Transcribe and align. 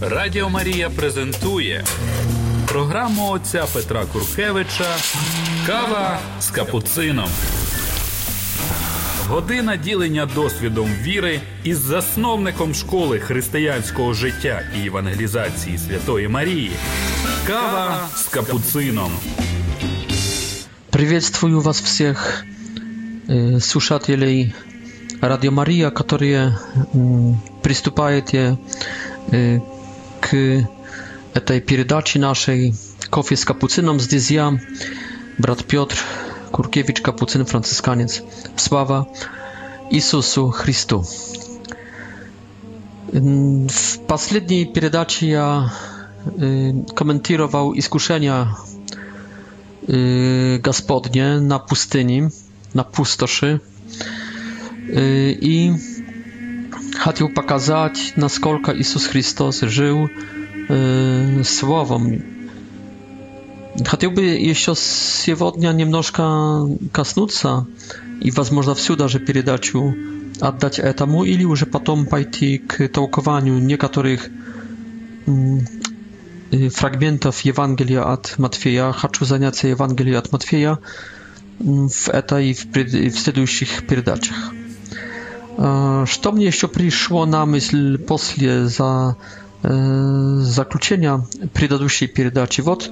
Радіо 0.00 0.48
Марія 0.50 0.90
презентує 0.90 1.84
програму 2.68 3.30
отця 3.30 3.64
Петра 3.74 4.04
Куркевича 4.12 4.84
Кава 5.66 6.18
з 6.40 6.50
капуцином. 6.50 7.28
Година 9.28 9.76
ділення 9.76 10.26
досвідом 10.34 10.88
віри 11.02 11.40
із 11.64 11.78
засновником 11.78 12.74
школи 12.74 13.18
християнського 13.18 14.14
життя 14.14 14.62
і 14.82 14.86
евангелізації 14.86 15.78
Святої 15.78 16.28
Марії. 16.28 16.70
Кава 17.46 18.06
с 18.14 18.24
капуцином. 18.28 19.10
Приветствую 20.90 21.60
вас 21.60 21.82
всех 21.82 22.44
э, 23.28 23.60
слушателей 23.60 24.54
Радио 25.20 25.50
Мария, 25.50 25.90
которые 25.90 26.48
э, 26.48 27.34
приступаете 27.62 28.56
к 30.30 30.34
этой 31.34 31.60
передаче 31.60 32.18
нашей 32.18 32.74
«Кофе 33.10 33.36
с 33.36 33.44
капуцином». 33.44 34.00
Здесь 34.00 34.30
я, 34.30 34.58
брат 35.36 35.64
Петр 35.64 35.96
Куркевич, 36.50 37.00
капуцин, 37.02 37.44
францисканец. 37.44 38.22
Слава 38.56 39.06
Иисусу 39.90 40.50
Христу! 40.50 41.04
W 43.70 43.98
poprzedniej 44.06 44.66
передаче 44.66 45.26
ja 45.26 45.70
komentował 46.94 47.72
iskuszenia 47.74 48.54
gospodnie 50.60 51.38
na 51.40 51.58
pustyni, 51.58 52.22
na 52.74 52.84
pustoszy 52.84 53.60
i 55.40 55.72
хотел 56.98 57.28
показать, 57.28 58.12
насколько 58.16 58.72
Иисус 58.76 59.06
Христос 59.06 59.60
жил 59.60 60.10
э, 60.68 61.42
словом. 61.44 62.22
Хотел 63.84 64.10
бы 64.12 64.22
еще 64.22 64.74
сегодня 64.76 65.70
немножко 65.72 66.60
коснуться 66.92 67.66
и, 68.20 68.30
возможно, 68.30 68.74
всю 68.74 68.96
даже 68.96 69.18
передачу 69.18 69.94
отдать 70.40 70.78
этому 70.78 71.24
или 71.24 71.44
уже 71.44 71.66
потом 71.66 72.06
пойти 72.06 72.58
к 72.58 72.88
толкованию 72.88 73.58
некоторых 73.60 74.28
фрагментов 76.70 77.40
Евангелия 77.40 78.04
от 78.12 78.34
Матфея. 78.38 78.92
Хочу 78.92 79.24
заняться 79.24 79.66
Евангелием 79.66 80.18
от 80.18 80.30
Матфея 80.30 80.78
в 81.58 82.08
этой 82.10 82.50
и 82.50 83.10
в 83.10 83.18
следующих 83.18 83.86
передачах. 83.88 84.52
Что 85.56 86.32
мне 86.32 86.46
еще 86.46 86.66
пришло 86.68 87.26
на 87.26 87.46
мысль 87.46 87.96
после 87.98 88.66
за, 88.66 89.16
заключения 89.62 91.24
предыдущей 91.52 92.08
передачи? 92.08 92.60
Вот 92.60 92.90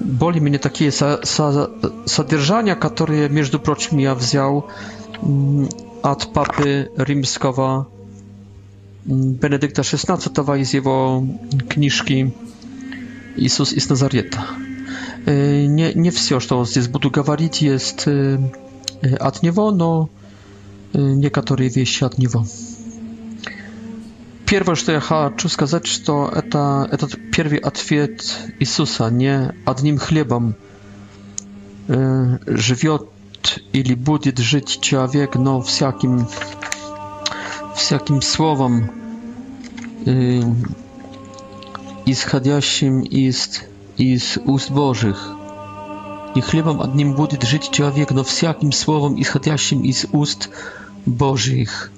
более-менее 0.00 0.58
такие 0.58 0.90
со, 0.90 1.20
со, 1.24 1.70
содержания, 2.06 2.74
которые, 2.74 3.28
между 3.28 3.60
прочим, 3.60 3.98
я 3.98 4.14
взял 4.16 4.68
от 6.02 6.32
Папы 6.32 6.90
Римского 6.96 7.86
Benedykta 9.04 9.80
XVI 9.82 10.58
iz 10.60 10.72
jego 10.74 11.22
kniżki 11.68 12.30
Jezus 13.36 13.68
z 13.70 13.88
Nazareta. 13.88 14.44
Nie, 15.68 15.94
nie 15.94 16.12
wszystko, 16.12 16.40
co 16.64 16.64
здесь 16.64 16.88
буду 16.88 17.10
говорить, 17.10 17.62
jest 17.62 18.10
od 19.20 19.42
niego, 19.42 19.70
no 19.72 20.08
некоторые 20.92 21.68
вещи 21.70 22.04
от 22.04 22.18
него. 22.18 22.44
Первое, 24.46 24.74
что 24.74 24.92
я 24.92 25.00
хочу 25.00 25.48
сказать, 25.48 25.86
что 25.86 26.28
это 26.34 26.88
этот 26.90 27.14
первый 27.30 27.58
ответ 27.58 28.22
Иисуса, 28.58 29.08
не 29.08 29.52
одним 29.64 29.98
хлебом 29.98 30.56
э, 31.86 32.38
живет 32.46 33.06
или 33.72 33.94
будет 33.94 34.38
жить 34.38 34.80
человек, 34.80 35.36
но 35.36 35.62
всяким 35.62 36.26
всяким 37.76 38.20
словом, 38.22 38.90
э, 40.06 40.40
исходящим 42.06 43.02
из 43.02 43.62
из 43.96 44.36
уст 44.46 44.70
Божьих 44.70 45.36
и 46.34 46.40
хлебом 46.40 46.80
одним 46.80 47.14
будет 47.14 47.42
жить 47.42 47.70
человек, 47.70 48.12
но 48.12 48.22
всяким 48.24 48.72
словом, 48.72 49.20
исходящим 49.20 49.82
из 49.82 50.06
уст 50.12 50.50
Божьих. 51.06 51.90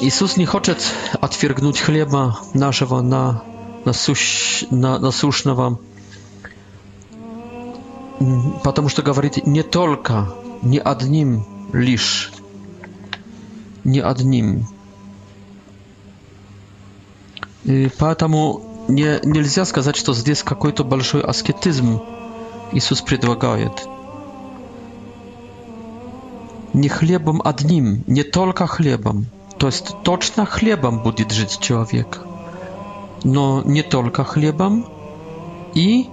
Иисус 0.00 0.36
не 0.36 0.44
хочет 0.44 0.84
отвергнуть 1.20 1.78
хлеба 1.78 2.38
нашего 2.52 3.00
на, 3.00 3.42
насущ, 3.84 4.64
на, 4.70 4.98
насущного, 4.98 5.78
потому 8.64 8.88
что 8.88 9.02
говорит 9.02 9.46
не 9.46 9.62
только, 9.62 10.34
не 10.62 10.78
одним 10.78 11.46
лишь, 11.72 12.32
не 13.84 14.00
одним. 14.00 14.66
И 17.64 17.88
поэтому 17.96 18.71
не, 18.92 19.18
нельзя 19.24 19.64
сказать, 19.64 19.96
что 19.96 20.12
здесь 20.12 20.42
какой-то 20.42 20.84
большой 20.84 21.22
аскетизм 21.22 22.02
Иисус 22.72 23.00
предлагает. 23.00 23.88
Не 26.74 26.88
хлебом 26.90 27.40
одним, 27.44 28.04
не 28.06 28.22
только 28.22 28.66
хлебом. 28.66 29.26
То 29.58 29.66
есть 29.68 29.92
точно 30.04 30.44
хлебом 30.44 31.02
будет 31.02 31.30
жить 31.32 31.58
человек, 31.60 32.20
но 33.24 33.62
не 33.64 33.82
только 33.82 34.24
хлебом 34.24 34.86
и 35.74 36.08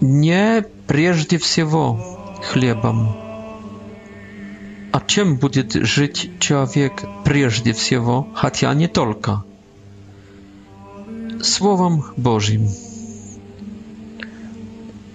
не 0.00 0.64
прежде 0.86 1.38
всего 1.38 1.98
хлебом. 2.50 3.16
А 4.92 5.00
чем 5.06 5.36
будет 5.36 5.72
жить 5.72 6.30
человек 6.38 7.02
прежде 7.24 7.72
всего, 7.72 8.26
хотя 8.34 8.72
не 8.74 8.86
только? 8.88 9.44
Słowom 11.42 12.02
Bożym. 12.18 12.68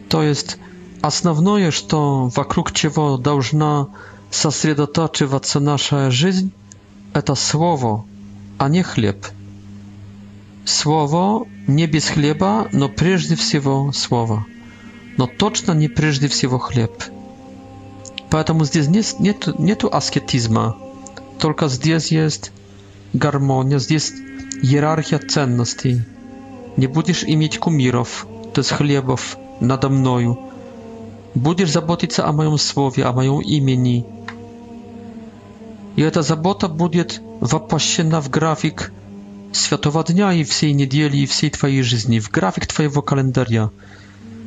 То 0.09 0.23
есть 0.23 0.57
основное, 1.01 1.71
что 1.71 2.27
вокруг 2.35 2.71
чего 2.73 3.15
должна 3.17 3.87
сосредотачиваться 4.29 5.61
наша 5.61 6.11
жизнь, 6.11 6.51
это 7.13 7.33
Слово, 7.35 8.03
а 8.57 8.67
не 8.67 8.83
хлеб. 8.83 9.25
Слово 10.65 11.47
не 11.67 11.87
без 11.87 12.09
хлеба, 12.09 12.67
но 12.73 12.89
прежде 12.89 13.35
всего 13.35 13.93
Слово. 13.93 14.45
Но 15.17 15.27
точно 15.27 15.71
не 15.71 15.87
прежде 15.87 16.27
всего 16.27 16.57
хлеб. 16.59 16.91
Поэтому 18.29 18.65
здесь 18.65 18.87
нет, 18.89 19.15
нет 19.19 19.59
нету 19.59 19.89
аскетизма, 19.93 20.75
только 21.39 21.69
здесь 21.69 22.11
есть 22.11 22.51
гармония, 23.13 23.79
здесь 23.79 24.11
иерархия 24.61 25.19
ценностей. 25.19 26.01
Nie 26.77 26.89
będziesz 26.89 27.27
mieć 27.27 27.59
kumirów, 27.59 28.27
to 28.53 28.61
jest 28.61 28.71
chlebów 28.71 29.37
nade 29.61 29.89
mną. 29.89 30.35
Będziesz 31.35 31.69
zabotyć 31.69 32.15
się 32.15 32.23
o 32.23 32.33
moim 32.33 32.57
słowie, 32.57 33.09
o 33.09 33.13
moim 33.13 33.41
imieniu. 33.43 34.03
I 35.97 36.11
ta 36.13 36.21
zabota 36.23 36.69
będzie 36.69 37.05
wapaszczona 37.41 38.21
w 38.21 38.29
grafik 38.29 38.91
Światowa 39.53 40.03
Dnia 40.03 40.33
i 40.33 40.45
w 40.45 40.49
wszej 40.49 40.75
niedzieli 40.75 41.21
i 41.21 41.27
w 41.27 41.31
wszej 41.31 41.51
Twojej 41.51 41.83
żyzni, 41.83 42.19
w 42.21 42.29
grafik 42.29 42.65
Twojego 42.65 43.01
kalendaria. 43.01 43.69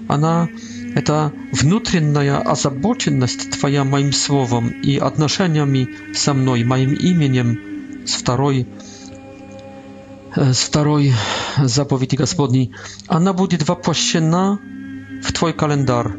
kalendarza. 0.09 0.15
Ona, 0.15 0.47
ta 1.05 1.31
wnętrzna 1.53 2.45
azabocienność 2.45 3.37
Twoja 3.51 3.85
moim 3.85 4.13
słowom 4.13 4.83
i 4.83 5.01
odnoszeniami 5.01 5.87
ze 6.15 6.35
mną, 6.35 6.53
moim 6.67 6.99
imieniem 6.99 7.57
z 8.07 8.15
wtorej, 8.15 8.65
z 10.37 10.63
e, 10.63 10.65
wtorej, 10.65 11.13
заповеди 11.69 12.17
Господней, 12.17 12.73
она 13.07 13.33
будет 13.33 13.69
воплощена 13.69 14.59
в 15.23 15.33
твой 15.33 15.53
календарь, 15.53 16.13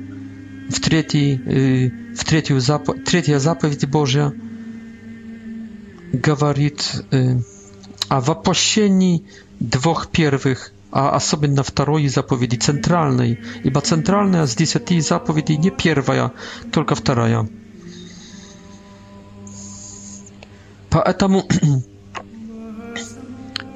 в, 0.69 0.79
третий, 0.79 1.91
в 2.13 2.23
третью 2.23 2.59
заповедь, 2.59 3.03
третья 3.05 3.39
заповедь 3.39 3.87
Божья 3.89 4.33
говорит 6.13 7.03
о 8.09 8.21
воплощении 8.21 9.23
двух 9.59 10.07
первых, 10.07 10.71
а 10.91 11.15
особенно 11.15 11.63
второй 11.63 12.07
заповеди, 12.09 12.57
центральной, 12.57 13.39
ибо 13.63 13.81
центральная 13.81 14.45
с 14.45 14.55
десяти 14.55 14.99
заповедей 14.99 15.55
не 15.57 15.69
первая, 15.71 16.31
только 16.73 16.95
вторая. 16.95 17.47
Поэтому 20.89 21.45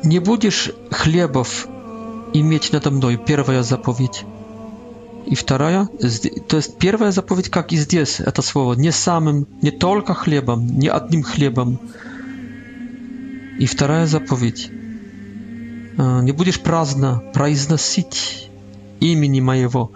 nie 0.06 0.22
będziesz 0.22 0.72
chlebów 0.94 1.68
i 2.34 2.44
mieć 2.44 2.72
nade 2.72 2.92
mną. 2.92 3.18
Pierwsza 3.25 3.63
zapowiedź. 3.63 4.25
I 5.25 5.36
druga, 5.36 5.88
to 6.48 6.56
jest 6.57 6.78
pierwsza 6.78 7.12
zapowiedź, 7.12 7.50
jak 7.56 7.72
i 7.74 7.78
to 8.34 8.42
słowo. 8.42 8.75
Nie 8.75 8.92
samym, 8.92 9.46
nie 9.63 9.72
tylko 9.72 10.13
chlebem, 10.13 10.68
nie 10.80 10.90
jednym 10.94 11.24
chlebem. 11.24 11.78
I 13.60 13.66
druga 13.68 14.06
zapowiedź. 14.07 14.72
E, 16.00 16.24
nie 16.24 16.34
będziesz 16.34 16.57
prazna, 16.57 17.19
praiznosić 17.34 18.16
imieni 19.02 19.42
mojego. 19.42 19.90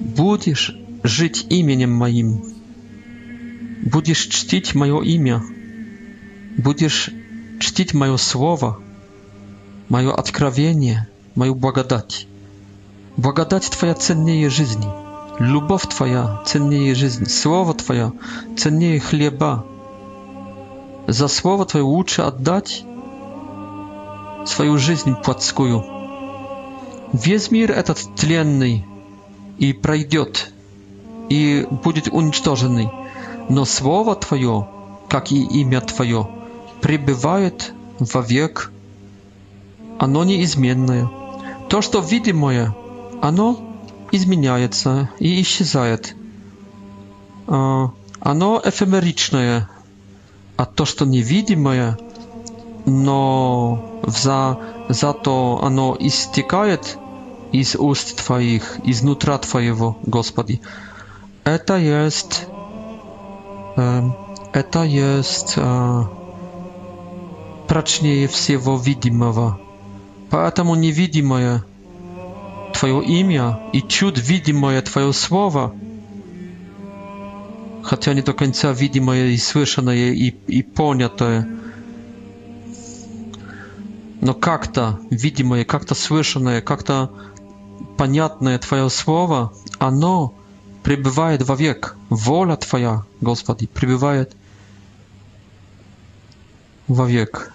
Będziesz 0.00 0.78
żyć 1.04 1.46
imieniem 1.50 1.96
moim. 1.96 2.38
Będziesz 3.92 4.28
czcić 4.28 4.74
moje 4.74 4.98
imię. 5.04 5.40
Będziesz 6.58 7.10
czcić 7.60 7.94
moje 7.94 8.18
słowa 8.18 8.84
мое 9.88 10.12
откровение, 10.14 11.08
мою 11.34 11.54
благодать. 11.54 12.26
Благодать 13.16 13.64
Твоя 13.70 13.94
ценнее 13.94 14.50
жизни, 14.50 14.86
любовь 15.38 15.86
Твоя 15.86 16.42
ценнее 16.46 16.94
жизни, 16.94 17.24
Слово 17.26 17.74
Твое 17.74 18.12
ценнее 18.56 18.98
хлеба. 18.98 19.64
За 21.06 21.28
Слово 21.28 21.64
Твое 21.66 21.84
лучше 21.84 22.22
отдать 22.22 22.84
свою 24.46 24.78
жизнь 24.78 25.14
плотскую. 25.22 25.84
Весь 27.12 27.50
мир 27.50 27.70
этот 27.70 28.00
тленный 28.16 28.84
и 29.58 29.72
пройдет, 29.72 30.52
и 31.28 31.66
будет 31.84 32.08
уничтоженный, 32.08 32.90
но 33.48 33.64
Слово 33.64 34.16
Твое, 34.16 34.66
как 35.08 35.30
и 35.30 35.40
имя 35.44 35.80
Твое, 35.82 36.28
пребывает 36.80 37.72
вовек 38.00 38.70
век 38.70 38.70
оно 39.98 40.24
неизменное. 40.24 41.10
То, 41.68 41.80
что 41.82 42.00
видимое, 42.00 42.74
оно 43.22 43.58
изменяется 44.12 45.10
и 45.18 45.40
исчезает. 45.40 46.14
Оно 47.46 47.92
эфемеричное, 48.64 49.68
а 50.56 50.64
то, 50.66 50.84
что 50.84 51.04
невидимое, 51.04 51.98
но 52.86 54.00
за, 54.06 54.58
зато 54.88 55.60
оно 55.62 55.96
истекает 55.98 56.98
из 57.52 57.76
уст 57.76 58.22
Твоих, 58.26 58.78
изнутра 58.84 59.38
Твоего, 59.38 59.96
Господи. 60.02 60.60
Это 61.44 61.76
есть... 61.78 62.46
Это 63.76 64.84
есть 64.84 65.56
прочнее 67.66 68.28
всего 68.28 68.76
видимого. 68.76 69.58
Поэтому 70.30 70.74
невидимое 70.74 71.64
Твое 72.72 73.04
имя 73.04 73.60
и 73.72 73.80
чуд 73.82 74.18
видимое 74.18 74.80
Твое 74.82 75.12
Слово, 75.12 75.74
хотя 77.84 78.14
не 78.14 78.22
до 78.22 78.32
конца 78.32 78.72
видимое 78.72 79.26
и 79.28 79.36
слышанное 79.36 79.94
и, 80.12 80.30
и 80.30 80.62
понятое, 80.62 81.46
но 84.20 84.34
как-то 84.34 84.98
видимое, 85.10 85.64
как-то 85.64 85.94
слышанное, 85.94 86.60
как-то 86.62 87.12
понятное 87.96 88.58
Твое 88.58 88.90
Слово, 88.90 89.52
оно 89.78 90.34
пребывает 90.82 91.42
вовек. 91.46 91.96
Воля 92.10 92.56
Твоя, 92.56 93.04
Господи, 93.20 93.66
пребывает 93.66 94.34
вовек. 96.88 97.53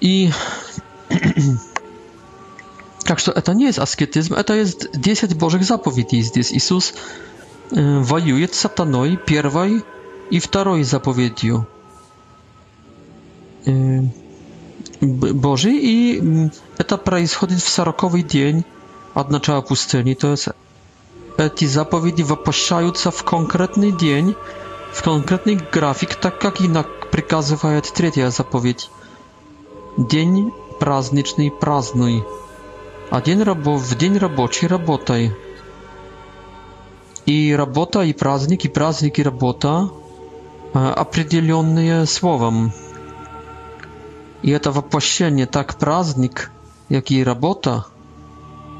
I 0.00 0.30
tak, 3.04 3.20
że 3.20 3.32
to 3.32 3.52
nie 3.52 3.66
jest 3.66 3.78
asketyzm, 3.78 4.34
to 4.46 4.54
jest 4.54 4.88
10 4.98 5.34
Bożych 5.34 5.64
zapowiedzi. 5.64 6.22
Zdes 6.22 6.50
Jezus 6.50 6.90
y, 6.90 6.94
wojuje 8.00 8.48
z 8.48 8.54
Satanoi 8.54 9.18
pierwszej 9.26 9.80
i 10.30 10.40
drugiej 10.40 10.84
zapowiedziu 10.84 11.62
y, 13.68 14.02
Boży 15.34 15.70
i 15.72 16.18
mm, 16.18 16.50
to 16.86 16.96
происходи 16.98 17.56
w 17.58 17.64
40 17.64 18.26
dzień 18.26 18.62
od 19.14 19.30
начала 19.30 19.62
pustyni. 19.62 20.16
To 20.16 20.28
jest 20.28 20.50
te 21.36 21.66
zapowiedzi 21.66 22.24
wypuszczają 22.24 22.94
się 22.94 23.10
w 23.10 23.22
konkretny 23.22 23.96
dzień, 23.96 24.34
w 24.92 25.02
konkretny 25.02 25.56
grafik, 25.56 26.14
tak 26.14 26.44
jak 26.44 26.60
i 26.60 26.70
przykazuje 27.12 27.82
trzecia 27.82 28.30
zapowiedź. 28.30 28.90
День 29.98 30.54
праздничный 30.78 31.50
празднуй, 31.50 32.24
а 33.10 33.20
день 33.20 33.42
рабов 33.42 33.80
в 33.82 33.98
день 33.98 34.16
рабочий 34.16 34.68
работай. 34.68 35.36
И 37.26 37.52
работа, 37.52 38.02
и 38.02 38.12
праздник, 38.12 38.64
и 38.64 38.68
праздник, 38.68 39.18
и 39.18 39.24
работа 39.24 39.90
э, 40.72 40.78
определенные 40.90 42.06
словом. 42.06 42.72
И 44.42 44.52
это 44.52 44.70
воплощение 44.70 45.46
так 45.46 45.76
праздник, 45.80 46.52
как 46.88 47.10
и 47.10 47.24
работа, 47.24 47.86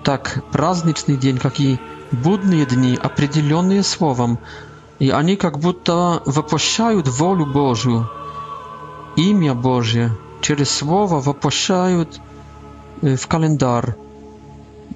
так 0.04 0.44
праздничный 0.52 1.16
день, 1.16 1.38
как 1.38 1.58
и 1.58 1.80
будные 2.12 2.64
дни, 2.64 2.96
определенные 2.96 3.82
словом. 3.82 4.38
И 5.00 5.10
они 5.10 5.34
как 5.34 5.58
будто 5.58 6.22
воплощают 6.26 7.08
волю 7.08 7.44
Божью, 7.46 8.08
имя 9.16 9.54
Божье. 9.56 10.12
через 10.40 10.70
Слово 10.70 11.20
воплощают 11.20 12.20
в 13.02 13.26
календарь, 13.26 13.94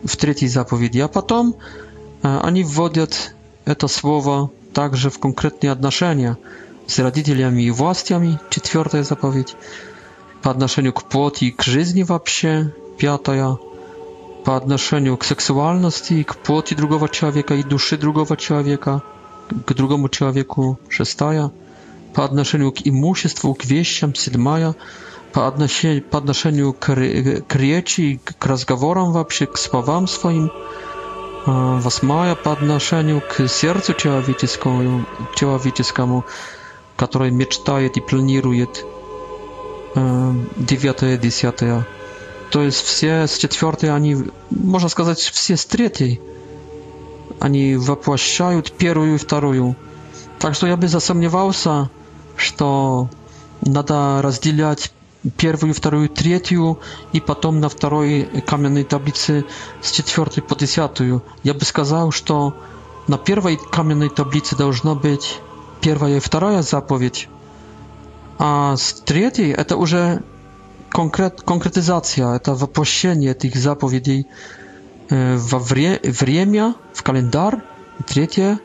в 0.04 0.16
третьей 0.16 0.48
заповеди, 0.48 0.98
а 1.00 1.08
потом 1.08 1.54
они 2.22 2.62
вводят 2.64 3.34
это 3.64 3.86
слово 3.88 4.50
также 4.72 5.10
в 5.10 5.18
конкретные 5.20 5.70
отношения 5.70 6.36
с 6.88 6.98
родителями 6.98 7.62
и 7.62 7.70
властями, 7.70 8.38
четвертая 8.50 9.02
заповедь, 9.04 9.54
по 10.42 10.50
отношению 10.50 10.92
к 10.92 11.04
плоти 11.04 11.44
и 11.46 11.50
к 11.52 11.62
жизни 11.62 12.02
вообще, 12.02 12.74
пятая, 12.98 13.58
по 14.44 14.56
отношению 14.56 15.16
к 15.16 15.24
сексуальности 15.24 16.14
и 16.14 16.24
к 16.24 16.36
плоти 16.36 16.74
другого 16.74 17.08
человека 17.08 17.54
и 17.54 17.62
души 17.62 17.96
другого 17.96 18.36
человека, 18.36 19.02
к 19.66 19.72
другому 19.74 20.08
человеку, 20.08 20.80
шестая, 20.88 21.52
по 22.14 22.24
отношению 22.24 22.72
к 22.72 22.80
имуществу, 22.84 23.54
к 23.54 23.64
вещам, 23.64 24.14
седьмая, 24.16 24.74
по 25.32 25.46
отношению, 25.48 26.74
к, 26.74 27.46
к 27.46 27.56
речи, 27.56 28.20
к 28.38 28.46
разговорам 28.46 29.12
вообще, 29.12 29.46
к 29.46 29.56
словам 29.56 30.06
своим. 30.06 30.50
А, 31.46 31.80
восьмая 31.80 32.34
по 32.34 32.52
отношению 32.52 33.20
к 33.20 33.48
сердцу 33.48 33.94
человеческому, 33.94 35.04
человеческому 35.34 36.24
который 36.96 37.30
мечтает 37.30 37.96
и 37.96 38.00
планирует. 38.00 38.84
А, 39.96 40.32
Девятое, 40.56 41.16
десятое. 41.16 41.86
То 42.50 42.60
есть 42.62 42.82
все 42.84 43.26
с 43.26 43.38
четвертой, 43.38 43.94
они, 43.94 44.24
можно 44.50 44.88
сказать, 44.90 45.18
все 45.18 45.56
с 45.56 45.64
третьей. 45.64 46.20
Они 47.40 47.76
воплощают 47.76 48.72
первую 48.72 49.14
и 49.14 49.18
вторую. 49.18 49.74
Так 50.38 50.54
что 50.54 50.66
я 50.66 50.76
бы 50.76 50.86
засомневался, 50.86 51.88
что 52.36 53.08
надо 53.62 54.20
разделять 54.22 54.92
первую, 55.36 55.74
вторую, 55.74 56.08
третью, 56.08 56.80
и 57.12 57.20
потом 57.20 57.60
на 57.60 57.68
второй 57.68 58.24
каменной 58.46 58.84
таблице 58.84 59.44
с 59.80 59.90
четвертой 59.92 60.42
по 60.42 60.56
десятую. 60.56 61.22
Я 61.42 61.54
бы 61.54 61.64
сказал, 61.64 62.10
что 62.10 62.56
на 63.06 63.18
первой 63.18 63.56
каменной 63.70 64.10
таблице 64.10 64.56
должна 64.56 64.94
быть 64.94 65.40
первая 65.80 66.16
и 66.16 66.20
вторая 66.20 66.62
заповедь, 66.62 67.28
а 68.38 68.76
с 68.76 68.94
третьей 68.94 69.50
это 69.50 69.76
уже 69.76 70.22
конкрет, 70.90 71.42
конкретизация, 71.42 72.34
это 72.34 72.54
воплощение 72.54 73.32
этих 73.32 73.54
заповедей 73.56 74.26
э, 75.10 75.36
во 75.36 75.58
вре, 75.58 76.00
время, 76.02 76.74
в 76.92 77.02
календарь, 77.02 77.60
третье, 78.06 78.58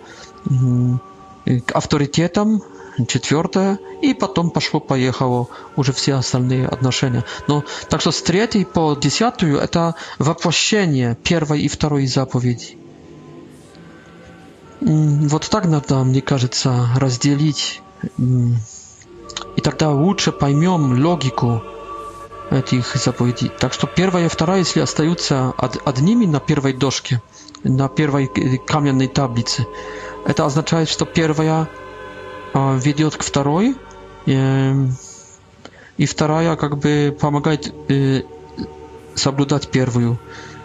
э, 0.45 1.59
к 1.65 1.71
авторитетам, 1.71 2.61
четвертая, 3.05 3.77
и 4.01 4.13
потом 4.13 4.49
пошло-поехало 4.49 5.47
уже 5.75 5.93
все 5.93 6.15
остальные 6.15 6.67
отношения. 6.67 7.23
Но 7.47 7.63
так 7.89 8.01
что 8.01 8.11
с 8.11 8.21
третьей 8.21 8.65
по 8.65 8.95
десятую 8.99 9.59
это 9.59 9.95
воплощение 10.17 11.15
первой 11.23 11.61
и 11.61 11.67
второй 11.67 12.07
заповеди. 12.07 12.77
Вот 14.81 15.49
так 15.49 15.65
надо, 15.65 16.03
мне 16.03 16.21
кажется, 16.21 16.87
разделить. 16.95 17.81
И 18.17 19.61
тогда 19.61 19.91
лучше 19.91 20.31
поймем 20.31 21.03
логику 21.03 21.63
этих 22.49 22.95
заповедей. 22.95 23.49
Так 23.59 23.73
что 23.73 23.87
первая 23.87 24.25
и 24.25 24.29
вторая, 24.29 24.59
если 24.59 24.79
остаются 24.79 25.53
одними 25.85 26.25
на 26.25 26.39
первой 26.39 26.73
дошке, 26.73 27.21
на 27.63 27.89
первой 27.89 28.25
э, 28.33 28.57
каменной 28.57 29.07
таблице, 29.07 29.67
это 30.25 30.45
означает, 30.45 30.87
что 30.87 31.05
первая 31.05 31.67
ведет 32.81 33.15
к 33.15 33.23
второй, 33.23 33.75
и 34.27 36.05
вторая 36.05 36.55
как 36.55 36.77
бы 36.77 37.15
помогает 37.19 37.73
соблюдать 39.15 39.69
первую. 39.69 40.19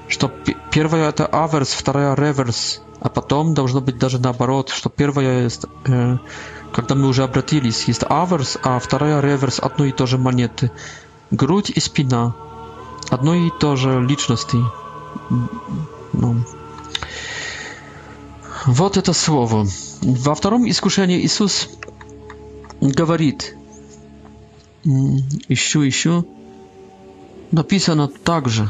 Что 0.08 0.30
первая 0.70 1.08
это 1.08 1.26
аверс, 1.26 1.70
вторая 1.72 2.14
реверс, 2.14 2.82
а 3.00 3.08
потом 3.08 3.54
должно 3.54 3.80
быть 3.80 3.99
даже 3.99 4.18
наоборот, 4.18 4.68
что 4.68 4.90
первая, 4.90 5.44
есть, 5.44 5.62
когда 5.84 6.94
мы 6.94 7.08
уже 7.08 7.25
обратились, 7.25 7.84
есть 7.84 8.02
аверс, 8.08 8.58
а 8.62 8.78
вторая 8.78 9.20
реверс 9.20 9.58
одной 9.58 9.90
и 9.90 9.92
той 9.92 10.06
же 10.06 10.18
монеты. 10.18 10.70
Грудь 11.30 11.70
и 11.70 11.80
спина 11.80 12.34
одной 13.08 13.46
и 13.46 13.50
той 13.58 13.76
же 13.76 14.02
личности. 14.02 14.58
Ну. 16.12 16.44
Вот 18.66 18.96
это 18.99 19.12
слово. 19.14 19.66
Во 20.02 20.34
втором 20.34 20.68
искушении 20.68 21.18
Иисус 21.20 21.68
говорит, 22.90 23.54
еще, 24.84 25.86
еще, 25.86 26.24
написано 27.52 28.08
так 28.08 28.48
же. 28.48 28.68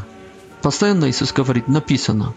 Постоянно 0.60 1.08
Иисус 1.10 1.32
говорит, 1.32 1.66
написано. 1.68 2.34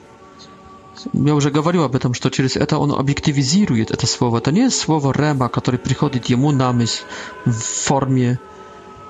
Я 1.13 1.35
уже 1.35 1.51
говорил 1.51 1.83
об 1.83 1.95
этом, 1.95 2.13
что 2.13 2.29
через 2.29 2.55
это 2.55 2.77
он 2.79 2.91
объективизирует 2.91 3.91
это 3.91 4.07
слово. 4.07 4.37
Это 4.37 4.51
не 4.51 4.69
слово 4.69 5.11
Рема, 5.11 5.49
которое 5.49 5.77
приходит 5.77 6.27
ему 6.27 6.51
на 6.51 6.71
мысль 6.71 7.03
в 7.45 7.51
форме 7.51 8.39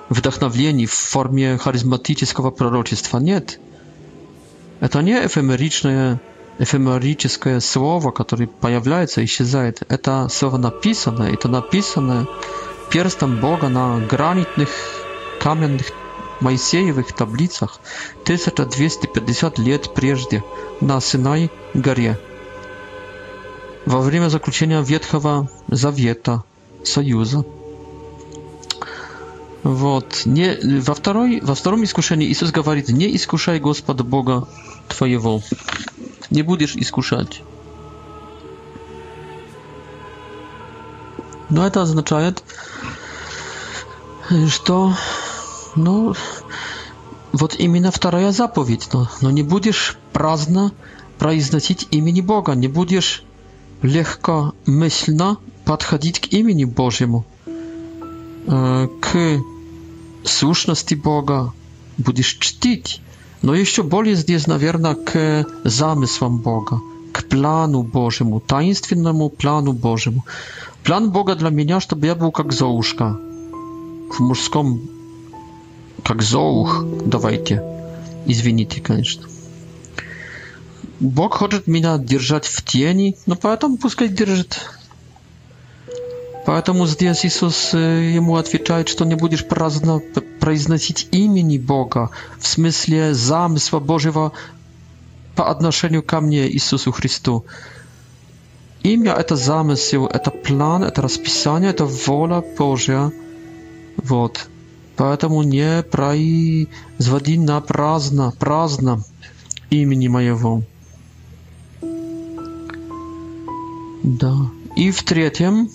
вдохновлений, 0.08 0.86
в 0.86 0.92
форме 0.92 1.56
харизматического 1.58 2.50
пророчества. 2.50 3.18
Нет. 3.18 3.60
Это 4.80 5.00
не 5.00 5.12
эфемеричное 5.14 6.20
эфемерическое 6.58 7.60
слово, 7.60 8.10
которое 8.10 8.46
появляется, 8.46 9.20
и 9.20 9.24
исчезает. 9.24 9.82
Это 9.88 10.28
слово 10.30 10.56
написано, 10.56 11.24
это 11.24 11.48
написано 11.48 12.26
перстом 12.90 13.38
Бога 13.40 13.68
на 13.68 13.98
гранитных 14.00 14.68
каменных 15.40 15.86
Моисеевых 16.40 17.12
таблицах 17.14 17.80
1250 18.24 19.58
лет 19.58 19.94
прежде 19.94 20.42
на 20.80 21.00
Синай 21.00 21.50
горе. 21.72 22.18
Во 23.86 24.00
время 24.00 24.28
заключения 24.28 24.80
Ветхого 24.82 25.48
Завета, 25.68 26.42
Союза. 26.84 27.44
Вот. 29.62 30.22
Не, 30.24 30.80
во, 30.80 30.94
второй, 30.94 31.40
во 31.40 31.54
втором 31.54 31.82
искушении 31.84 32.28
Иисус 32.30 32.52
говорит, 32.52 32.88
не 32.88 33.14
искушай 33.16 33.58
Господа 33.58 34.04
Бога 34.04 34.46
твоего. 34.88 35.42
nie 36.32 36.44
będziesz 36.44 36.76
skuszać. 36.84 37.42
No 41.50 41.62
a 41.62 41.70
to 41.70 41.80
oznacza, 41.80 42.20
że 44.46 44.58
to, 44.64 44.94
no, 45.76 46.12
вот 47.32 47.54
именно 47.60 47.92
вторая 47.92 48.32
заповедь, 48.32 48.88
no, 49.22 49.30
nie 49.30 49.44
będziesz 49.44 49.96
prazna 50.12 50.70
произносить 51.18 51.88
imię 51.92 52.22
Boga, 52.22 52.54
nie 52.54 52.68
będziesz 52.68 53.24
lekko 53.82 54.52
myślna 54.66 55.36
podchodzić 55.64 56.20
k 56.20 56.26
imieniu 56.32 56.68
Bożemu, 56.68 57.22
e, 58.48 58.88
k 59.00 59.10
słuszności 60.24 60.96
Boga, 60.96 61.50
będziesz 61.98 62.38
czcić. 62.38 63.00
Но 63.42 63.54
еще 63.54 63.82
более 63.82 64.14
здесь, 64.14 64.46
наверное, 64.46 64.94
к 64.94 65.44
замыслам 65.64 66.38
Бога, 66.38 66.80
к 67.12 67.24
плану 67.28 67.82
Божьему, 67.82 68.40
таинственному 68.40 69.28
плану 69.28 69.72
Божьему. 69.72 70.24
План 70.84 71.10
Бога 71.10 71.34
для 71.34 71.50
меня, 71.50 71.80
чтобы 71.80 72.06
я 72.06 72.14
был 72.14 72.30
как 72.32 72.52
Золушка. 72.52 73.20
В 74.10 74.20
мужском, 74.20 74.80
как 76.04 76.22
Золух, 76.22 76.84
давайте. 77.04 77.62
Извините, 78.26 78.80
конечно. 78.80 79.24
Бог 80.98 81.34
хочет 81.36 81.66
меня 81.66 81.98
держать 81.98 82.46
в 82.46 82.64
тени, 82.64 83.16
но 83.26 83.36
поэтому 83.36 83.76
пускай 83.76 84.08
держит 84.08 84.58
Поэтому 86.46 86.86
здесь 86.86 87.26
Иисус 87.26 87.74
э, 87.74 88.12
ему 88.14 88.36
отвечает, 88.36 88.88
что 88.88 89.04
не 89.04 89.16
будешь 89.16 89.44
праздно 89.44 90.00
произносить 90.38 91.08
имени 91.10 91.58
Бога 91.58 92.10
в 92.38 92.46
смысле 92.46 93.14
замысла 93.14 93.80
Божьего 93.80 94.30
по 95.34 95.50
отношению 95.50 96.04
ко 96.04 96.20
мне, 96.20 96.48
Иисусу 96.48 96.92
Христу. 96.92 97.44
Имя– 98.84 99.12
это 99.18 99.34
замысел, 99.34 100.06
это 100.06 100.30
план, 100.30 100.84
это 100.84 101.02
расписание, 101.02 101.70
это 101.70 101.84
воля 101.84 102.44
Божья. 102.56 103.12
Вот. 103.96 104.46
Поэтому 104.94 105.42
не 105.42 105.82
производи 105.82 107.38
на 107.38 107.60
праздно, 107.60 108.32
праздно 108.38 109.02
имени 109.70 110.06
моего. 110.06 110.62
Да. 114.04 114.32
И 114.76 114.90
в-третьем, 114.90 115.70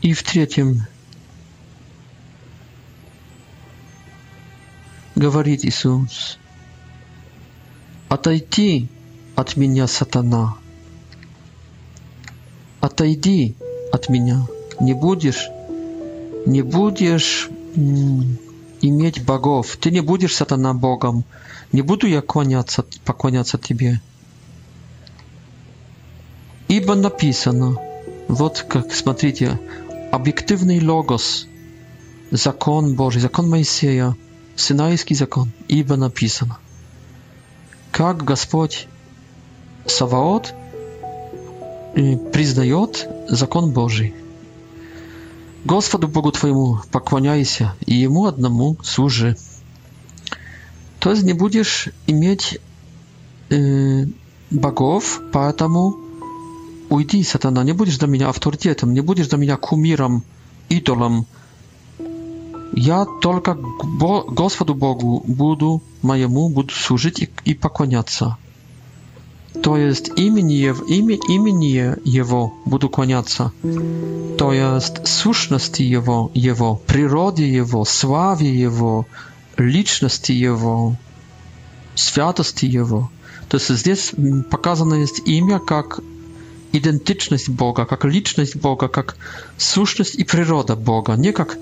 и 0.00 0.12
в-третьем, 0.12 0.82
говорит 5.16 5.64
Иисус, 5.64 6.38
отойди 8.08 8.88
от 9.34 9.56
меня, 9.56 9.88
сатана, 9.88 10.54
отойди 12.80 13.56
от 13.90 14.08
меня, 14.08 14.46
не 14.80 14.92
будешь, 14.94 15.48
не 16.46 16.62
будешь 16.62 17.48
иметь 18.80 19.24
богов, 19.24 19.76
ты 19.78 19.90
не 19.90 20.00
будешь 20.00 20.36
сатана 20.36 20.74
богом, 20.74 21.24
не 21.74 21.82
буду 21.82 22.06
я 22.06 22.20
клоняться, 22.20 22.84
поклоняться 23.04 23.58
тебе. 23.58 24.00
Ибо 26.68 26.94
написано, 26.94 27.76
вот 28.28 28.64
как, 28.68 28.94
смотрите, 28.94 29.58
объективный 30.12 30.80
логос, 30.80 31.48
закон 32.30 32.94
Божий, 32.94 33.20
закон 33.20 33.50
Моисея, 33.50 34.16
Синайский 34.54 35.16
закон, 35.16 35.50
ибо 35.66 35.96
написано. 35.96 36.58
Как 37.90 38.22
Господь 38.24 38.86
Саваот 39.84 40.54
э, 41.96 42.16
признает 42.32 43.08
закон 43.28 43.72
Божий. 43.72 44.14
Господу 45.64 46.06
Богу 46.06 46.30
твоему 46.30 46.78
поклоняйся, 46.92 47.74
и 47.84 47.94
Ему 47.96 48.26
одному 48.26 48.76
служи 48.84 49.36
то 51.04 51.10
есть 51.10 51.22
не 51.22 51.34
будешь 51.34 51.90
иметь 52.06 52.58
э, 53.50 54.06
богов, 54.50 55.20
поэтому 55.34 55.96
уйди, 56.88 57.22
сатана, 57.22 57.62
не 57.62 57.72
будешь 57.72 57.98
для 57.98 58.08
меня 58.08 58.30
авторитетом, 58.30 58.94
не 58.94 59.02
будешь 59.02 59.28
для 59.28 59.36
меня 59.36 59.58
кумиром, 59.58 60.24
идолом. 60.70 61.26
Я 62.72 63.06
только 63.20 63.52
Бо 63.54 64.22
Господу 64.22 64.74
Богу 64.74 65.22
буду 65.26 65.82
моему, 66.00 66.48
буду 66.48 66.72
служить 66.72 67.20
и, 67.20 67.28
и 67.44 67.52
поклоняться. 67.52 68.38
То 69.62 69.76
есть 69.76 70.10
имени, 70.16 70.72
имя, 70.88 71.18
имени 71.28 71.96
Его 72.08 72.54
буду 72.64 72.88
клоняться. 72.88 73.52
То 74.38 74.54
есть 74.54 75.06
сущности 75.06 75.82
Его, 75.82 76.30
Его, 76.32 76.80
природе 76.86 77.46
Его, 77.46 77.84
славе 77.84 78.58
Его, 78.58 79.04
личности 79.56 80.32
его, 80.32 80.96
святости 81.94 82.66
его. 82.66 83.10
То 83.48 83.58
есть 83.58 83.74
здесь 83.76 84.12
показано 84.50 84.94
есть 84.94 85.20
имя 85.26 85.58
как 85.58 86.00
идентичность 86.72 87.48
Бога, 87.48 87.84
как 87.84 88.04
личность 88.04 88.56
Бога, 88.56 88.88
как 88.88 89.16
сущность 89.56 90.14
и 90.16 90.24
природа 90.24 90.74
Бога, 90.76 91.14
не 91.14 91.32
как, 91.32 91.56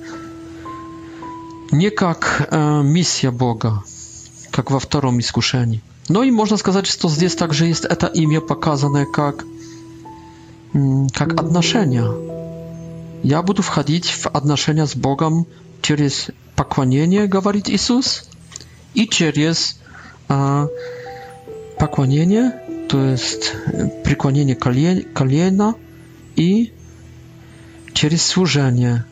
не 1.71 1.91
как 1.91 2.49
э, 2.51 2.83
миссия 2.83 3.31
Бога, 3.31 3.83
как 4.51 4.71
во 4.71 4.79
втором 4.79 5.21
искушении. 5.21 5.83
Но 6.09 6.21
ну 6.21 6.23
и 6.27 6.31
можно 6.31 6.57
сказать, 6.57 6.87
что 6.87 7.09
здесь 7.09 7.35
также 7.35 7.67
есть 7.67 7.85
это 7.85 8.07
имя 8.07 8.41
показанное 8.41 9.07
как, 9.07 9.45
как 11.13 11.35
отношения. 11.35 12.09
Я 13.23 13.43
буду 13.43 13.63
входить 13.63 14.07
в 14.11 14.27
отношения 14.27 14.87
с 14.87 14.97
Богом 14.97 15.47
через 15.83 16.31
поклонение, 16.57 17.27
говорит 17.27 17.69
Иисус, 17.69 18.29
и 18.95 19.07
через 19.07 19.79
а, 20.29 20.67
поклонение, 21.79 22.87
то 22.89 23.05
есть 23.05 23.53
преклонение 24.05 24.57
колен, 24.57 25.09
колена 25.15 25.75
и 26.37 26.73
через 27.93 28.23
служение. 28.25 29.05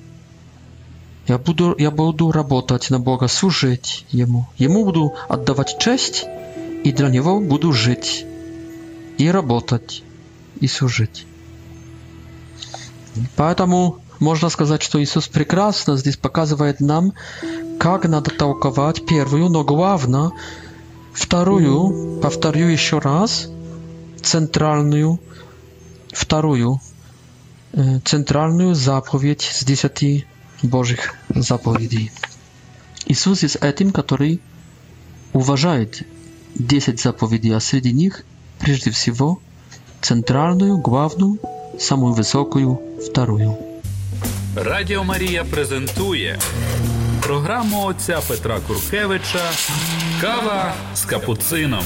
Я 1.27 1.39
буду, 1.39 1.75
я 1.79 1.91
буду 1.91 2.31
работать 2.33 2.91
на 2.91 2.99
Бога, 2.99 3.29
служить 3.29 4.05
Ему. 4.11 4.47
Ему 4.57 4.85
буду 4.85 5.15
отдавать 5.29 5.79
честь, 5.79 6.25
и 6.85 6.93
для 6.93 7.09
Него 7.09 7.41
буду 7.41 7.73
жить, 7.73 8.25
и 9.19 9.29
работать, 9.29 10.03
и 10.61 10.67
служить. 10.67 11.27
Поэтому 13.37 13.99
Можно 14.21 14.51
сказать, 14.51 14.83
что 14.83 15.03
Иисус 15.03 15.29
прекрасно 15.29 15.97
здесь 15.97 16.19
показывает 16.19 16.81
нам, 16.81 17.15
как 17.81 18.05
надо 18.05 18.31
толковать 18.31 19.07
первую, 19.07 19.49
но 19.49 19.65
главное, 19.65 20.31
вторую, 21.15 22.21
повторю 22.23 22.67
еще 22.67 22.99
раз, 22.99 23.49
центральную, 24.23 25.19
вторую, 26.13 26.81
э, 27.73 28.01
центральную 28.05 28.75
заповедь 28.75 29.41
с 29.55 29.65
десяти 29.65 30.27
Божьих 30.63 31.15
заповедей. 31.31 32.13
Иисус 33.07 33.43
есть 33.43 33.57
этим, 33.63 33.91
который 33.91 34.43
уважает 35.33 36.03
десять 36.55 37.01
заповедей, 37.01 37.57
а 37.57 37.61
среди 37.61 37.93
них, 37.95 38.25
прежде 38.59 38.91
всего, 38.91 39.41
центральную, 40.03 40.77
главную, 40.77 41.39
самую 41.79 42.13
высокую, 42.13 42.79
вторую. 43.09 43.57
Радіо 44.57 45.05
Марія 45.05 45.45
презентує 45.45 46.39
програму 47.23 47.85
отця 47.87 48.21
Петра 48.29 48.59
Куркевича 48.67 49.51
Кава 50.21 50.75
з 50.95 51.05
капуцином. 51.05 51.85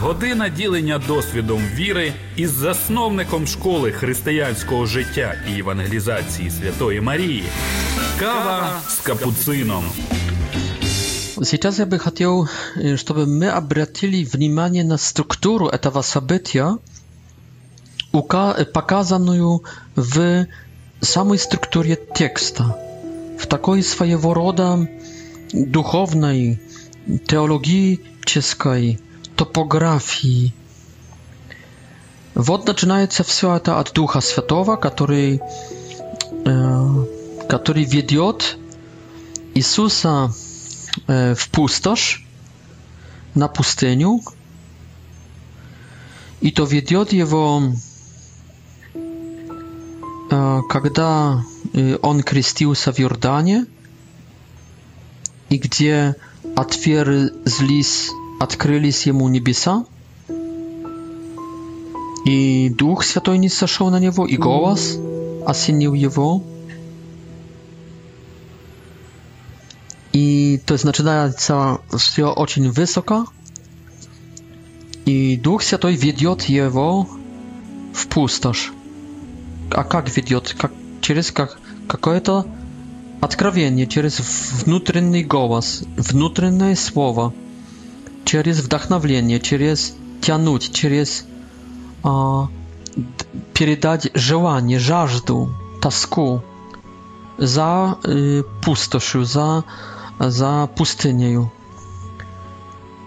Година 0.00 0.48
ділення 0.48 0.98
досвідом 1.06 1.60
віри 1.74 2.12
із 2.36 2.50
засновником 2.50 3.46
школи 3.46 3.92
християнського 3.92 4.86
життя 4.86 5.34
і 5.54 5.58
евангелізації 5.58 6.50
Святої 6.50 7.00
Марії. 7.00 7.44
Кава 8.18 8.72
с 8.88 8.96
капуцином. 9.00 9.84
Сейчас 11.42 11.78
я 11.78 11.84
бы 11.86 11.98
хотел, 11.98 12.40
э, 12.40 12.48
чтобы 12.96 13.26
мы 13.26 13.58
обратили 13.58 14.24
внимание 14.24 14.84
на 14.84 14.98
структуру 14.98 15.66
этого 15.68 16.02
события, 16.02 16.76
показанную 18.12 19.64
в 19.94 20.46
самой 21.00 21.38
структуре 21.38 21.98
текста, 22.14 22.76
в 23.38 23.46
такой 23.46 23.82
своего 23.82 24.34
рода 24.34 24.88
духовной, 25.52 26.60
теологической 27.26 29.00
топографии. 29.36 30.54
Вот 32.34 32.66
начинается 32.66 33.24
все 33.24 33.56
это 33.56 33.80
от 33.80 33.92
Духа 33.92 34.20
Святого, 34.20 34.76
который, 34.76 35.40
э, 36.44 36.88
который 37.48 37.84
ведет 37.84 38.56
Иисуса 39.54 40.32
э, 41.08 41.34
в 41.34 41.48
пустошь, 41.50 42.24
на 43.34 43.48
пустыню, 43.48 44.20
и 46.40 46.50
то 46.52 46.64
ведет 46.64 47.12
его 47.12 47.62
когда 50.28 51.44
он 52.02 52.22
крестился 52.22 52.92
в 52.92 53.00
Иордане, 53.00 53.66
и 55.48 55.56
где 55.56 56.16
отверзлись, 56.54 58.10
открылись 58.38 59.06
ему 59.06 59.28
небеса, 59.28 59.86
и 62.26 62.68
Дух 62.68 63.04
Святой 63.04 63.38
не 63.38 63.48
сошел 63.48 63.88
на 63.88 63.98
него, 63.98 64.26
и 64.26 64.36
голос 64.36 64.96
осенил 65.46 65.94
его. 65.94 66.42
И 70.12 70.60
то 70.66 70.74
есть 70.74 70.84
начинается 70.84 71.80
все 71.96 72.30
очень 72.32 72.70
высоко, 72.70 73.26
и 75.06 75.38
Дух 75.38 75.62
Святой 75.62 75.94
ведет 75.94 76.42
его 76.42 77.08
в 77.94 78.08
пустошь. 78.08 78.72
а 79.70 79.84
как 79.84 80.14
ведет? 80.16 80.54
Как, 80.58 80.72
через 81.00 81.30
как, 81.32 81.58
какое-то 81.88 82.46
откровение, 83.20 83.86
через 83.86 84.54
внутренний 84.64 85.24
голос, 85.24 85.82
внутреннее 85.96 86.76
слово, 86.76 87.32
через 88.24 88.60
вдохновление, 88.60 89.40
через 89.40 89.94
тянуть, 90.20 90.72
через 90.72 91.24
а, 92.02 92.48
передать 93.54 94.10
желание, 94.14 94.78
жажду, 94.78 95.54
тоску 95.82 96.42
за 97.38 97.98
э, 98.02 98.42
пустошью, 98.64 99.24
за, 99.24 99.62
за 100.18 100.68
пустынею. 100.76 101.52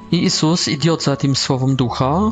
И 0.09 0.25
Иисус 0.25 0.69
идет 0.69 1.01
за 1.01 1.13
этим 1.13 1.35
словом 1.35 1.75
Духа 1.75 2.31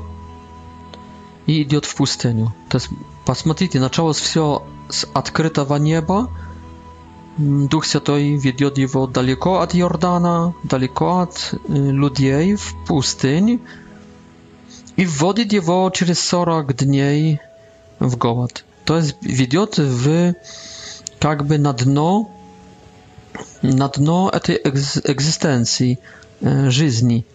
и 1.45 1.61
идет 1.63 1.83
в 1.83 1.93
пустыню. 1.95 2.53
То 2.69 2.77
есть 2.77 2.89
Посмотрите, 3.29 3.79
началось 3.79 4.17
все 4.17 4.63
с 4.89 5.05
открытого 5.13 5.75
неба. 5.75 6.31
Дух 7.37 7.85
Святой 7.85 8.31
ведет 8.37 8.79
его 8.79 9.05
далеко 9.05 9.59
от 9.59 9.75
Иордана, 9.75 10.55
далеко 10.63 11.19
от 11.19 11.53
людей 11.67 12.55
в 12.55 12.73
пустынь 12.87 13.61
и 14.95 15.05
вводит 15.05 15.53
его 15.53 15.91
через 15.93 16.19
40 16.21 16.75
дней 16.77 17.39
в 17.99 18.17
голод. 18.17 18.65
То 18.83 18.97
есть 18.97 19.15
ведет 19.21 19.77
в 19.77 20.33
как 21.19 21.45
бы 21.45 21.59
на 21.59 21.73
дно, 21.73 22.31
на 23.61 23.89
дно 23.89 24.31
этой 24.33 24.55
экзистенции, 24.55 25.99
жизни. 26.41 27.27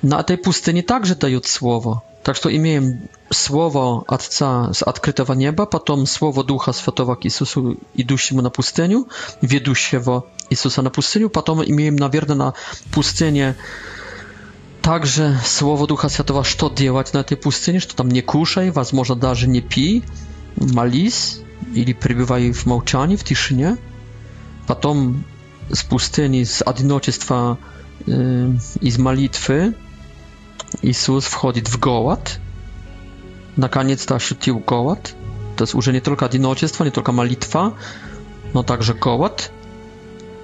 На 0.00 0.20
этой 0.20 0.38
пустыне 0.38 0.80
также 0.80 1.16
дают 1.16 1.44
слово. 1.46 2.02
Так 2.22 2.34
что 2.34 2.54
имеем 2.56 3.08
słowo 3.32 4.04
Ojca 4.08 4.74
z 4.74 4.82
odkrytego 4.82 5.34
nieba, 5.34 5.66
potem 5.66 6.06
słowo 6.06 6.42
Ducha 6.44 6.72
z 6.72 6.80
Świętego 6.80 7.16
Jezusa 7.24 7.60
idącego 7.94 8.42
na 8.42 8.50
pustyniu, 8.50 9.06
wiedącego 9.42 10.22
Jezusa 10.50 10.82
na 10.82 10.90
pustyniu, 10.90 11.30
potem 11.30 11.56
mamy 11.56 11.90
na 11.92 12.34
na 12.34 12.52
pustynię 12.90 13.54
także 14.82 15.38
słowo 15.44 15.86
Ducha 15.86 16.08
Świętego, 16.08 16.42
co 16.58 16.70
działać 16.74 17.12
na 17.12 17.22
tej 17.22 17.36
pustyni, 17.36 17.80
że 17.80 17.86
tam 17.86 18.12
nie 18.12 18.22
kuszaj, 18.22 18.72
was 18.72 18.92
może 18.92 19.14
nawet 19.16 19.48
nie 19.48 19.62
pij, 19.62 20.02
malis, 20.74 21.40
ili 21.74 21.94
przebywaj 21.94 22.52
w 22.54 22.66
mauczaniu, 22.66 23.18
w 23.18 23.22
ciszynie. 23.22 23.76
Potem 24.66 25.22
z 25.74 25.82
pustyni, 25.82 26.46
z 26.46 26.62
odinoczeństwa 26.62 27.56
y, 28.08 28.12
i 28.82 28.90
z 28.90 28.98
malitwy 28.98 29.72
Jezus 30.82 31.26
wchodzi 31.26 31.62
w 31.62 31.76
gołat, 31.76 32.38
na 33.56 33.68
koniec 33.68 34.06
ta 34.06 34.18
szytił 34.18 34.60
kołat. 34.60 35.14
To 35.56 35.64
jest 35.64 35.74
już 35.74 35.86
nie 35.86 36.00
tylko 36.00 36.28
jednoczestwo, 36.32 36.84
nie 36.84 36.90
tylko 36.90 37.12
malitwa, 37.12 37.72
no 38.54 38.62
także 38.62 38.94
kołat. 38.94 39.50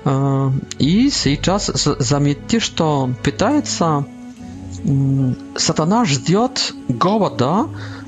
E, 0.06 0.50
I 0.78 1.10
tej 1.22 1.38
teraz 1.38 1.72
zamietisz 1.98 2.70
to, 2.70 3.08
pytajca, 3.22 4.02
mm, 4.86 5.34
satanarz 5.58 6.14
zdjął 6.14 6.48
goła, 6.90 7.30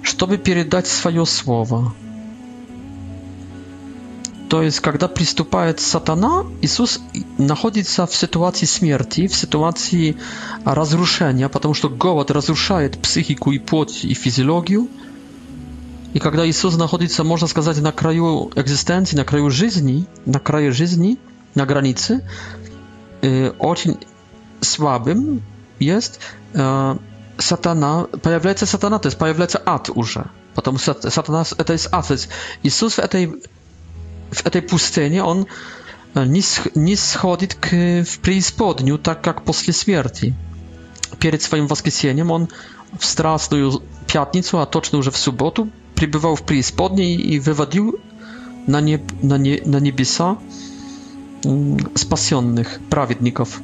żeby 0.03 0.39
передать 0.39 0.87
swoje 0.89 1.27
słowa. 1.27 1.83
То 4.55 4.63
есть, 4.63 4.79
когда 4.79 5.09
приступает 5.09 5.81
сатана, 5.81 6.47
Иисус 6.63 7.01
находится 7.39 8.07
в 8.07 8.15
ситуации 8.15 8.67
смерти, 8.67 9.27
в 9.27 9.35
ситуации 9.35 10.17
разрушения, 10.65 11.49
потому 11.49 11.75
что 11.75 11.89
голод 11.89 12.31
разрушает 12.31 13.03
психику 13.03 13.51
и 13.51 13.59
плоть, 13.59 14.05
и 14.05 14.15
физиологию. 14.15 14.87
И 16.13 16.21
когда 16.21 16.49
Иисус 16.49 16.77
находится, 16.77 17.25
можно 17.25 17.49
сказать, 17.49 17.79
на 17.81 17.91
краю 17.91 18.53
экзистенции, 18.55 19.17
на 19.17 19.25
краю 19.25 19.51
жизни, 19.51 20.07
на 20.25 20.39
краю 20.39 20.73
жизни, 20.73 21.19
на 21.57 21.67
границе, 21.67 22.21
э, 23.23 23.51
очень 23.59 23.97
слабым 24.61 25.43
есть 25.81 26.21
э, 26.53 26.97
сатана, 27.39 28.05
появляется 28.23 28.67
сатана, 28.67 29.01
то 29.01 29.09
есть 29.09 29.19
появляется 29.19 29.61
ад 29.67 29.91
уже. 29.93 30.27
Потому 30.55 30.79
что 30.79 31.11
сатана 31.11 31.45
это 31.59 31.73
есть 31.73 31.89
ад. 31.91 32.07
То 32.07 32.13
есть 32.13 32.29
Иисус 32.63 32.93
в 32.95 32.99
этой 33.01 33.33
w 34.33 34.51
tej 34.51 34.63
pustyni 34.63 35.21
on 35.21 35.45
e, 36.17 36.27
nie 36.77 36.97
schodził 36.97 37.49
w 38.05 38.19
preispodniu, 38.23 38.99
tak 38.99 39.27
jak 39.27 39.41
po 39.41 39.53
śmierci. 39.53 40.33
Pierwszym 41.19 41.41
swoim 41.41 41.69
wskrzeszeniem 41.69 42.31
on 42.31 42.47
w 42.99 43.07
strasną 43.07 43.57
piątnicę, 44.07 44.61
a 44.61 44.67
toczny 44.67 44.97
już 44.97 45.09
w 45.11 45.17
sobotę, 45.17 45.67
przybywał 45.95 46.37
w 46.37 46.43
preispodniej 46.43 47.33
i 47.33 47.41
wywodził 47.41 47.95
na, 48.69 48.81
nie, 48.81 48.99
na, 49.23 49.37
nie, 49.37 49.59
na 49.67 49.79
niebiesa 49.79 50.37
mm, 51.47 51.77
spasionych 51.99 52.81
prawiedników. 52.91 53.61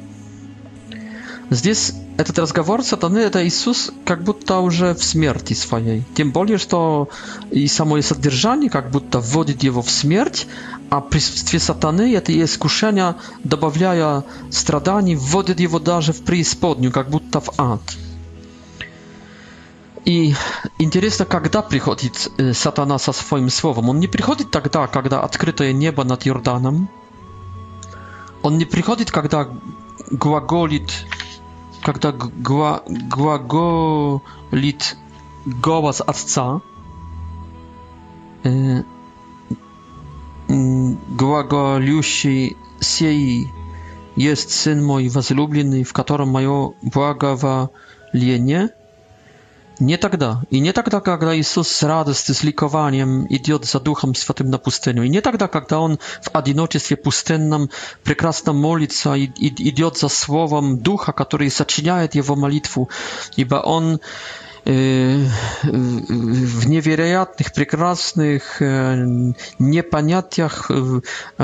Здесь 1.51 1.91
этот 2.15 2.39
разговор 2.39 2.81
сатаны– 2.81 3.17
это 3.19 3.45
Иисус 3.45 3.91
как 4.05 4.23
будто 4.23 4.59
уже 4.59 4.95
в 4.95 5.03
смерти 5.03 5.51
своей. 5.53 6.05
Тем 6.15 6.31
более, 6.31 6.57
что 6.57 7.09
и 7.51 7.67
само 7.67 8.01
содержание 8.01 8.69
как 8.69 8.89
будто 8.89 9.19
вводит 9.19 9.61
его 9.61 9.81
в 9.81 9.89
смерть, 9.91 10.47
а 10.89 11.01
присутствие 11.01 11.59
сатаны– 11.59 12.15
это 12.15 12.31
искушение, 12.41 13.15
добавляя 13.43 14.23
страданий, 14.49 15.17
вводит 15.17 15.59
его 15.59 15.79
даже 15.79 16.13
в 16.13 16.21
преисподнюю, 16.23 16.93
как 16.93 17.09
будто 17.09 17.41
в 17.41 17.49
ад. 17.57 17.81
И 20.05 20.33
интересно, 20.79 21.25
когда 21.25 21.61
приходит 21.61 22.31
э, 22.37 22.53
сатана 22.53 22.97
со 22.97 23.11
своим 23.11 23.49
словом. 23.49 23.89
Он 23.89 23.99
не 23.99 24.07
приходит 24.07 24.51
тогда, 24.51 24.87
когда 24.87 25.19
открытое 25.21 25.73
небо 25.73 26.05
над 26.05 26.25
Иорданом. 26.25 26.89
Он 28.41 28.57
не 28.57 28.63
приходит, 28.65 29.11
когда 29.11 29.49
глаголит 30.11 30.89
prawda, 31.83 32.11
gła, 32.39 32.79
głagolit 33.09 34.95
głos 35.47 36.01
atca, 36.07 36.59
y, 38.45 38.83
глаголющий 41.17 42.57
сей 42.81 43.47
есть 44.17 44.49
сын 44.51 44.83
мой 44.83 45.07
возлюбленный, 45.07 45.83
в 45.83 45.93
котором 45.93 46.29
мое 46.29 46.73
благоволение– 46.81 48.69
nie 49.81 49.97
tak 49.97 50.17
da 50.17 50.41
I 50.51 50.61
nie 50.61 50.73
tak 50.77 50.89
da, 50.93 51.01
kiedy 51.01 51.37
Jezus 51.37 51.67
z 51.75 51.83
radosty, 51.83 52.33
z 52.33 52.43
likowaniem 52.43 53.25
idzie 53.29 53.53
za 53.61 53.79
Duchem 53.79 54.13
Świętym 54.15 54.49
na 54.49 54.57
pustyniu 54.57 55.03
I 55.03 55.09
nie 55.09 55.21
tak 55.21 55.37
тогда, 55.37 55.49
kiedy 55.61 55.77
On 55.77 55.97
w 55.97 56.29
adinocie 56.35 56.97
pustynnym 56.97 57.67
prekrasna 58.03 58.53
molica 58.53 59.17
i 59.17 59.31
idiot 59.41 59.99
za 59.99 60.09
Słowem 60.09 60.77
Ducha, 60.77 61.13
który 61.13 61.49
zaczynia 61.49 62.01
Jego 62.01 62.49
i 63.37 63.45
ba 63.45 63.61
On 63.61 63.97
y, 64.67 64.69
w 66.59 66.67
niewiarygodnych, 66.67 67.49
prekrasnych 67.49 68.61
y, 68.61 68.65
niepaniatiach 69.59 70.67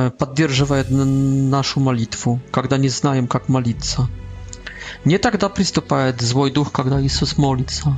y, 0.08 0.12
podtrzymuje 0.17 0.84
naszą 1.56 1.76
modlitwę, 1.88 2.38
kiedy 2.56 2.80
nie 2.80 2.89
znamy, 2.89 3.28
jak 3.34 3.50
modlić 3.50 3.78
Nie 5.06 5.19
tak 5.19 5.38
da 5.38 5.50
приступает 5.50 6.17
zły 6.23 6.52
duch, 6.52 6.69
kiedy 6.78 6.95
Jezus 7.04 7.38
modlić 7.38 7.71
się 7.71 7.95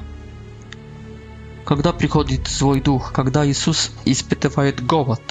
когда 1.70 1.94
приходит 1.94 2.48
злой 2.48 2.82
дух, 2.82 3.12
когда 3.14 3.46
Иисус 3.48 3.92
испытывает 4.04 4.84
голод, 4.84 5.22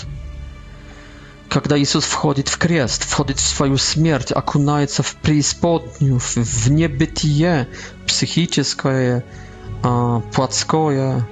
когда 1.48 1.77
Иисус 1.77 2.05
входит 2.05 2.46
в 2.46 2.59
крест, 2.59 3.03
входит 3.03 3.38
в 3.38 3.40
свою 3.40 3.77
смерть, 3.77 4.31
окунается 4.31 5.03
в 5.03 5.16
преисподнюю, 5.16 6.20
в 6.20 6.68
небытие 6.70 7.66
психическое, 8.07 9.24
плотское, 9.83 11.27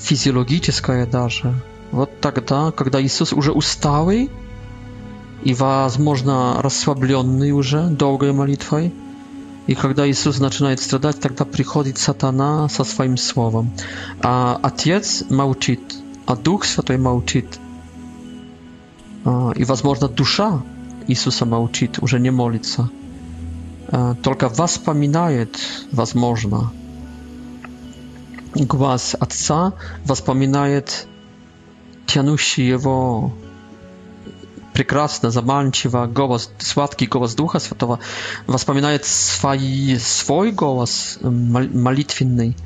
физиологическое 0.00 1.06
даже. 1.06 1.54
Вот 1.92 2.20
тогда, 2.20 2.72
когда 2.72 3.00
Иисус 3.00 3.32
уже 3.32 3.52
усталый 3.52 4.28
и, 5.44 5.54
возможно, 5.54 6.56
расслабленный 6.60 7.52
уже 7.52 7.86
долгой 7.90 8.32
молитвой, 8.32 8.92
И 9.70 9.76
когда 9.76 10.04
Иисус 10.10 10.40
начинает 10.40 10.80
страдать, 10.80 11.20
тогда 11.20 11.44
приходит 11.44 11.96
сатана 11.96 12.68
со 12.68 12.82
своим 12.82 13.16
словом. 13.16 13.70
А 14.20 14.58
Отец 14.60 15.22
молчит, 15.30 15.80
а 16.26 16.34
Дух 16.34 16.64
Святой 16.64 16.98
молчит. 16.98 17.46
И, 19.54 19.64
возможно, 19.64 20.08
душа 20.08 20.60
Иисуса 21.06 21.46
молчит, 21.46 21.98
уже 22.00 22.18
не 22.18 22.30
молится. 22.32 22.90
Только 24.24 24.48
воспоминает, 24.48 25.56
возможно. 25.92 26.72
Глаз 28.56 29.14
Отца 29.20 29.72
воспоминает 30.04 31.06
тянущий 32.06 32.66
его 32.66 33.32
прекрасно, 34.72 35.30
заманчиво 35.30 36.06
голос, 36.06 36.50
сладкий 36.58 37.06
голос 37.06 37.34
Духа 37.34 37.58
Святого, 37.58 37.98
воспоминает 38.46 39.04
свой, 39.04 39.98
свой 40.00 40.52
голос 40.52 41.18
молитвенный. 41.22 42.56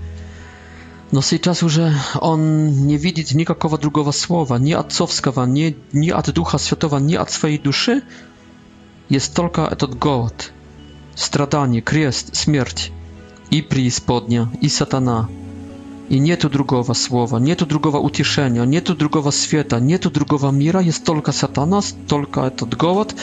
Но 1.10 1.22
сейчас 1.22 1.62
уже 1.62 1.94
он 2.20 2.86
не 2.86 2.96
видит 2.96 3.32
никакого 3.32 3.78
другого 3.78 4.10
слова, 4.10 4.56
ни 4.56 4.72
отцовского, 4.72 5.44
ни, 5.46 5.76
ни 5.92 6.10
от 6.10 6.32
Духа 6.32 6.58
Святого, 6.58 6.98
ни 6.98 7.14
от 7.14 7.30
своей 7.30 7.58
души. 7.58 8.02
Есть 9.08 9.34
только 9.34 9.62
этот 9.70 9.96
голод, 9.98 10.52
страдание, 11.14 11.82
крест, 11.82 12.34
смерть, 12.34 12.90
и 13.50 13.62
преисподня, 13.62 14.50
и 14.60 14.68
сатана– 14.68 15.28
i 16.10 16.20
nie 16.20 16.36
to 16.36 16.48
drugowa 16.48 16.94
słowa, 16.94 17.38
nie 17.38 17.56
to 17.56 17.66
drugowa 17.66 17.98
utieszenia, 17.98 18.64
nie 18.64 18.82
to 18.82 18.94
drugowa 18.94 19.32
świata, 19.32 19.78
nie 19.78 19.98
to 19.98 20.10
drugowa 20.10 20.52
mira, 20.52 20.82
jest 20.82 21.04
tylko 21.06 21.32
satana, 21.32 21.80
tylko 22.06 22.50
to 22.50 22.66
głód, 22.78 23.14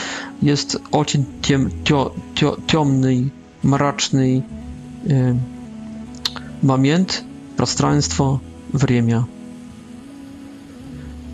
jest 0.44 0.80
ocień 0.92 1.24
ciemny, 2.68 3.30
mroczny 3.64 4.42
e, 5.10 5.14
y, 5.14 5.36
moment, 6.64 7.24
przestrzeństwo, 7.58 8.40
wremia. 8.74 9.24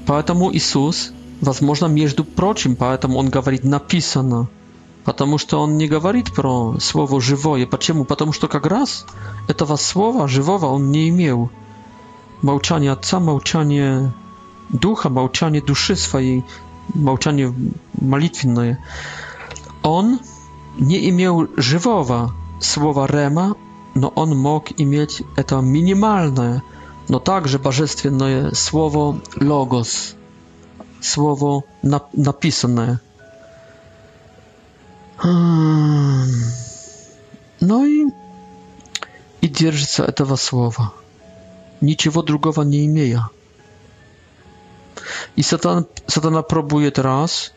Dlatego 0.06 0.52
Jezus, 0.52 1.14
возможно, 1.44 1.86
между 1.88 2.24
прочим, 2.24 2.76
поэтому 2.76 3.20
он 3.20 3.30
говорит 3.30 3.64
написано– 3.64 4.48
потому 5.08 5.38
что 5.38 5.62
он 5.62 5.78
не 5.78 5.88
говорит 5.88 6.34
про 6.36 6.78
слово 6.82 7.22
«живое». 7.22 7.66
Почему? 7.66 8.04
Потому 8.04 8.34
что 8.34 8.50
как 8.50 8.66
раз 8.68 9.06
этого 9.48 9.78
слова 9.78 10.28
«живого» 10.28 10.66
он 10.66 10.92
не 10.92 11.08
имел. 11.08 11.50
Молчание 12.42 12.92
Отца, 12.92 13.22
молчание 13.22 14.12
Духа, 14.68 15.08
молчание 15.08 15.62
души 15.62 15.96
своей, 15.96 16.44
молчание 16.94 17.56
молитвенное. 17.94 18.84
Он 19.82 20.20
не 20.78 21.08
имел 21.10 21.48
живого 21.56 22.34
слова 22.60 23.06
«рема», 23.08 23.56
но 23.96 24.10
он 24.10 24.38
мог 24.38 24.66
иметь 24.76 25.22
это 25.38 25.56
минимальное, 25.62 26.64
но 27.08 27.20
также 27.20 27.60
божественное 27.60 28.52
слово 28.54 29.18
«логос», 29.40 30.16
слово 31.00 31.64
написанное– 32.14 33.00
Hmm. 35.18 36.42
No 37.62 37.86
i, 37.86 38.06
i 39.42 39.50
drży 39.50 39.86
się 39.86 40.04
tego 40.04 40.38
słowa. 40.38 40.90
Niczego 41.82 42.24
drugiego 42.24 42.64
nie 42.64 42.84
imieje. 42.84 43.24
I 45.38 45.44
satan, 45.44 45.84
satana 46.12 46.44
próbuje 46.44 46.92
teraz. 46.92 47.50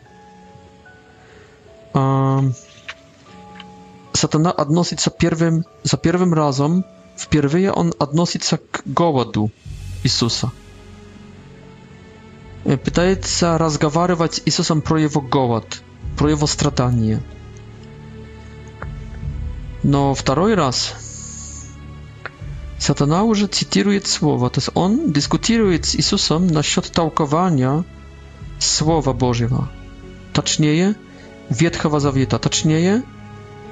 A, 1.95 2.37
satana 4.17 4.57
odnosi 4.57 4.95
się 4.97 5.11
za 5.85 5.97
pierwszym 5.97 6.35
razem, 6.35 6.83
w 7.17 7.27
pierwszej 7.27 7.77
on 7.79 7.93
odnosi 7.99 8.39
się 8.41 8.59
k 8.59 8.83
głodu 8.87 9.51
Jezusa. 10.05 10.51
E, 12.67 12.77
pytaje 12.77 13.17
się 13.23 13.59
rozmawiać 13.59 14.35
z 14.35 14.41
Jezusem 14.47 14.83
pro 14.83 14.99
jego 14.99 15.21
głód, 15.21 15.81
pro 16.17 16.29
jego 16.29 16.47
stratanie. 16.47 17.19
Но 19.83 20.15
второй 20.15 20.55
раз 20.55 20.95
сатана 22.79 23.23
уже 23.23 23.47
цитирует 23.47 24.07
Слово, 24.07 24.51
то 24.51 24.59
есть 24.59 24.71
он 24.75 25.13
дискутирует 25.13 25.87
с 25.87 25.95
Иисусом 25.97 26.47
насчет 26.49 26.91
толкования 26.93 27.85
Słowa 28.59 29.15
Bożego, 29.15 29.69
точнее 30.35 30.95
Ветхого 31.49 31.99
Завета, 31.99 32.39
точнее, 32.39 33.03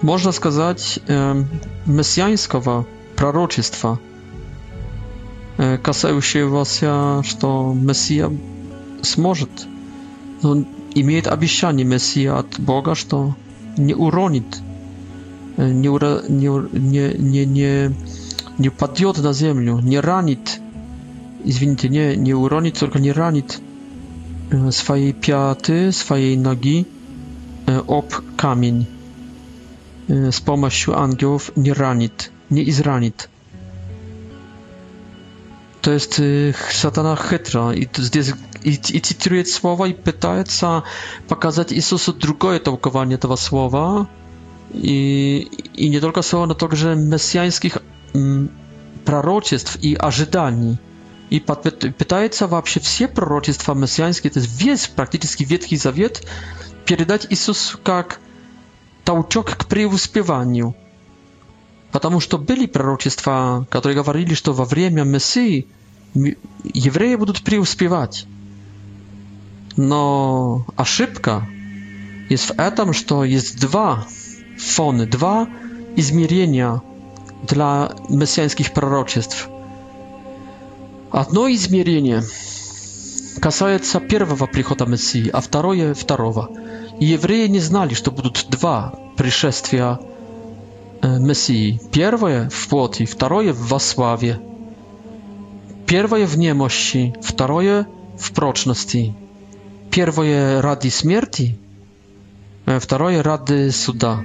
можно 0.03 0.33
сказать, 0.33 0.99
э, 1.09 1.45
мессианского 1.87 2.87
пророчества, 3.15 4.01
э, 5.59 5.77
касающегося, 5.79 7.23
что 7.23 7.73
Мессия 7.75 8.33
сможет, 9.03 9.51
он 10.43 10.67
имеет 10.95 11.27
обещание 11.29 11.85
Мессия 11.87 12.39
от 12.39 12.59
Бога, 12.59 12.95
что 12.97 13.37
не 13.77 13.95
уронит 13.95 14.47
nie 15.59 15.91
ura 15.93 16.09
nie 16.31 16.51
nie 16.81 17.09
nie 17.19 17.47
nie 17.47 17.91
nie 18.59 18.71
падет 18.71 19.19
na 19.23 19.33
ziemię 19.35 19.81
nie 19.83 20.01
ранит, 20.01 20.61
извините, 21.45 21.89
nie 21.91 22.17
nie 22.17 22.35
уронит, 22.37 22.79
tylko 22.79 22.99
nie 22.99 23.13
ранит 23.13 23.61
e, 24.53 24.73
swojej 24.73 25.15
piaty, 25.15 25.93
swojej 25.93 26.39
nogi 26.39 26.85
e, 27.69 27.87
ob 27.87 28.23
kamień. 28.37 28.87
E, 30.11 30.33
z 30.33 30.41
pomocą 30.41 30.95
aniołów 30.95 31.53
nie 31.57 31.75
ranit, 31.75 32.31
nie 32.51 32.63
izranit. 32.63 33.29
To 35.83 35.93
jest 35.93 36.23
satana 36.73 37.17
chytra 37.17 37.75
i, 37.75 37.87
здесь, 37.99 38.33
i, 38.65 38.71
i 38.97 39.01
cytuje 39.01 39.45
słowa 39.45 39.87
i 39.87 39.95
pyta, 39.95 40.43
pokazać 41.29 41.73
Jezusu 41.73 42.13
drugie 42.13 42.61
tłumaczenie 42.61 43.19
tego 43.19 43.37
słowa, 43.37 44.07
i, 44.75 45.89
nie 45.91 46.01
tylko 46.01 46.23
są 46.23 46.41
na 46.41 46.47
no 46.47 46.55
także 46.55 46.97
mesjańskich 46.97 47.77
m, 47.77 47.83
mm, 48.15 48.49
proroctw 49.05 49.85
i 49.85 50.01
ażydani. 50.01 50.77
I 51.31 51.41
co 52.09 52.29
się 52.39 52.47
właśnie 52.47 52.63
wszystkie 52.83 53.09
proroctwa 53.09 53.75
mesjańskie, 53.75 54.31
to 54.31 54.41
jest 54.41 54.57
wiec, 54.57 54.89
praktycznie 54.89 55.47
wietki 55.47 55.77
zawiet, 55.77 56.27
przedać 56.85 57.27
Jezus 57.31 57.77
jak 57.89 58.19
tałczok 59.05 59.57
k 59.57 59.65
przyuspiewaniu. 59.65 60.75
Потому 61.93 62.21
что 62.21 62.37
были 62.37 62.67
пророчества, 62.67 63.65
которые 63.71 63.95
говорили, 63.95 64.35
что 64.35 64.53
во 64.53 64.67
время 64.67 65.05
Мессии 65.07 65.67
евреи 66.75 67.15
будут 67.17 67.41
преуспевать. 67.43 68.27
Но 69.79 70.67
ошибка 70.77 71.49
есть 72.29 72.49
в 72.51 72.59
этом, 72.61 72.93
что 72.93 73.25
jest 73.25 73.59
dwa 73.61 74.05
fon 74.59 75.07
dwa, 75.11 75.47
i 75.97 76.03
dla 76.03 76.81
dla 77.49 77.95
mesjańskich 78.11 78.71
A 81.13 81.25
no, 81.33 81.45
zmierzenie 81.57 82.23
kasuje 83.41 83.79
się 83.79 84.01
pierwszego 84.01 84.47
przychodu 84.47 84.87
messii, 84.87 85.33
a 85.33 85.41
drugie 85.41 85.93
drugiego. 86.09 86.49
I 87.01 87.09
Jewryje 87.09 87.49
nie 87.49 87.61
znali, 87.61 87.95
że 87.95 88.03
będą 88.05 88.31
dwa 88.51 88.97
przyszestwia 89.17 89.99
e, 91.03 91.21
messii. 91.21 91.79
Pierwsze 91.91 92.49
w 92.51 92.67
płoti, 92.69 93.05
drugie 93.19 93.53
w 93.53 93.59
wasławie. 93.67 94.39
Pierwsze 95.87 96.27
w 96.27 96.39
niemości, 96.39 97.13
drugie 97.37 97.85
w 98.19 98.31
proczności. 98.31 99.15
Pierwsze 99.91 100.63
rady 100.63 100.91
śmierci, 100.91 101.55
drugie 102.91 103.23
rady 103.23 103.73
suda. 103.73 104.23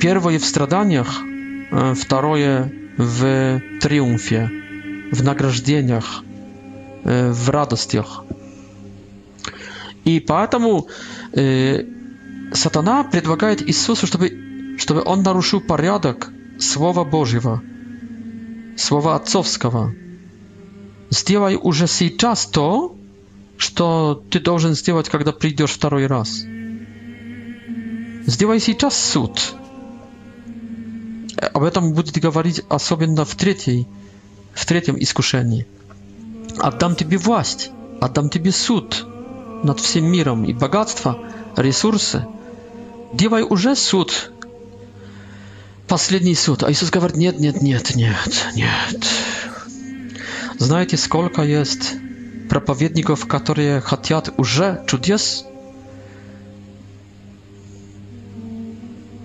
Первое 0.00 0.38
в 0.38 0.44
страданиях, 0.44 1.20
второе 1.96 2.72
в 2.96 3.62
триумфе, 3.80 4.50
в 5.12 5.22
награждениях, 5.22 6.24
в 7.04 7.50
радостях. 7.50 8.24
И 10.04 10.18
поэтому 10.18 10.88
сатана 11.32 13.04
предлагает 13.04 13.62
Иисусу, 13.62 14.06
чтобы, 14.08 14.76
чтобы 14.78 15.02
он 15.04 15.22
нарушил 15.22 15.60
порядок 15.60 16.30
Слова 16.58 17.04
Божьего, 17.04 17.62
Слова 18.76 19.14
Отцовского. 19.14 19.94
Сделай 21.10 21.56
уже 21.56 21.86
сейчас 21.86 22.44
то, 22.46 22.96
что 23.56 24.20
ты 24.30 24.40
должен 24.40 24.74
сделать, 24.74 25.08
когда 25.08 25.30
придешь 25.32 25.70
второй 25.70 26.06
раз. 26.06 26.44
Сделай 28.26 28.58
сейчас 28.60 28.98
суд. 28.98 29.54
Об 31.52 31.62
этом 31.62 31.94
будет 31.94 32.18
говорить 32.18 32.62
особенно 32.68 33.24
в, 33.24 33.34
третьей, 33.34 33.88
в 34.52 34.66
третьем 34.66 35.00
искушении. 35.00 35.66
«Отдам 36.58 36.96
тебе 36.96 37.16
власть, 37.16 37.70
отдам 38.00 38.28
тебе 38.28 38.52
суд 38.52 39.06
над 39.62 39.80
всем 39.80 40.04
миром 40.04 40.44
и 40.44 40.52
богатство, 40.52 41.18
ресурсы. 41.56 42.26
Делай 43.14 43.42
уже 43.42 43.74
суд, 43.74 44.30
последний 45.88 46.34
суд». 46.34 46.62
А 46.62 46.70
Иисус 46.70 46.90
говорит, 46.90 47.16
«Нет, 47.16 47.38
нет, 47.40 47.62
нет, 47.62 47.94
нет, 47.94 48.16
нет». 48.54 49.06
Знаете, 50.58 50.98
сколько 50.98 51.42
есть 51.42 51.94
проповедников, 52.50 53.26
которые 53.26 53.80
хотят 53.80 54.34
уже 54.36 54.84
чудес, 54.86 55.46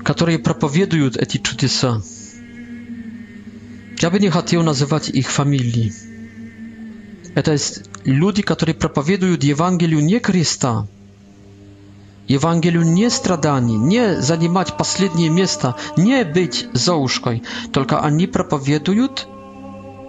которые 0.05 0.37
проповедуют 0.39 1.17
эти 1.17 1.39
чудеса. 1.39 2.01
Я 3.99 4.11
бы 4.11 4.19
не 4.19 4.29
хотел 4.29 4.61
называть 4.61 5.09
их 5.09 5.27
фамилии. 5.31 5.91
Это 7.33 7.53
есть 7.53 7.85
люди, 8.05 8.43
которые 8.43 8.75
проповедуют 8.75 9.43
Евангелию 9.43 10.01
не 10.03 10.19
креста, 10.19 10.85
Евангелию 12.27 12.83
не 12.83 13.09
страданий, 13.09 13.77
не 13.77 14.21
занимать 14.21 14.77
последнее 14.77 15.29
место, 15.29 15.75
не 15.97 16.23
быть 16.23 16.67
заушкой, 16.73 17.41
только 17.73 17.99
они 18.01 18.27
проповедуют 18.27 19.27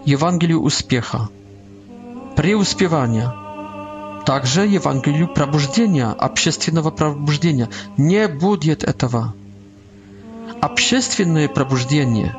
Евангелию 0.05 0.61
успеха, 0.61 1.29
преуспевания, 2.37 3.33
также 4.27 4.67
Евангелию 4.67 5.29
пробуждения, 5.29 6.07
общественного 6.09 6.91
пробуждения. 6.91 7.71
Не 7.97 8.29
будет 8.29 8.85
этого 8.85 9.33
общественное 10.63 11.49
пробуждение 11.49 12.35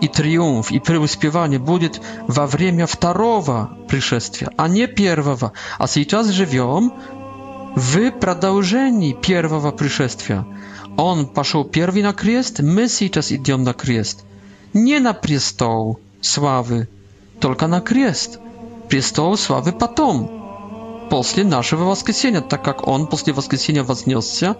и 0.00 0.08
триумф 0.08 0.70
и 0.70 0.78
преуспевание 0.80 1.58
будет 1.58 2.00
во 2.26 2.46
время 2.46 2.86
второго 2.86 3.70
пришествия, 3.88 4.50
а 4.56 4.68
не 4.68 4.86
первого. 4.86 5.52
А 5.78 5.86
сейчас 5.86 6.28
живем 6.28 6.92
в 7.74 8.10
продолжении 8.12 9.12
первого 9.12 9.70
пришествия. 9.70 10.46
Он 10.96 11.26
пошел 11.26 11.64
первый 11.64 12.02
на 12.02 12.12
крест, 12.12 12.60
мы 12.60 12.88
сейчас 12.88 13.32
идем 13.32 13.64
на 13.64 13.72
крест. 13.72 14.24
Не 14.74 14.98
на 14.98 15.12
престол 15.12 15.98
славы, 16.20 16.88
только 17.40 17.66
на 17.66 17.80
крест. 17.80 18.38
Престол 18.88 19.36
славы 19.36 19.72
потом, 19.72 21.06
после 21.10 21.44
нашего 21.44 21.84
воскресения, 21.84 22.40
так 22.42 22.62
как 22.62 22.86
Он 22.86 23.06
после 23.06 23.32
воскресения 23.32 23.82
вознесся, 23.82 24.56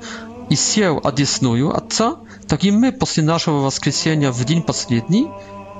и 0.50 0.56
сел 0.56 1.00
одесную 1.02 1.74
Отца, 1.76 2.16
так 2.48 2.64
и 2.64 2.70
мы 2.70 2.92
после 2.92 3.22
нашего 3.22 3.60
воскресения 3.60 4.30
в 4.30 4.44
день 4.44 4.62
последний, 4.62 5.28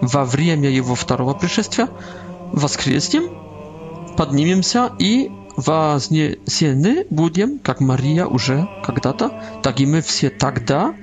во 0.00 0.24
время 0.24 0.70
Его 0.70 0.94
второго 0.94 1.34
пришествия, 1.34 1.88
воскреснем, 2.52 3.24
поднимемся 4.16 4.92
и 4.98 5.30
вознесены 5.56 7.06
будем, 7.10 7.58
как 7.58 7.80
Мария 7.80 8.26
уже 8.26 8.68
когда-то, 8.84 9.30
так 9.62 9.80
и 9.80 9.86
мы 9.86 10.00
все 10.02 10.30
тогда, 10.30 10.94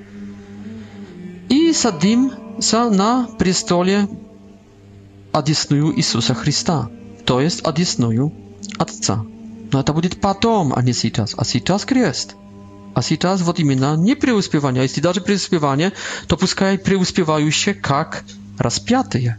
и 1.50 1.72
садимся 1.74 2.90
на 2.90 3.28
престоле 3.40 4.08
одесную 5.32 5.98
Иисуса 5.98 6.34
Христа, 6.34 6.90
то 7.26 7.40
есть 7.40 7.62
одесную 7.66 8.34
Отца. 8.78 9.24
Но 9.72 9.80
это 9.80 9.94
будет 9.94 10.20
потом, 10.20 10.74
а 10.76 10.82
не 10.82 10.92
сейчас. 10.92 11.34
А 11.38 11.46
сейчас 11.46 11.86
крест– 11.86 12.36
А 12.94 13.02
сейчас 13.02 13.42
вот 13.42 13.60
именно 13.60 13.96
не 13.96 14.16
преуспевание. 14.16 14.82
А 14.82 14.84
если 14.84 15.02
даже 15.02 15.22
преуспевание, 15.22 15.94
то 16.28 16.36
пускай 16.38 16.78
преуспевающие 16.78 17.74
как 17.74 18.24
распятые. 18.58 19.38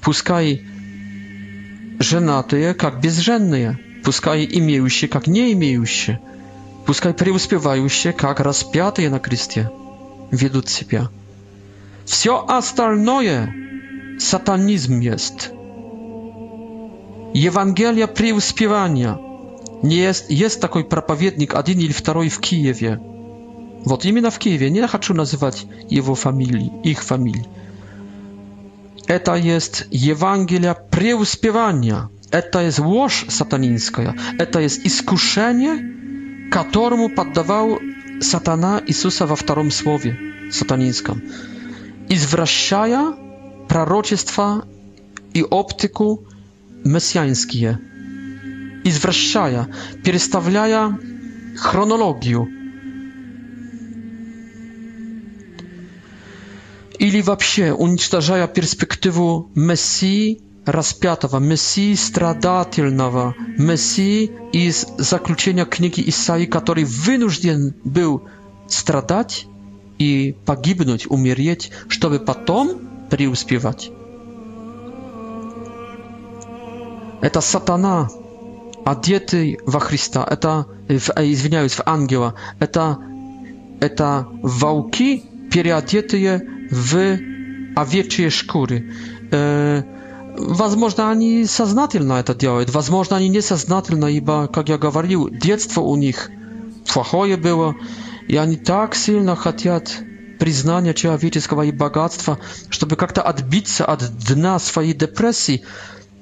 Пускай 0.00 0.62
женатые 1.98 2.74
как 2.74 3.00
безженные. 3.00 3.78
Пускай 4.04 4.46
имеющие 4.50 5.08
как 5.08 5.26
не 5.26 5.52
имеющие. 5.52 6.20
Пускай 6.86 7.12
преуспевающие 7.12 8.12
как 8.12 8.40
распятые 8.40 9.10
на 9.10 9.18
кресте 9.18 9.70
ведут 10.30 10.68
себя. 10.68 11.10
Все 12.04 12.42
остальное 12.46 13.52
сатанизм 14.20 15.00
есть. 15.00 15.50
Евангелие 17.34 18.06
преуспевания– 18.06 19.18
nie 19.82 19.96
jest, 19.96 20.30
jest 20.30 20.60
taki 20.60 20.84
prapowiednik 20.84 21.54
jeden 21.56 21.80
ili 21.80 21.94
drugi 22.04 22.30
w 22.30 22.40
Kijewie. 22.40 22.98
Вот 23.86 24.04
именно 24.04 24.30
w 24.30 24.38
Kijewie, 24.38 24.70
nie 24.70 24.88
chcę 24.88 25.14
nazywać 25.14 25.66
jego 25.90 26.14
familii, 26.14 26.70
ich 26.84 27.04
familii. 27.04 27.44
To 29.24 29.36
jest 29.36 29.88
Ewangelia 30.10 30.74
preuspiewania. 30.74 32.08
To 32.50 32.60
jest 32.60 32.78
łoż 32.78 33.26
satanińska. 33.28 34.12
To 34.50 34.60
jest 34.60 34.84
iskuszenie, 34.84 35.88
któremu 36.70 37.10
poddawał 37.10 37.78
Satana 38.22 38.80
Jezusa 38.88 39.26
w 39.26 39.36
wtorom 39.36 39.72
słowie 39.72 40.16
satanińskim. 40.52 41.20
zwracają 42.16 43.14
proroctwa 43.68 44.62
i 45.34 45.44
optyku 45.50 46.22
mesjańskie 46.84 47.76
извращая, 48.88 49.68
переставляя 50.04 50.98
хронологию 51.56 52.48
или 56.98 57.20
вообще 57.20 57.72
уничтожая 57.72 58.46
перспективу 58.46 59.50
Мессии 59.54 60.40
распятого, 60.64 61.38
Мессии 61.38 61.94
страдательного, 61.94 63.34
Мессии 63.56 64.30
из 64.52 64.86
заключения 64.98 65.64
книги 65.64 66.02
Исаи, 66.08 66.46
который 66.46 66.84
вынужден 66.84 67.74
был 67.84 68.24
страдать 68.68 69.46
и 69.98 70.36
погибнуть, 70.44 71.06
умереть, 71.06 71.70
чтобы 71.88 72.18
потом 72.18 73.06
преуспевать. 73.10 73.90
Это 77.20 77.40
сатана 77.40 78.08
a 78.84 78.92
diety 78.94 79.56
wa 79.66 79.80
Chrysta, 79.80 80.26
eta, 80.30 80.64
w, 80.88 81.08
e, 81.14 81.68
w 81.68 81.80
angioła, 81.88 82.32
eta, 82.60 82.96
eta 83.80 84.24
wałki, 84.42 85.22
pieria 85.50 85.80
diety 85.80 86.18
je 86.18 86.40
w 86.72 87.16
awieczyje 87.76 88.30
szkóry. 88.30 88.80
szkury. 88.80 89.32
E, 89.32 89.82
was 90.38 90.76
można 90.76 91.06
ani 91.08 91.48
saznatylna 91.48 92.18
eta 92.18 92.34
diet, 92.34 92.70
was 92.70 92.90
można 92.90 93.16
ani 93.16 93.30
nie 93.30 93.40
na 93.96 94.10
iba, 94.10 94.48
jak 94.58 94.68
ja 94.68 94.78
gawarlił, 94.78 95.30
dziectwo 95.42 95.82
u 95.82 95.96
nich 95.96 96.30
fachoje 96.86 97.38
było, 97.38 97.74
i 98.28 98.38
ani 98.38 98.56
tak 98.56 98.94
silna 98.94 99.34
chatiat 99.34 100.02
priznania 100.38 100.94
człowieczeństwa 100.94 101.64
i 101.64 101.72
bogactwa, 101.72 102.36
żeby 102.70 102.96
jak 103.00 103.12
to 103.12 103.24
odbić 103.24 103.80
od 103.80 104.04
dna 104.04 104.58
swojej 104.58 104.94
depresji. 104.96 105.60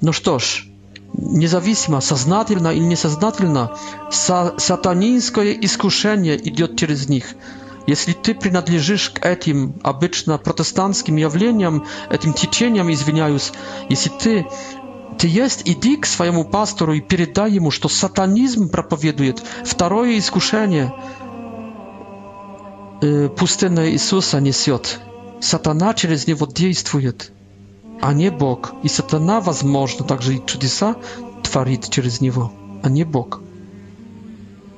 No 0.03 0.12
cóż 0.12 0.71
независимо, 1.18 2.00
сознательно 2.00 2.68
или 2.68 2.83
несознательно, 2.85 3.72
са 4.11 4.55
сатанинское 4.59 5.52
искушение 5.52 6.37
идет 6.37 6.76
через 6.76 7.09
них. 7.09 7.26
Если 7.87 8.12
ты 8.12 8.35
принадлежишь 8.35 9.11
к 9.11 9.24
этим 9.24 9.74
обычно 9.83 10.38
протестантским 10.38 11.16
явлениям, 11.16 11.87
этим 12.11 12.33
течениям, 12.33 12.92
извиняюсь, 12.92 13.52
если 13.88 14.11
ты 14.11 14.46
ты 15.18 15.29
есть, 15.29 15.62
иди 15.64 15.96
к 15.96 16.05
своему 16.05 16.44
пастору 16.44 16.92
и 16.92 17.00
передай 17.00 17.52
ему, 17.52 17.70
что 17.70 17.88
сатанизм 17.88 18.68
проповедует 18.68 19.42
второе 19.64 20.18
искушение. 20.18 20.92
Э, 23.00 23.29
пустынное 23.29 23.90
Иисуса 23.92 24.38
несет. 24.42 25.00
Сатана 25.40 25.94
через 25.94 26.26
него 26.26 26.44
действует 26.46 27.33
а 28.00 28.12
не 28.12 28.30
Бог. 28.30 28.72
И 28.82 28.88
сатана, 28.88 29.40
возможно, 29.40 30.04
также 30.04 30.37
и 30.37 30.46
чудеса 30.46 30.96
творит 31.42 31.88
через 31.90 32.20
него, 32.20 32.52
а 32.82 32.88
не 32.88 33.04
Бог. 33.04 33.40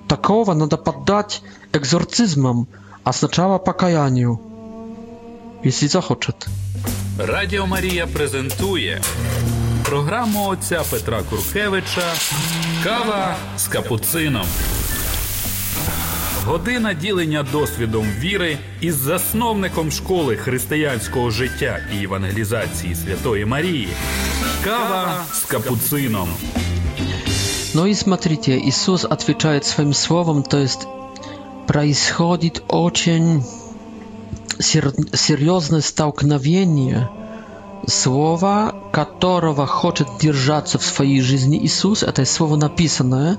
Такого 0.08 0.54
надо 0.54 0.76
поддать 0.76 1.42
экзорцизмам, 1.72 2.68
а 3.04 3.12
сначала 3.12 3.58
покаянию, 3.58 4.38
если 5.64 5.86
захочет. 5.88 6.46
Радіо 7.18 7.66
Марія 7.66 8.06
презентує 8.06 9.02
програму 9.84 10.48
отця 10.48 10.82
Петра 10.90 11.22
Куркевича 11.30 12.02
Кава 12.84 13.34
з 13.56 13.68
капуцином. 13.68 14.46
Година 16.48 16.94
ділення 16.94 17.46
досвідом 17.52 18.06
віри 18.18 18.58
із 18.80 18.94
засновником 18.96 19.90
школи 19.90 20.36
християнського 20.36 21.30
життя 21.30 21.78
і 22.00 22.04
евангелізації 22.04 22.94
Святої 22.94 23.44
Марії. 23.44 23.88
Кава 24.64 25.24
с 25.32 25.44
капуцином. 25.44 26.28
Ну 27.74 27.86
и 27.86 27.94
смотрите, 27.94 28.52
Иисус 28.52 29.04
отвечает 29.04 29.64
своим 29.64 29.94
словом, 29.94 30.42
то 30.42 30.58
есть 30.58 30.86
происходит 31.66 32.62
очень 32.68 33.44
серьезное 35.14 35.82
столкновение 35.82 37.08
слова, 37.88 38.72
которого 38.94 39.66
хочет 39.66 40.08
держаться 40.22 40.78
в 40.78 40.82
своей 40.82 41.20
жизни 41.20 41.56
Иисус, 41.62 42.02
это 42.02 42.24
слово 42.24 42.56
написанное, 42.56 43.36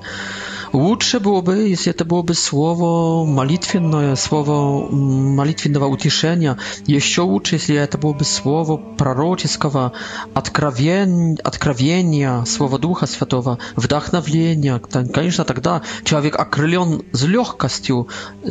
Лучше 0.72 1.18
было 1.18 1.40
бы, 1.40 1.56
если 1.68 1.90
это 1.90 2.04
было 2.04 2.22
бы 2.22 2.32
слово 2.34 3.24
молитвенное, 3.26 4.14
слово 4.14 4.88
молитвенного 4.88 5.86
утешения. 5.86 6.58
Еще 6.86 7.22
лучше, 7.22 7.56
если 7.56 7.74
это 7.76 7.98
было 7.98 8.12
бы 8.12 8.24
слово 8.24 8.76
пророческого 8.76 9.92
откровен... 10.34 11.38
откровения, 11.42 12.44
слово 12.44 12.78
Духа 12.78 13.06
Святого, 13.06 13.58
вдохновления. 13.74 14.78
Конечно, 14.78 15.44
тогда 15.44 15.82
человек 16.04 16.36
окрылен 16.36 17.02
с 17.12 17.24
легкостью, 17.24 18.06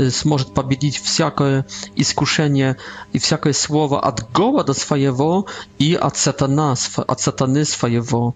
сможет 0.09 0.53
победить 0.53 0.97
всякое 1.01 1.65
искушение 1.95 2.75
и 3.13 3.19
всякое 3.19 3.53
слово 3.53 4.01
от 4.03 4.29
голода 4.33 4.73
своего 4.73 5.45
и 5.77 5.95
от 5.95 6.17
сатана, 6.17 6.73
от 7.07 7.21
сатаны 7.21 7.63
своего 7.63 8.35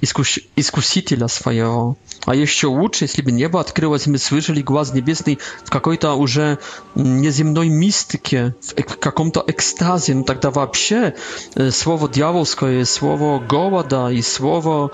искус... 0.00 0.38
искусителя 0.56 1.28
своего. 1.28 1.96
А 2.26 2.34
еще 2.34 2.66
лучше, 2.66 3.04
если 3.04 3.22
бы 3.22 3.32
небо 3.32 3.60
открылось, 3.60 4.06
мы 4.06 4.18
слышали 4.18 4.60
глаз 4.60 4.92
небесный 4.92 5.38
в 5.64 5.70
какой-то 5.70 6.14
уже 6.14 6.58
неземной 6.94 7.68
мистике, 7.68 8.54
в 8.76 8.96
каком-то 8.98 9.42
экстазе. 9.46 10.14
Ну 10.14 10.24
тогда 10.24 10.50
вообще 10.50 11.14
слово 11.70 12.08
дьявольское, 12.08 12.84
слово 12.84 13.38
голода 13.38 14.08
и 14.08 14.20
слово, 14.22 14.90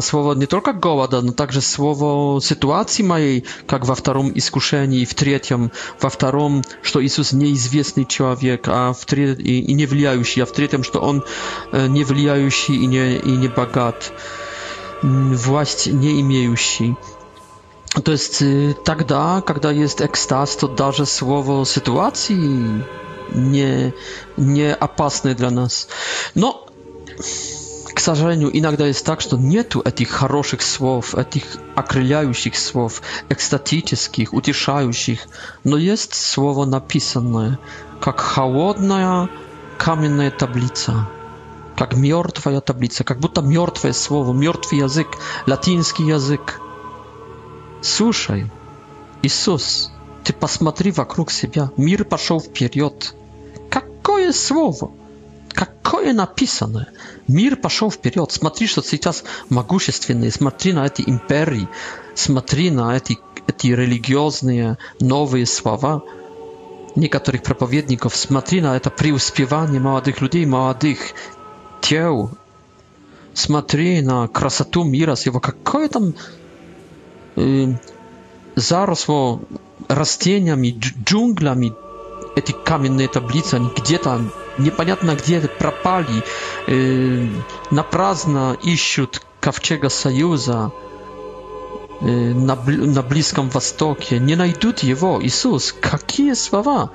слово 0.00 0.34
не 0.34 0.46
только 0.46 0.72
голода, 0.72 1.20
но 1.20 1.32
также 1.32 1.60
слово 1.60 2.40
ситуации 2.40 3.02
моей, 3.02 3.44
как 3.66 3.84
во 3.86 3.94
втором 3.96 4.30
искушении, 4.36 5.00
и 5.00 5.04
в 5.06 5.14
третьем, 5.14 5.72
во 6.00 6.10
втором, 6.10 6.62
что 6.82 7.04
Иисус 7.04 7.32
неизвестный 7.32 8.04
человек, 8.06 8.62
а 8.66 8.92
в 8.92 9.04
третьем 9.04 9.22
и 9.44 9.72
не 9.74 9.86
влияющий, 9.86 10.42
а 10.42 10.46
в 10.46 10.52
третьем, 10.52 10.84
что 10.84 11.00
Он 11.00 11.24
не 11.72 12.04
влияющий 12.04 12.76
и 12.76 12.86
не, 12.86 13.16
и 13.16 13.30
не 13.30 13.48
богат 13.48 14.12
власть 15.02 15.86
не 15.88 16.20
имеющий. 16.20 16.96
То 18.04 18.12
есть 18.12 18.42
тогда, 18.84 19.42
когда 19.42 19.70
есть 19.70 20.00
экстаз, 20.00 20.56
то 20.56 20.68
даже 20.68 21.04
слово 21.06 21.66
ситуации 21.66 22.86
не, 23.32 23.92
не 24.36 24.72
опасны 24.74 25.34
для 25.34 25.50
нас. 25.50 25.88
Но, 26.34 26.66
к 27.94 28.00
сожалению, 28.00 28.48
иногда 28.58 28.86
есть 28.86 29.04
так, 29.04 29.20
что 29.20 29.36
нету 29.36 29.82
этих 29.84 30.08
хороших 30.08 30.62
слов, 30.62 31.14
этих 31.14 31.42
окрыляющих 31.74 32.56
слов, 32.56 33.02
экстатических, 33.28 34.32
утешающих, 34.32 35.20
но 35.64 35.76
есть 35.76 36.14
слово 36.14 36.64
написанное, 36.64 37.58
как 38.00 38.20
холодная 38.20 39.28
каменная 39.76 40.30
таблица. 40.30 41.08
Как 41.76 41.94
мертвая 41.96 42.60
таблица, 42.60 43.04
как 43.04 43.18
будто 43.20 43.40
мертвое 43.40 43.92
слово, 43.92 44.32
мертвый 44.32 44.80
язык, 44.82 45.08
латинский 45.46 46.06
язык. 46.06 46.60
Слушай, 47.80 48.50
Иисус, 49.22 49.90
ты 50.24 50.32
посмотри 50.32 50.90
вокруг 50.90 51.30
себя, 51.30 51.70
мир 51.76 52.04
пошел 52.04 52.40
вперед. 52.40 53.14
Какое 53.70 54.32
слово? 54.32 54.90
Какое 55.52 56.12
написанное? 56.12 56.88
Мир 57.28 57.56
пошел 57.56 57.90
вперед. 57.90 58.30
Смотри, 58.32 58.66
что 58.66 58.82
сейчас 58.82 59.24
могущественные. 59.48 60.30
Смотри 60.32 60.72
на 60.72 60.86
эти 60.86 61.02
империи. 61.06 61.68
Смотри 62.14 62.70
на 62.70 62.96
эти, 62.96 63.18
эти 63.46 63.66
религиозные 63.68 64.78
новые 65.00 65.46
слова 65.46 66.02
некоторых 66.96 67.42
проповедников. 67.42 68.16
Смотри 68.16 68.60
на 68.60 68.76
это 68.76 68.90
преуспевание 68.90 69.78
молодых 69.80 70.20
людей, 70.22 70.46
молодых 70.46 70.98
Йоу, 71.92 72.30
смотри 73.34 74.00
на 74.00 74.26
красоту 74.26 74.82
мира 74.84 75.14
с 75.14 75.26
его 75.26 75.40
какое 75.40 75.88
там 75.90 76.14
э, 77.36 77.64
заросло 78.56 79.42
растениями, 79.88 80.80
джунглями, 81.06 81.74
эти 82.34 82.52
каменные 82.64 83.08
таблицы, 83.08 83.56
они 83.56 83.68
где-то 83.76 84.24
непонятно 84.56 85.14
где 85.16 85.38
пропали, 85.42 86.22
э, 86.66 87.26
напрасно 87.70 88.56
ищут 88.64 89.20
ковчега 89.40 89.90
Союза 89.90 90.72
э, 92.00 92.06
на, 92.06 92.54
на 92.56 93.02
Близком 93.02 93.50
Востоке, 93.50 94.18
не 94.18 94.34
найдут 94.34 94.78
его. 94.82 95.20
Иисус, 95.22 95.74
какие 95.78 96.32
слова, 96.32 96.90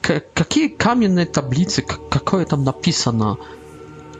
К 0.00 0.22
какие 0.32 0.68
каменные 0.68 1.26
таблицы, 1.26 1.82
какое 2.10 2.46
там 2.46 2.64
написано? 2.64 3.36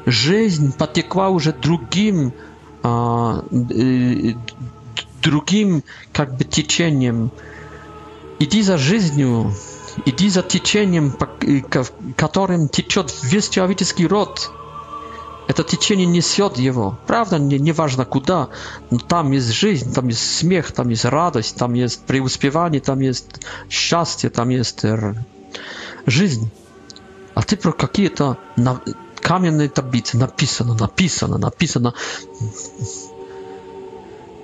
жизнь 0.06 0.72
потекла 0.72 1.28
уже 1.30 1.52
другим, 1.52 2.32
а, 2.82 3.44
э, 3.52 4.32
другим 5.22 5.82
как 6.12 6.36
бы 6.36 6.44
течением. 6.44 7.30
Иди 8.38 8.62
за 8.62 8.78
жизнью, 8.78 9.54
иди 10.06 10.30
за 10.30 10.42
течением, 10.42 11.12
по, 11.12 11.28
которым 12.16 12.68
течет 12.68 13.12
весь 13.22 13.48
человеческий 13.50 14.06
род. 14.06 14.50
Это 15.46 15.64
течение 15.64 16.06
несет 16.06 16.58
его. 16.58 16.96
Правда, 17.08 17.38
не, 17.40 17.58
не 17.58 17.72
важно 17.72 18.04
куда, 18.04 18.50
но 18.90 18.98
там 18.98 19.32
есть 19.32 19.50
жизнь, 19.52 19.92
там 19.92 20.06
есть 20.08 20.36
смех, 20.38 20.70
там 20.70 20.88
есть 20.90 21.04
радость, 21.04 21.56
там 21.56 21.74
есть 21.74 22.04
преуспевание, 22.06 22.80
там 22.80 23.00
есть 23.00 23.40
счастье, 23.68 24.30
там 24.30 24.48
есть 24.50 24.84
жизнь. 26.06 26.48
А 27.34 27.42
ты 27.42 27.56
про 27.56 27.72
какие-то 27.72 28.38
kamiennej 29.20 29.70
tablicy 29.70 30.18
napisano, 30.18 30.74
napisano, 30.74 31.38
napisano. 31.38 31.92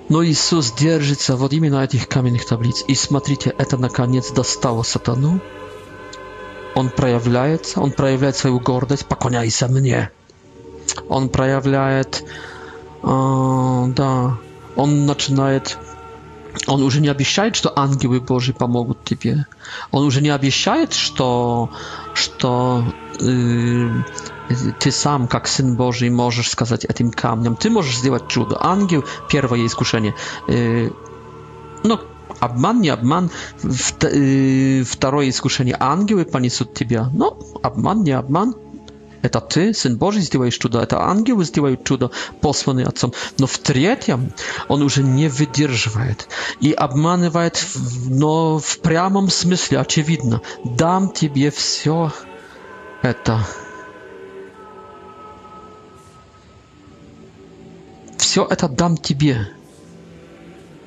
Но 0.09 0.23
Иисус 0.23 0.71
держится 0.71 1.35
вот 1.35 1.51
именно 1.51 1.83
этих 1.83 2.07
каменных 2.07 2.45
таблиц. 2.45 2.85
И 2.87 2.95
смотрите, 2.95 3.53
это 3.57 3.75
наконец 3.77 4.31
достало 4.31 4.83
сатану. 4.83 5.39
Он 6.75 6.89
проявляется, 6.89 7.81
он 7.81 7.91
проявляет 7.91 8.37
свою 8.37 8.59
гордость, 8.59 9.05
поклоняйся 9.05 9.67
мне. 9.67 10.09
Он 11.09 11.27
проявляет, 11.27 12.23
э, 13.03 13.85
да, 13.95 14.37
он 14.75 15.05
начинает 15.05 15.77
on 16.67 16.79
już 16.81 16.99
nie 16.99 17.11
obiecaje, 17.11 17.51
że 17.63 17.77
anioły 17.77 18.21
Boży 18.21 18.53
pomogą 18.53 18.93
Tobie. 18.93 19.43
On 19.91 20.03
już 20.05 20.21
nie 20.21 20.35
obiecaje, 20.35 20.87
że, 20.91 21.25
że 22.13 22.83
Ты 24.79 24.91
сам, 24.91 25.27
как 25.27 25.47
Сын 25.47 25.75
Божий, 25.75 26.09
можешь 26.09 26.49
сказать 26.49 26.85
этим 26.85 27.11
камням, 27.11 27.55
ты 27.55 27.69
можешь 27.69 27.97
сделать 27.97 28.27
чудо. 28.27 28.57
Ангел, 28.61 29.03
первое 29.29 29.65
искушение. 29.65 30.15
Ну, 31.83 31.99
обман, 32.39 32.81
не 32.81 32.89
обман. 32.89 33.29
Второе 33.61 35.29
искушение. 35.29 35.75
Ангелы 35.79 36.25
понесут 36.25 36.73
тебя. 36.73 37.09
Ну, 37.13 37.37
обман, 37.61 38.03
не 38.03 38.11
обман. 38.11 38.55
Это 39.23 39.41
ты, 39.41 39.73
Сын 39.73 39.97
Божий, 39.97 40.21
сделаешь 40.21 40.57
чудо, 40.57 40.79
это 40.79 41.01
ангелы 41.01 41.43
сделают 41.43 41.83
чудо, 41.83 42.11
посланные 42.39 42.85
Отцом. 42.85 43.13
Но 43.39 43.47
в 43.47 43.57
третьем 43.57 44.31
он 44.67 44.83
уже 44.83 45.03
не 45.03 45.27
выдерживает 45.27 46.29
и 46.61 46.71
обманывает, 46.71 47.65
но 48.05 48.59
в 48.59 48.79
прямом 48.79 49.29
смысле, 49.29 49.79
очевидно. 49.79 50.41
Дам 50.63 51.09
тебе 51.11 51.49
все 51.49 52.11
это. 53.01 53.39
все 58.27 58.45
это 58.49 58.67
дам 58.67 58.97
тебе, 58.97 59.47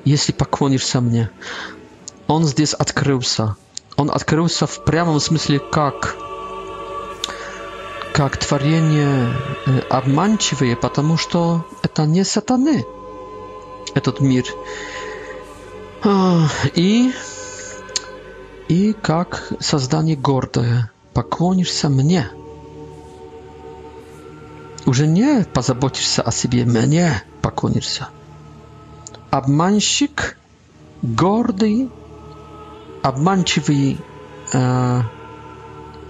если 0.05 0.31
поклонишься 0.31 1.01
мне. 1.01 1.31
Он 2.27 2.43
здесь 2.45 2.75
открылся. 2.75 3.55
Он 3.97 4.11
открылся 4.11 4.67
в 4.67 4.83
прямом 4.85 5.19
смысле 5.19 5.57
как 5.57 6.15
как 8.13 8.37
творение 8.37 9.33
э, 9.65 9.79
обманчивое, 9.89 10.75
потому 10.75 11.17
что 11.17 11.65
это 11.81 12.05
не 12.05 12.23
сатаны, 12.23 12.85
этот 13.95 14.19
мир. 14.19 14.45
А, 16.03 16.47
и, 16.75 17.11
и 18.67 18.93
как 19.01 19.51
создание 19.59 20.15
гордое. 20.15 20.91
Поклонишься 21.13 21.89
мне– 21.89 22.29
уже 24.85 25.07
не 25.07 25.43
позаботишься 25.53 26.21
о 26.21 26.31
себе, 26.31 26.65
мне 26.65 27.23
поклонишься. 27.41 28.09
Обманщик, 29.29 30.37
гордый, 31.01 31.89
обманчивый, 33.03 33.97
э, 34.53 35.01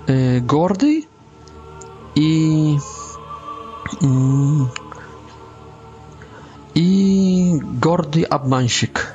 э, 0.08 0.40
гордый 0.40 1.08
и 2.16 2.78
и 6.74 7.54
гордый 7.82 8.24
обманщик. 8.24 9.14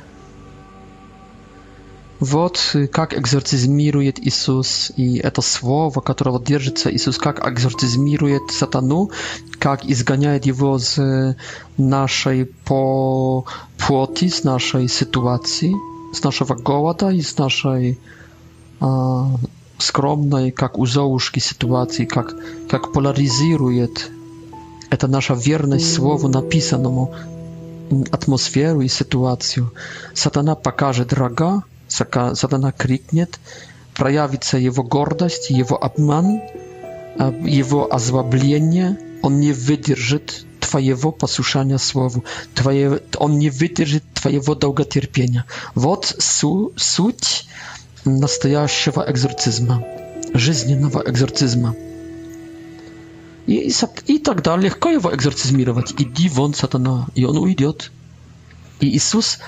Вот 2.21 2.71
э, 2.75 2.87
как 2.87 3.13
экзорцизмирует 3.13 4.19
Иисус, 4.21 4.91
и 4.97 5.19
это 5.19 5.43
слово, 5.43 6.01
которого 6.01 6.41
держится 6.41 6.91
Иисус, 6.95 7.19
как 7.19 7.47
экзорцизмирует 7.47 8.51
сатану, 8.53 9.11
как 9.59 9.85
изгоняет 9.85 10.47
его 10.47 10.79
с 10.79 10.99
э, 10.99 11.37
нашей 11.77 12.47
по 12.65 13.45
плоти, 13.77 14.29
с 14.29 14.45
нашей 14.45 14.89
ситуации, 14.89 15.75
с 16.15 16.23
нашего 16.25 16.55
голода 16.55 17.11
и 17.11 17.21
с 17.21 17.37
нашей 17.37 17.99
а, 18.81 19.27
скромной, 19.77 20.51
как 20.53 20.79
у 20.79 20.87
Золушки, 20.87 21.41
ситуации, 21.41 22.07
как, 22.07 22.35
как 22.71 22.93
поляризирует 22.93 24.11
это 24.89 25.07
наша 25.09 25.35
верность 25.35 25.93
слову 25.93 26.29
написанному, 26.29 27.13
атмосферу 28.11 28.81
и 28.81 28.89
ситуацию. 28.89 29.73
Сатана 30.15 30.55
покажет 30.55 31.13
рога, 31.13 31.65
Сатана 32.35 32.73
крикнет, 32.73 33.39
проявится 33.95 34.59
его 34.59 34.83
гордость, 34.83 35.51
его 35.51 35.83
обман, 35.83 36.43
его 37.43 37.95
озлобление. 37.95 38.99
Он 39.23 39.41
не 39.41 39.53
выдержит 39.53 40.47
Twojego 40.61 41.13
posłuszania 41.13 41.79
słowu, 41.79 42.23
twoje, 42.55 42.91
on 43.19 43.39
nie 43.39 43.51
wytrzyma 43.51 44.01
Twojego 44.15 44.55
długoterpienia. 44.55 45.43
Вот 45.75 46.17
su, 46.21 46.73
суть 46.77 47.47
настоящего 48.05 49.05
экзорцизма, 49.09 49.83
жизненного 50.35 51.03
экзорцизма. 51.07 51.75
И, 53.47 53.69
и, 53.69 53.73
и 54.13 54.19
тогда 54.19 54.57
легко 54.57 54.91
его 54.91 55.15
экзорцизмировать. 55.15 55.95
Иди 55.99 56.29
вон, 56.29 56.53
сатана, 56.55 57.07
и 57.15 57.25
он 57.25 57.39
уйдет. 57.39 57.91
И 58.81 58.89
Иисус 58.97 59.39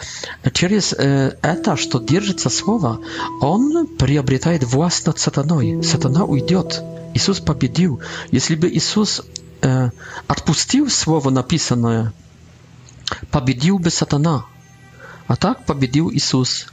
э, 0.42 0.50
через 0.50 0.92
э, 0.94 1.36
это, 1.42 1.76
что 1.76 1.98
держится 1.98 2.48
Слово, 2.48 3.00
Он 3.40 3.86
приобретает 3.86 4.64
власть 4.64 5.06
над 5.06 5.18
сатаной. 5.18 5.82
Сатана 5.84 6.24
уйдет. 6.24 6.82
Иисус 7.14 7.40
победил. 7.40 8.00
Если 8.30 8.54
бы 8.54 8.68
Иисус 8.70 9.22
э, 9.62 9.90
отпустил 10.26 10.88
Слово 10.88 11.30
написанное, 11.30 12.12
победил 13.30 13.78
бы 13.78 13.90
сатана. 13.90 14.46
А 15.26 15.36
так 15.36 15.66
победил 15.66 16.10
Иисус. 16.10 16.66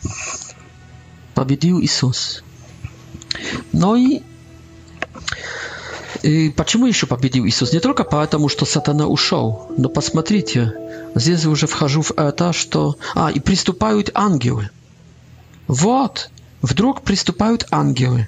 Победил 1.34 1.80
Иисус. 1.82 2.42
Но 3.74 3.98
и 3.98 4.22
и 6.22 6.50
почему 6.56 6.88
еще 6.88 7.06
победил 7.06 7.46
Иисус? 7.46 7.74
Не 7.74 7.80
только 7.80 8.04
потому, 8.04 8.48
что 8.50 8.66
сатана 8.66 9.06
ушел, 9.06 9.70
но 9.78 9.90
посмотрите, 9.90 10.74
Здесь 11.16 11.46
уже 11.46 11.66
вхожу 11.66 12.02
в 12.02 12.12
этаж, 12.12 12.58
что... 12.58 12.98
А, 13.16 13.32
и 13.34 13.40
приступают 13.40 14.12
ангелы. 14.14 14.70
Вот, 15.68 16.30
вдруг 16.62 17.02
приступают 17.04 17.66
ангелы. 17.72 18.28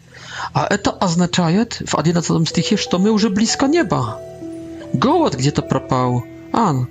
А 0.53 0.65
это 0.67 0.91
означает 0.91 1.81
в 1.85 1.95
11 1.95 2.47
стихе, 2.47 2.77
что 2.77 2.97
мы 2.97 3.11
уже 3.11 3.29
близко 3.29 3.67
неба. 3.67 4.19
Голод 4.93 5.35
где-то 5.35 5.61
пропал. 5.63 6.23
Ан, 6.53 6.87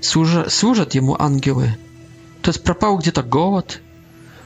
служат, 0.00 0.52
служат 0.52 0.94
ему 0.94 1.16
ангелы. 1.18 1.76
То 2.42 2.50
есть 2.50 2.62
пропал 2.62 2.98
где-то 2.98 3.22
голод, 3.24 3.80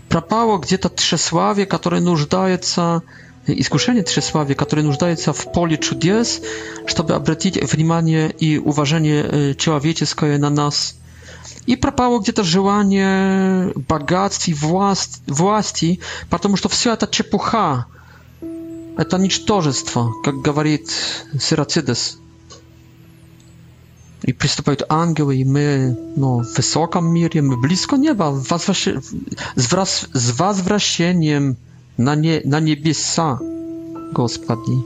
пропало 0.08 0.56
где-то 0.58 0.88
тщеславие, 0.96 1.66
которое 1.66 2.00
нуждается 2.00 3.02
в 3.25 3.25
искушение 3.46 4.04
тщеславия, 4.04 4.54
которое 4.54 4.82
нуждается 4.82 5.32
в 5.32 5.52
поле 5.52 5.78
чудес, 5.78 6.40
чтобы 6.86 7.14
обратить 7.14 7.56
внимание 7.72 8.30
и 8.30 8.58
уважение 8.58 9.54
человеческое 9.54 10.38
на 10.38 10.50
нас. 10.50 10.96
И 11.66 11.76
пропало 11.76 12.18
где-то 12.20 12.42
желание 12.44 13.72
богатств 13.74 14.48
и 14.48 14.54
власть, 14.54 15.22
власти, 15.26 16.00
потому 16.30 16.56
что 16.56 16.68
все 16.68 16.92
это 16.92 17.06
чепуха, 17.08 17.86
это 18.96 19.18
ничтожество, 19.18 20.12
как 20.24 20.36
говорит 20.42 20.90
Сирацидес. 21.40 22.18
I 24.24 24.34
przystępują 24.34 24.76
anioły 24.88 25.36
i 25.36 25.44
my 25.44 25.96
no, 26.16 26.38
w 26.40 26.56
wysokim 26.56 27.12
mirze, 27.12 27.42
my 27.42 27.56
blisko 27.56 27.96
nieba, 27.96 28.32
z, 28.36 28.46
was, 28.48 28.64
z, 29.56 29.66
wraz, 29.66 30.06
z 30.14 30.30
wazwrasieniem 30.30 31.56
na, 31.98 32.14
nie, 32.14 32.40
na 32.44 32.60
niebiesa, 32.60 33.38
Gospodzie. 34.12 34.80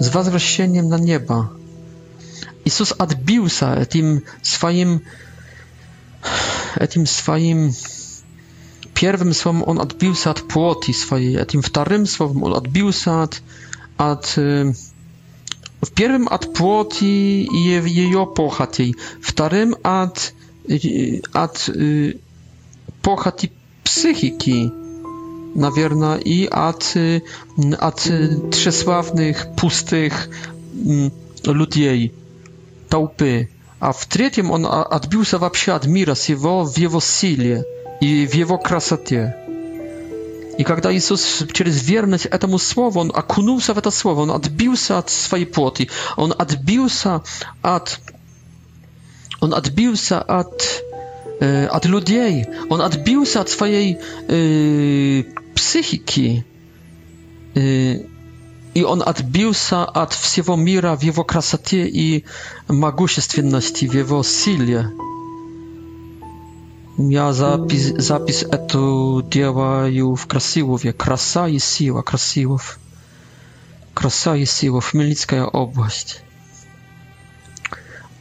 Z 0.00 0.08
возвращением 0.08 0.88
na 0.88 0.98
nieba. 0.98 1.48
Jezus 2.64 2.92
odbił 2.92 3.48
się 3.48 3.86
tym 3.86 4.20
swoim 4.42 5.00
tym 6.90 7.06
swoim 7.06 7.72
pierwszym 8.94 9.34
słowem 9.34 9.62
on 9.66 9.78
odbił 9.78 10.14
się 10.14 10.30
od 10.30 10.40
płoti 10.42 10.94
swojej, 10.94 11.40
a 11.40 11.44
tym 11.44 11.62
wtorym 11.62 12.06
słowem 12.06 12.44
on 12.44 12.52
odbił 12.52 12.92
się 12.92 13.10
od, 13.12 13.42
od 15.80 15.90
pierwszym 15.94 16.28
od 16.28 16.46
płoti 16.46 17.48
i 17.54 17.64
jej 17.66 18.12
pochatej, 18.34 18.94
wtorym 19.22 19.74
od 19.84 20.34
od, 21.34 21.68
y, 21.68 22.12
od 22.14 22.22
pochat 23.02 23.44
i 23.44 23.48
psychiki, 23.84 24.70
nawierna 25.54 26.18
i 26.24 26.48
at, 26.50 26.94
at 27.80 28.08
trzesławnych, 28.50 29.46
pustych 29.56 30.28
mm, 30.86 31.10
ludzi, 31.46 32.12
taupy. 32.88 33.46
A 33.80 33.92
w 33.92 34.08
trzecim 34.08 34.50
on 34.50 34.66
odbił 34.90 35.24
się 35.24 35.38
wapsi 35.38 35.70
od 35.70 35.86
mira, 35.86 36.14
z 36.14 36.28
jego, 36.28 36.64
w 36.64 36.78
jego 36.78 36.98
i 38.00 38.28
wiewo 38.30 38.36
jego 38.54 38.58
krasatie. 38.58 39.32
I 40.58 40.64
kiedy 40.64 40.94
Jezus 40.94 41.44
przez 41.52 41.82
wierność 41.82 42.28
temu 42.40 42.58
słowu, 42.58 43.00
on 43.00 43.10
akunął 43.14 43.60
się 43.60 43.74
w 43.74 43.80
to 43.80 43.90
słowo, 43.90 44.22
on 44.22 44.30
odbił 44.30 44.76
się 44.76 44.94
od 44.94 45.10
swojej 45.10 45.46
płoty, 45.46 45.86
on 46.16 46.32
odbił 46.38 46.88
się 46.88 47.20
od, 47.62 48.00
on 49.40 49.54
odbił 49.54 49.96
się 49.96 50.26
od 50.26 50.82
e, 51.42 51.70
od 51.70 51.84
ludzi. 51.86 52.18
On 52.70 52.80
odbił 52.80 53.26
się 53.26 53.40
od 53.40 53.50
swojej 53.50 53.92
e, 53.98 54.26
psychiki. 55.54 56.42
E, 57.56 57.60
i 58.74 58.84
on 58.84 59.02
odbił 59.06 59.54
się 59.54 59.76
od 59.76 60.14
wszystkiego 60.14 60.56
mira 60.56 60.96
w 60.96 61.02
jego 61.02 61.26
i 61.92 62.22
magusiestwienności, 62.68 63.88
w 63.88 63.94
jego 63.94 64.22
sile. 64.22 64.88
Ja 67.08 67.32
zapis, 67.32 67.92
zapis 67.96 68.44
etu 68.50 69.22
działaju 69.30 70.16
w 70.16 70.26
Krasiłowie. 70.26 70.92
Krasa 70.92 71.48
i 71.48 71.60
siła, 71.60 72.02
Krasiłow. 72.02 72.78
Krasa 73.94 74.36
i 74.36 74.46
siła, 74.46 74.80
Chmielnicka 74.80 75.52
obłość. 75.52 76.22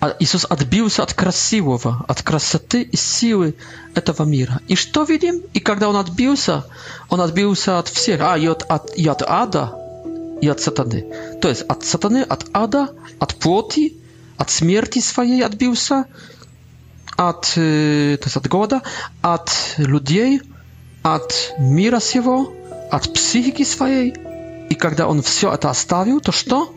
А 0.04 0.16
Иисус 0.20 0.47
отбился 0.49 1.04
от 1.04 1.14
красивого, 1.14 2.04
от 2.08 2.24
красоты 2.24 2.82
и 2.82 2.97
силы 2.97 3.54
этого 3.93 4.24
мира. 4.24 4.60
И 4.68 4.76
что 4.76 5.04
видим? 5.04 5.43
И 5.54 5.60
когда 5.60 5.89
он 5.89 5.95
отбился, 5.95 6.66
он 7.10 7.22
отбился 7.22 7.78
от 7.78 7.88
всех, 7.88 8.20
а 8.22 8.36
и 8.36 8.47
от, 8.47 8.64
от, 8.68 8.89
и 8.97 9.08
от 9.08 9.22
ада, 9.22 9.74
и 10.41 10.47
от 10.47 10.60
сатаны. 10.60 11.06
То 11.39 11.49
есть 11.49 11.62
от 11.62 11.86
сатаны, 11.86 12.24
от 12.24 12.47
ада, 12.52 12.89
от 13.20 13.36
плоти, 13.36 13.95
от 14.38 14.49
смерти 14.49 14.97
своей 14.99 15.43
отбился, 15.43 16.06
от, 17.16 17.52
то 17.54 17.62
есть 17.62 18.36
от 18.36 18.47
года, 18.47 18.82
от 19.22 19.52
людей, 19.78 20.41
от 21.04 21.54
мира 21.60 21.99
сего, 21.99 22.52
от 22.89 23.14
психики 23.14 23.64
своей. 23.64 24.16
И 24.68 24.74
когда 24.74 25.08
он 25.08 25.22
все 25.22 25.54
это 25.54 25.70
оставил, 25.70 26.22
то 26.22 26.32
что? 26.32 26.74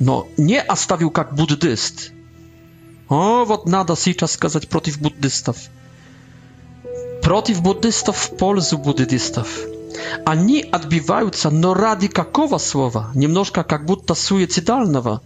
Но 0.00 0.26
не 0.38 0.58
оставил 0.58 1.10
как 1.10 1.34
буддист– 1.34 2.10
o, 3.14 3.44
вот 3.44 3.66
надо 3.68 3.94
сейчас 3.94 4.32
сказать 4.32 4.68
против 4.68 5.00
буддистов. 5.00 5.56
Против 7.22 7.62
буддистов 7.62 8.16
в 8.16 8.36
пользу 8.36 8.76
буддистов. 8.76 9.60
Они 10.26 10.62
отбиваются, 10.62 11.50
но 11.50 11.74
ради 11.74 12.08
какого 12.08 12.58
слова? 12.58 13.12
Немножко 13.14 13.62
как 13.62 13.86
будто 13.86 14.14
суицидального. 14.14 15.22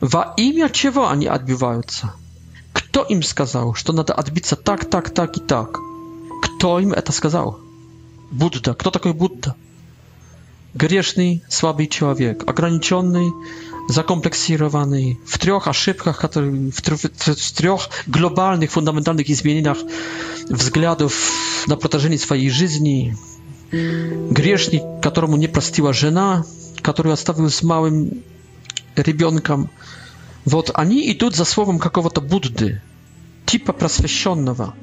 Во 0.00 0.32
имя 0.38 0.70
чего 0.70 1.08
они 1.10 1.26
отбиваются? 1.26 2.14
Кто 2.72 3.02
им 3.04 3.22
сказал, 3.22 3.74
что 3.74 3.92
надо 3.92 4.14
отбиться 4.14 4.56
так, 4.56 4.88
так, 4.88 5.10
так 5.10 5.36
и 5.36 5.40
так? 5.40 5.78
Кто 6.42 6.78
им 6.80 6.94
это 6.94 7.12
сказал? 7.12 7.58
Будда. 8.30 8.72
Кто 8.72 8.90
такой 8.90 9.12
Будда? 9.12 9.54
Грешный, 10.72 11.44
слабый 11.50 11.86
человек, 11.86 12.44
ограниченный, 12.48 13.30
zakompleksowany 13.88 15.16
w 15.24 15.38
trzech 15.38 15.68
ошибkach, 15.68 16.26
w 16.72 16.80
trzech 17.52 18.04
globalnych, 18.08 18.70
fundamentalnych 18.70 19.36
zmianach 19.36 19.78
względów 20.50 21.14
na 21.68 21.76
protażenie 21.76 22.18
swojej 22.18 22.50
życia. 22.50 22.74
Grzesznik, 24.30 24.82
któremu 25.10 25.36
nie 25.36 25.48
prostiła 25.48 25.92
żena, 25.92 26.42
który 26.82 27.10
zostawił 27.10 27.50
z 27.50 27.62
małym 27.62 28.10
rybionkiem. 28.96 29.66
Вот 30.46 30.70
они 30.74 31.10
идут 31.10 31.34
за 31.36 31.46
словом 31.46 31.78
какого-то 31.78 32.20
Будды, 32.20 32.78
типа 33.46 33.72
просвещенного, 33.72 34.74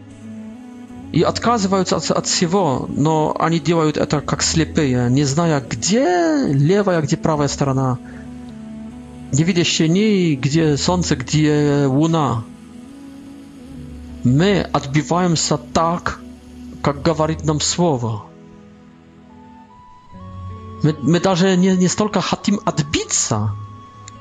и 1.11 1.21
отказываются 1.21 1.97
от, 1.97 2.09
no, 2.09 2.21
всего, 2.23 2.89
но 2.89 3.35
они 3.39 3.59
делают 3.59 3.95
это 3.97 4.21
как 4.21 4.41
слепые, 4.41 5.07
не 5.11 5.23
зная, 5.23 5.59
где 5.61 6.47
левая, 6.47 7.01
где 7.03 7.15
правая 7.15 7.47
сторона. 7.47 7.99
Nie 9.33 9.45
widzisz 9.45 9.79
ni 9.79 10.37
gdzie 10.37 10.77
słońce, 10.77 11.17
gdzie 11.17 11.63
luna. 11.99 12.41
My 14.25 14.69
odbiwamy 14.73 15.37
się 15.37 15.57
tak, 15.73 16.19
jak 16.87 17.19
mówi 17.19 17.35
nam 17.43 17.61
słowo. 17.61 18.25
My, 20.83 20.93
my 21.03 21.19
nawet 21.19 21.59
nie, 21.59 21.77
nie 21.77 21.89
tylko 21.89 22.21
chcemy 22.21 22.57
odbić 22.65 23.13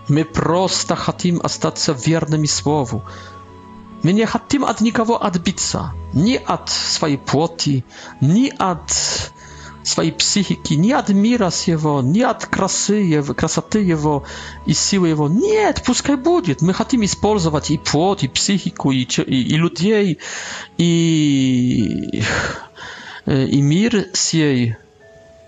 my 0.09 0.25
prosto 0.25 0.97
chcemy 0.97 1.39
zostać 1.43 1.81
wiernymi 2.07 2.49
słowu. 2.49 3.01
My 4.05 4.15
nie 4.15 4.27
chcemy 4.27 4.67
od 4.67 4.81
nikogo 4.81 5.21
odbić 5.21 5.59
nie 6.15 6.47
od 6.47 6.71
swojej 6.71 7.19
płoty, 7.19 7.83
nie 8.23 8.59
Od 8.59 9.31
своей 9.83 10.11
психики, 10.13 10.75
не 10.75 10.93
от 10.93 11.09
мира 11.09 11.51
сего, 11.51 12.03
не 12.03 12.21
от 12.23 12.47
красы 12.47 12.95
его, 12.95 13.35
красоты 13.35 13.81
его 13.81 14.25
и 14.67 14.73
силы 14.75 15.09
его. 15.09 15.29
Нет, 15.29 15.83
пускай 15.85 16.17
будет. 16.17 16.61
Мы 16.63 16.73
хотим 16.75 17.05
использовать 17.05 17.71
и 17.71 17.79
плод, 17.79 18.23
и 18.23 18.29
психику, 18.29 18.91
и, 18.93 19.03
и, 19.03 19.33
и 19.43 19.57
людей, 19.57 20.19
и, 20.77 22.23
и 23.27 23.63
мир 23.63 24.09
сей. 24.13 24.77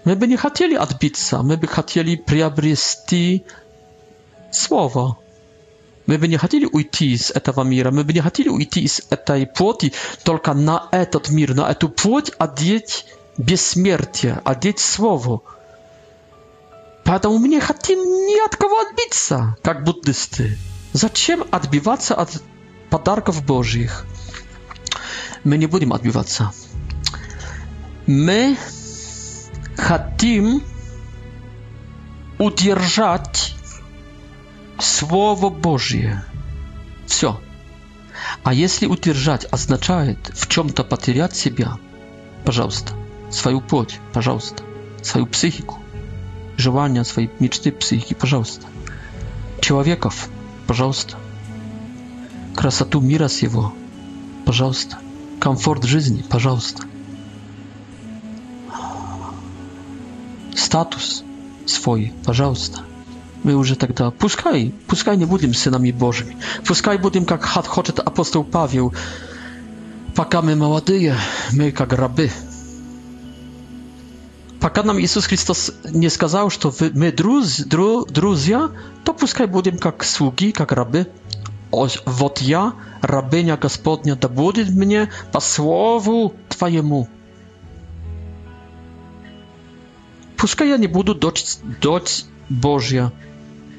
Мы 0.04 0.16
бы 0.16 0.26
не 0.26 0.36
хотели 0.36 0.74
отбиться, 0.74 1.42
мы 1.42 1.56
бы 1.56 1.66
хотели 1.68 2.16
приобрести 2.16 3.44
Слово. 4.50 5.16
Мы 6.06 6.18
бы 6.18 6.28
не 6.28 6.36
хотели 6.36 6.66
уйти 6.70 7.12
из 7.12 7.30
этого 7.30 7.62
мира, 7.62 7.90
мы 7.90 8.02
бы 8.04 8.12
не 8.12 8.20
хотели 8.20 8.48
уйти 8.48 8.80
из 8.82 9.00
этой 9.08 9.46
плоти, 9.46 9.92
только 10.24 10.52
на 10.52 10.88
этот 10.90 11.30
мир, 11.30 11.54
на 11.54 11.70
эту 11.70 11.88
плоть 11.88 12.32
одеть 12.38 13.06
бессмертие, 13.36 14.40
одеть 14.44 14.78
слово. 14.78 15.42
Поэтому 17.04 17.38
мы 17.38 17.48
не 17.48 17.60
хотим 17.60 17.98
ни 18.00 18.44
от 18.44 18.56
кого 18.56 18.80
отбиться, 18.80 19.56
как 19.62 19.84
буддисты. 19.84 20.58
Зачем 20.92 21.44
отбиваться 21.50 22.14
от 22.14 22.42
подарков 22.90 23.44
Божьих? 23.44 24.06
Мы 25.44 25.56
не 25.56 25.66
будем 25.66 25.92
отбиваться. 25.92 26.52
Мы 28.06 28.56
хотим 29.76 30.62
удержать 32.38 33.54
Слово 34.78 35.48
Божье. 35.50 36.24
Все. 37.06 37.40
А 38.44 38.52
если 38.54 38.86
удержать 38.86 39.46
означает 39.50 40.18
в 40.34 40.48
чем-то 40.48 40.84
потерять 40.84 41.34
себя, 41.36 41.78
пожалуйста, 42.44 42.94
свою 43.32 43.60
плоть, 43.60 44.00
пожалуйста, 44.12 44.62
свою 45.02 45.26
психику, 45.26 45.78
желания, 46.56 47.04
свои 47.04 47.28
мечты, 47.40 47.72
психики, 47.72 48.14
пожалуйста. 48.14 48.66
Человеков, 49.60 50.28
пожалуйста. 50.66 51.16
Красоту 52.54 53.00
мира 53.00 53.28
с 53.28 53.42
его, 53.42 53.72
пожалуйста. 54.44 54.98
Комфорт 55.40 55.84
жизни, 55.84 56.24
пожалуйста. 56.28 56.82
Статус 60.54 61.24
свой, 61.66 62.12
пожалуйста. 62.24 62.82
My 63.44 63.50
już 63.52 63.76
тогда, 63.76 64.10
пускай, 64.12 64.72
пускай 64.86 65.18
nie 65.18 65.26
будем 65.26 65.52
synami 65.52 65.90
Bożymi, 65.92 66.36
пускай 66.64 66.96
будем, 66.96 67.24
как 67.24 67.44
хочет 67.44 67.98
апостол 67.98 68.44
Павел, 68.44 68.94
пока 70.14 70.42
мы 70.42 70.54
молодые, 70.54 71.16
мы 71.50 71.72
как 71.72 71.92
рабы, 71.92 72.30
пока 74.74 74.84
нам 74.86 74.98
Иисус 75.00 75.26
Христос 75.26 75.70
не 75.84 76.08
сказал, 76.08 76.48
что 76.48 76.70
вы, 76.70 76.90
мы 76.94 77.12
друз, 77.12 77.58
дру, 77.58 78.06
друзья, 78.06 78.70
то 79.04 79.12
пускай 79.12 79.46
будем 79.46 79.76
как 79.76 80.02
слуги, 80.02 80.50
как 80.50 80.72
рабы. 80.72 81.08
Вот 81.70 82.38
я, 82.40 82.72
рабыня 83.02 83.58
Господня, 83.58 84.16
да 84.16 84.30
будет 84.30 84.70
мне 84.70 85.10
по 85.30 85.40
слову 85.40 86.32
Твоему. 86.48 87.06
Пускай 90.38 90.68
я 90.68 90.78
не 90.78 90.86
буду 90.86 91.14
дочь, 91.14 91.44
дочь 91.82 92.24
Божья, 92.48 93.12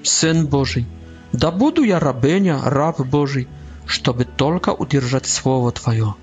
Сын 0.03 0.45
Божий, 0.45 0.85
да 1.31 1.49
буду 1.49 1.81
я 1.83 1.97
рабыня, 1.99 2.59
раб 2.63 3.01
Божий, 3.03 3.47
чтобы 3.87 4.25
только 4.25 4.69
удержать 4.69 5.25
Слово 5.25 5.71
Твое. 5.71 6.13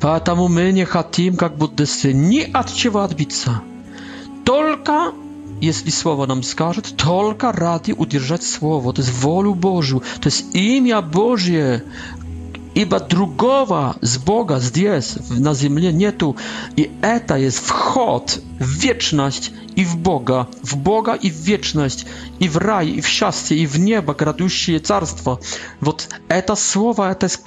Поэтому 0.00 0.48
мы 0.48 0.72
не 0.72 0.86
хотим, 0.86 1.36
как 1.36 1.58
буддисты, 1.58 2.14
ни 2.14 2.40
от 2.50 2.72
чего 2.72 3.00
отбиться. 3.02 3.60
Tylko, 4.48 5.12
jeśli 5.62 5.92
słowo 5.92 6.26
nam 6.26 6.44
skarżyć, 6.44 6.92
tolka 6.96 7.52
radzi 7.52 7.92
utrzymać 7.92 8.44
słowo, 8.44 8.92
to 8.92 9.02
jest 9.02 9.12
wolę 9.14 9.54
Bożą, 9.56 10.00
to 10.00 10.20
jest 10.28 10.54
imię 10.56 11.02
Bożie, 11.02 11.80
iba 12.74 13.00
drugowa 13.00 13.94
z 14.02 14.18
Boga, 14.18 14.58
z 14.60 14.70
dies, 14.70 15.18
na 15.40 15.54
ziemi 15.54 15.94
nie 15.94 16.12
tu. 16.12 16.34
I 16.76 16.90
eta 17.02 17.38
jest 17.38 17.58
wchod 17.58 18.38
w 18.60 18.78
wieczność 18.78 19.52
i 19.76 19.84
w 19.84 19.96
Boga, 19.96 20.46
w 20.64 20.76
Boga 20.76 21.16
i 21.16 21.30
w 21.30 21.42
wieczność, 21.42 22.06
i 22.40 22.48
w 22.48 22.56
raju 22.56 22.94
i 22.94 23.02
w 23.02 23.08
szczęście, 23.08 23.56
i 23.56 23.66
w 23.66 23.80
nieba, 23.80 24.14
gradujące 24.14 24.72
je 24.72 24.80
Wod 25.82 26.08
eta 26.28 26.56
słowa, 26.56 27.10
eta 27.10 27.24
jest 27.24 27.42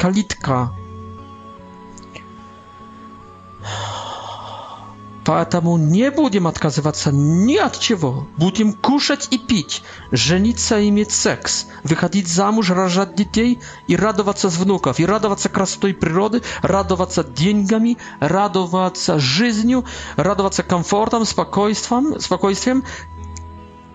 Поэтому 5.23 5.77
не 5.77 6.09
будем 6.09 6.47
отказываться 6.47 7.11
ни 7.11 7.55
от 7.55 7.77
чего. 7.79 8.27
Будем 8.37 8.73
кушать 8.73 9.27
и 9.29 9.37
пить, 9.37 9.83
жениться 10.11 10.79
и 10.79 10.89
иметь 10.89 11.11
секс, 11.11 11.67
выходить 11.83 12.27
замуж, 12.27 12.71
рожать 12.71 13.15
детей 13.15 13.59
и 13.87 13.95
радоваться 13.95 14.49
с 14.49 14.55
внуков, 14.57 14.99
и 14.99 15.05
радоваться 15.05 15.47
красотой 15.49 15.93
природы, 15.93 16.41
радоваться 16.63 17.23
деньгами, 17.23 17.97
радоваться 18.19 19.19
жизнью, 19.19 19.85
радоваться 20.15 20.63
комфортом, 20.63 21.25
спокойствием, 21.25 22.19
спокойствием 22.19 22.83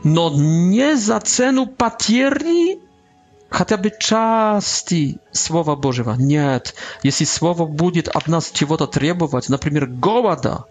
но 0.05 0.31
не 0.33 0.95
за 0.97 1.18
цену 1.18 1.66
потери 1.66 2.79
хотя 3.51 3.77
бы 3.77 3.91
части 3.99 5.18
Слова 5.33 5.74
Божьего. 5.74 6.12
Нет, 6.16 6.77
если 7.03 7.24
Слово 7.24 7.66
будет 7.66 8.07
от 8.07 8.29
нас 8.29 8.53
чего-то 8.53 8.87
требовать, 8.87 9.49
например, 9.49 9.87
голода, 9.87 10.66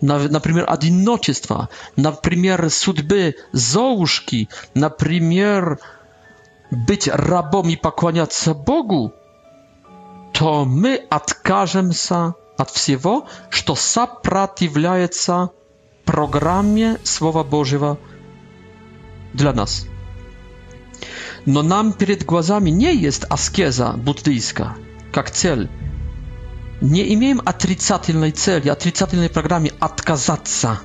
например, 0.00 0.64
одиночества, 0.68 1.68
например, 1.96 2.68
судьбы, 2.70 3.34
Золушки, 3.52 4.48
например, 4.74 5.78
быть 6.70 7.08
рабом 7.08 7.68
и 7.68 7.76
поклоняться 7.76 8.54
Богу, 8.54 9.12
то 10.32 10.64
мы 10.64 10.96
откажемся 11.10 12.34
от 12.56 12.70
всего, 12.70 13.26
что 13.50 13.74
сопротивляется 13.74 15.50
программе 16.04 16.98
Слова 17.04 17.44
Божьего 17.44 17.98
для 19.32 19.52
нас. 19.52 19.86
Но 21.46 21.62
нам 21.62 21.92
перед 21.92 22.24
глазами 22.24 22.70
не 22.70 22.94
есть 22.94 23.24
аскеза 23.28 23.92
буддийская 23.96 24.76
как 25.12 25.30
цель– 25.30 25.70
не 26.84 27.14
имеем 27.14 27.40
отрицательной 27.44 28.30
цели, 28.30 28.68
отрицательной 28.68 29.30
программе 29.30 29.72
отказаться. 29.80 30.80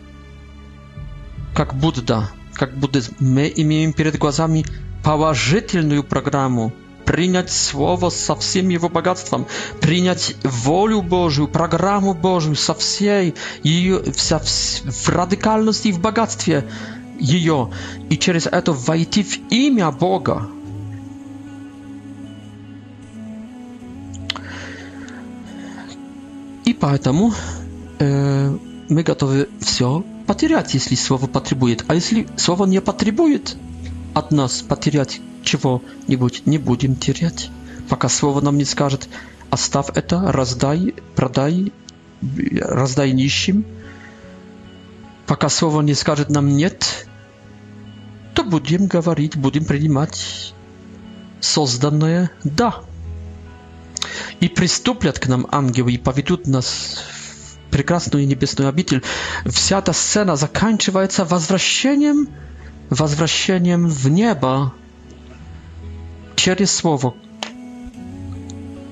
Как 1.54 1.76
Будда, 1.76 2.30
как 2.54 2.74
буддизм, 2.74 3.16
мы 3.20 3.52
имеем 3.54 3.92
перед 3.92 4.18
глазами 4.18 4.64
положительную 5.04 6.04
программу, 6.06 6.72
принять 7.06 7.52
Слово 7.52 8.10
со 8.12 8.36
всем 8.36 8.70
его 8.70 8.88
богатством, 8.88 9.46
принять 9.82 10.36
волю 10.44 11.02
Божию, 11.02 11.48
программу 11.50 12.14
Божию 12.14 12.56
со 12.56 12.74
всей 12.74 13.36
ее, 13.64 14.02
вся, 14.14 14.40
в 14.40 15.10
радикальности 15.10 15.90
и 15.90 15.92
в 15.92 16.00
богатстве 16.00 16.66
ее, 17.20 17.72
и 18.10 18.18
через 18.18 18.46
это 18.48 18.72
войти 18.72 19.24
в 19.24 19.38
имя 19.52 19.92
Бога, 19.92 20.48
Поэтому 26.80 27.34
э, 28.00 28.58
мы 28.88 29.04
готовы 29.04 29.50
все 29.60 30.04
потерять, 30.26 30.74
если 30.74 30.96
слово 30.96 31.28
потребует. 31.28 31.84
А 31.88 31.96
если 31.96 32.28
слово 32.38 32.66
не 32.66 32.80
потребует 32.80 33.58
от 34.14 34.32
нас 34.32 34.62
потерять 34.62 35.20
чего-нибудь, 35.44 36.44
не 36.46 36.58
будем 36.58 36.96
терять. 36.96 37.50
Пока 37.90 38.08
слово 38.08 38.40
нам 38.42 38.58
не 38.58 38.66
скажет, 38.66 39.10
оставь 39.50 39.88
это, 39.96 40.32
раздай, 40.32 40.94
продай, 41.16 41.74
раздай 42.60 43.12
нищим. 43.12 43.66
Пока 45.28 45.50
слово 45.50 45.82
не 45.82 45.94
скажет 45.94 46.30
нам 46.30 46.56
нет, 46.56 47.08
то 48.34 48.44
будем 48.44 48.88
говорить, 48.88 49.36
будем 49.36 49.66
принимать 49.66 50.54
созданное 51.42 52.32
«да». 52.44 52.76
И 54.42 54.48
приступлят 54.48 55.20
к 55.20 55.28
нам 55.28 55.48
ангелы 55.52 55.94
и 55.94 55.98
поведут 55.98 56.48
нас 56.48 57.02
в 57.68 57.72
прекрасную 57.72 58.28
небесную 58.28 58.70
обитель. 58.70 59.04
Вся 59.46 59.80
эта 59.80 59.94
сцена 59.94 60.36
заканчивается 60.36 61.26
возвращением, 61.26 62.30
возвращением 62.90 63.88
в 63.90 64.10
небо 64.10 64.74
через 66.36 66.72
Слово. 66.72 67.14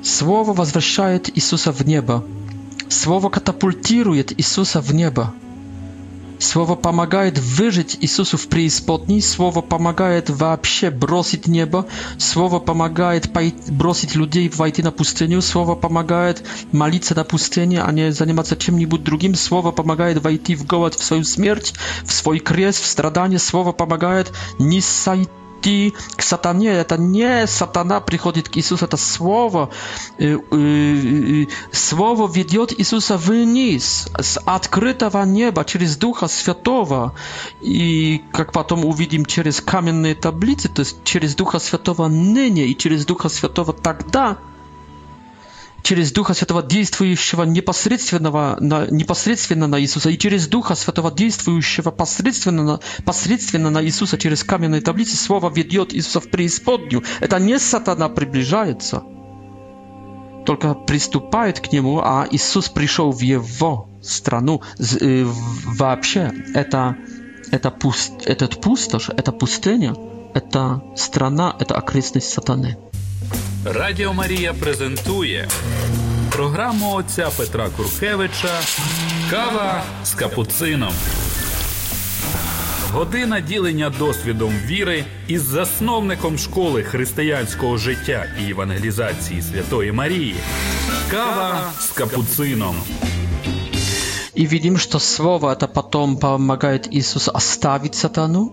Слово 0.03 0.53
возвращает 0.53 1.35
Иисуса 1.37 1.71
в 1.71 1.85
небо. 1.87 2.23
Слово 2.89 3.29
катапультирует 3.29 4.37
Иисуса 4.39 4.79
в 4.81 4.93
небо. 4.93 5.33
Слово 6.39 6.75
помогает 6.75 7.39
выжить 7.39 7.97
Иисусу 8.01 8.37
в 8.37 8.47
преисподней, 8.47 9.21
Слово 9.21 9.61
помогает 9.61 10.29
вообще 10.29 10.89
бросить 10.91 11.47
небо, 11.47 11.87
Слово 12.19 12.59
помогает 12.59 13.29
бросить 13.71 14.13
людей 14.15 14.49
войти 14.49 14.83
на 14.83 14.91
пустыню, 14.91 15.41
Слово 15.41 15.73
помогает 15.75 16.43
молиться 16.71 17.15
на 17.15 17.23
пустыне, 17.23 17.81
а 17.81 17.91
не 17.91 18.11
заниматься 18.11 18.55
чем-нибудь 18.55 19.03
другим, 19.03 19.33
Слово 19.35 19.71
помогает 19.71 20.21
войти 20.23 20.55
в 20.55 20.65
голод, 20.67 20.93
в 20.93 21.03
свою 21.03 21.23
смерть, 21.23 21.73
в 22.05 22.13
свой 22.13 22.37
крест, 22.39 22.81
в 22.83 22.87
страдание, 22.87 23.39
Слово 23.39 23.71
помогает 23.71 24.31
не 24.59 24.79
сойти 24.81 25.27
идти 25.57 25.93
к 26.15 26.21
сатане. 26.21 26.67
Это 26.67 26.97
не 26.97 27.45
сатана 27.47 27.99
приходит 27.99 28.47
к 28.49 28.57
Иисусу, 28.57 28.85
это 28.85 28.97
слово. 28.97 29.69
Слово 31.71 32.25
ведет 32.31 32.79
Иисуса 32.79 33.17
вниз, 33.17 34.09
с 34.19 34.39
открытого 34.45 35.23
неба, 35.25 35.65
через 35.65 35.97
Духа 35.97 36.27
Святого. 36.27 37.15
И 37.61 38.21
как 38.33 38.51
потом 38.51 38.85
увидим 38.85 39.25
через 39.25 39.61
каменные 39.61 40.15
таблицы, 40.15 40.69
то 40.69 40.81
есть 40.81 40.97
через 41.03 41.35
Духа 41.35 41.59
Святого 41.59 42.07
ныне 42.07 42.65
и 42.67 42.75
через 42.77 43.05
Духа 43.05 43.29
Святого 43.29 43.73
тогда– 43.73 44.37
через 45.87 46.11
Духа 46.11 46.33
Святого 46.33 46.61
действующего 46.63 47.43
непосредственного 47.43 48.57
на, 48.59 48.87
непосредственно 48.87 49.67
на 49.67 49.79
Иисуса 49.79 50.09
и 50.09 50.17
через 50.17 50.45
Духа 50.49 50.75
Святого 50.75 51.09
действующего 51.13 51.91
посредственно 51.91 52.63
на, 52.63 52.79
посредственно 53.05 53.69
на 53.69 53.81
Иисуса 53.81 54.17
через 54.17 54.43
каменные 54.43 54.81
таблицы 54.81 55.15
Слово 55.15 55.49
ведет 55.49 55.93
Иисуса 55.95 56.19
в 56.19 56.29
преисподнюю. 56.29 57.05
Это 57.21 57.39
не 57.39 57.57
сатана 57.57 58.09
приближается, 58.09 59.01
только 60.45 60.73
приступает 60.73 61.61
к 61.61 61.71
нему, 61.71 62.01
а 62.03 62.27
Иисус 62.31 62.67
пришел 62.67 63.11
в 63.13 63.21
его 63.21 63.87
страну 64.01 64.61
э, 65.01 65.23
вообще. 65.63 66.33
Это, 66.53 66.97
это 67.51 67.71
пуст, 67.71 68.11
этот 68.25 68.59
пустошь, 68.59 69.07
это 69.07 69.31
пустыня, 69.31 69.95
это 70.33 70.81
страна, 70.97 71.55
это 71.61 71.75
окрестность 71.75 72.29
сатаны. 72.29 72.77
Радіо 73.65 74.13
Марія 74.13 74.53
презентує 74.53 75.47
програму 76.31 76.93
отця 76.93 77.29
Петра 77.37 77.69
Куркевича 77.77 78.49
Кава 79.29 79.83
з 80.05 80.13
капуцином. 80.13 80.93
Година 82.91 83.39
ділення 83.39 83.89
досвідом 83.89 84.53
віри 84.65 85.05
із 85.27 85.41
засновником 85.41 86.37
школи 86.37 86.83
християнського 86.83 87.77
життя 87.77 88.25
і 88.47 88.51
евангелізації 88.51 89.41
Святої 89.41 89.91
Марії. 89.91 90.35
Кава 91.11 91.71
з 91.79 91.87
капуцином. 91.89 92.75
І 94.35 94.47
видим, 94.47 94.77
что 94.77 94.99
слово 94.99 95.49
это 95.51 95.67
потом 95.67 96.13
допомагають 96.15 96.87
Иисусу 96.93 97.31
оставить 97.35 97.95
сатану, 97.95 98.51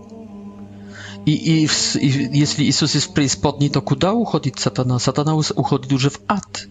I, 1.25 1.61
jeśli 2.31 2.65
Jezus 2.67 2.93
jest 2.95 3.07
w 3.07 3.09
preispodni, 3.09 3.69
to 3.69 3.81
kuda 3.81 4.11
uchodzi 4.13 4.51
satana? 4.57 4.99
Satana 4.99 5.33
uchodzi 5.55 5.87
duże 5.89 6.09
w 6.09 6.19
ad. 6.27 6.67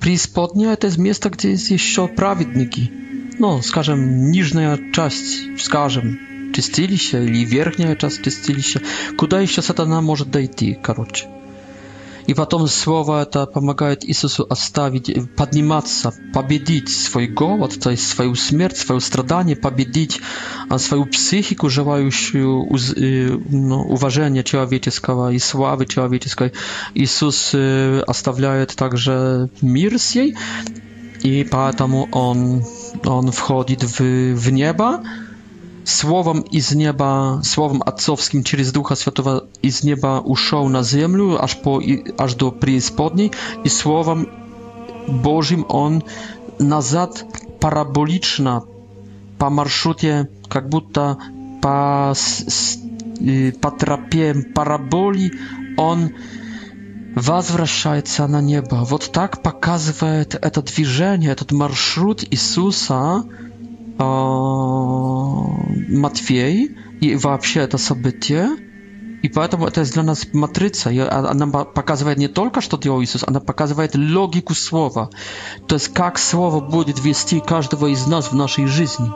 Preispodnia 0.00 0.76
to 0.76 0.86
jest 0.86 0.98
miejsce, 0.98 1.30
gdzie 1.30 1.48
jest 1.50 1.70
jeszcze 1.70 2.08
prawidniki. 2.08 2.88
No, 3.40 3.62
skażem, 3.62 4.30
niżna 4.30 4.76
część, 4.92 5.24
skażem, 5.58 6.16
czystili 6.54 6.98
się, 6.98 7.24
i 7.24 7.46
wierchnia 7.46 7.96
część 7.96 8.20
czystili 8.20 8.62
się. 8.62 8.80
Kuda 9.16 9.40
jeszcze 9.40 9.62
satana 9.62 10.02
może 10.02 10.24
dojść, 10.26 10.52
karocie. 10.82 11.41
И 12.26 12.34
потом 12.34 12.66
слово 12.68 13.22
это 13.22 13.46
помогает 13.46 14.04
Иисусу 14.08 14.46
оставить, 14.48 15.10
подниматься, 15.36 16.12
победить 16.32 16.88
свой 16.90 17.26
голод, 17.26 17.78
то 17.80 17.90
есть 17.90 18.06
свою 18.06 18.34
смерть, 18.34 18.76
свое 18.76 19.00
страдание, 19.00 19.56
победить 19.56 20.20
свою 20.78 21.06
психику, 21.06 21.68
желающую 21.68 23.40
уважения 23.90 24.44
человеческого 24.44 25.32
и 25.32 25.38
славы 25.38 25.86
человеческой. 25.86 26.52
Иисус 26.94 27.54
оставляет 28.06 28.76
также 28.76 29.50
мир 29.60 29.98
сей, 29.98 30.36
и 31.22 31.46
поэтому 31.50 32.08
он, 32.12 32.64
он 33.04 33.32
входит 33.32 33.82
в, 33.84 34.34
в 34.34 34.50
небо, 34.50 35.02
słowem 35.84 36.42
i 36.52 36.60
z 36.60 36.74
nieba, 36.74 37.40
słowem 37.44 37.80
atcowskim, 37.86 38.42
czyli 38.42 38.64
z 38.64 38.72
Ducha 38.72 38.96
Świętego 38.96 39.46
i 39.62 39.72
z 39.72 39.84
nieba 39.84 40.20
uszł 40.20 40.68
na 40.68 40.82
ziemię, 40.84 41.24
aż, 41.40 41.54
po, 41.54 41.78
aż 42.18 42.34
do 42.34 42.52
prieispodniej 42.52 43.30
i 43.64 43.70
słowem 43.70 44.26
Bożym 45.08 45.64
on 45.68 46.02
nazad 46.60 47.24
paraboliczna 47.60 48.60
pa 49.38 49.50
marszutie, 49.50 50.26
jak 50.54 50.68
butta 50.68 51.16
po 51.60 52.12
po 53.60 53.70
trapie 53.70 54.34
paraboli 54.54 55.30
on 55.76 56.08
возвращается 57.16 58.02
ca 58.16 58.28
na 58.28 58.40
nieba. 58.40 58.84
Wod 58.84 59.12
tak 59.12 59.42
pokazuje 59.42 60.24
to 60.52 60.62
движение, 60.62 61.30
этот 61.30 61.52
маршрут 61.52 62.24
Иисуса. 62.30 63.24
Иисуса 63.24 63.24
Матфей 65.88 66.74
и 67.00 67.14
вообще 67.16 67.60
это 67.60 67.78
событие. 67.78 68.50
И 69.22 69.28
поэтому 69.28 69.66
это 69.68 69.82
для 69.84 70.02
нас 70.02 70.26
матрица. 70.32 70.90
И 70.90 70.98
она 70.98 71.46
показывает 71.46 72.18
не 72.18 72.26
только, 72.26 72.60
что 72.60 72.76
делал 72.76 73.00
Иисус, 73.02 73.22
она 73.26 73.38
показывает 73.38 73.94
логику 73.94 74.52
слова. 74.54 75.10
То 75.68 75.76
есть 75.76 75.92
как 75.94 76.18
слово 76.18 76.58
будет 76.60 76.98
вести 77.04 77.38
каждого 77.40 77.86
из 77.86 78.04
нас 78.06 78.26
в 78.32 78.34
нашей 78.34 78.66
жизни. 78.66 79.08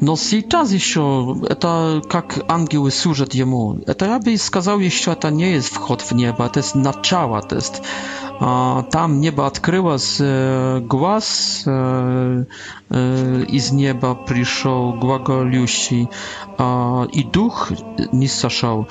Но 0.00 0.14
сейчас 0.16 0.70
еще 0.70 1.36
это 1.48 2.02
как 2.08 2.40
ангелы 2.48 2.88
служат 2.90 3.32
ему. 3.34 3.80
Это 3.86 4.04
я 4.04 4.18
бы 4.20 4.36
сказал 4.36 4.78
еще, 4.80 5.12
это 5.12 5.30
не 5.30 5.52
есть 5.54 5.68
вход 5.74 6.02
в 6.02 6.12
небо, 6.12 6.44
это 6.46 6.60
есть 6.60 6.74
начало, 6.76 7.40
то 7.42 7.56
есть 7.56 7.82
Там 8.38 9.20
небо 9.20 9.46
открылось, 9.46 10.18
глаз 10.20 11.64
из 11.66 13.70
неба 13.72 14.14
пришел 14.14 14.92
глаголющий, 14.94 16.08
и 17.12 17.24
дух 17.24 17.70
не 18.12 18.28
сошел. 18.28 18.88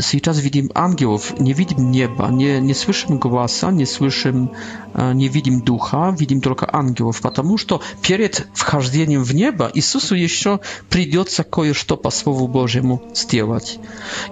Сейчас 0.00 0.38
видим 0.40 0.70
ангелов, 0.74 1.38
не 1.40 1.52
видим 1.52 1.90
неба, 1.90 2.28
не, 2.28 2.58
не 2.60 2.72
слышим 2.74 3.18
голоса, 3.18 3.70
не 3.72 3.84
слышим, 3.86 4.52
не 4.94 5.26
видим 5.28 5.60
духа, 5.60 6.14
видим 6.16 6.40
только 6.40 6.68
ангелов, 6.72 7.20
потому 7.22 7.56
что 7.58 7.80
перед 8.02 8.46
вхождением 8.54 9.22
в 9.24 9.32
небо 9.34 9.68
Иисусу 9.74 10.14
еще 10.16 10.58
придется 10.88 11.42
кое-что 11.44 11.96
по 11.96 12.10
Слову 12.10 12.46
Божьему 12.48 13.02
сделать. 13.14 13.78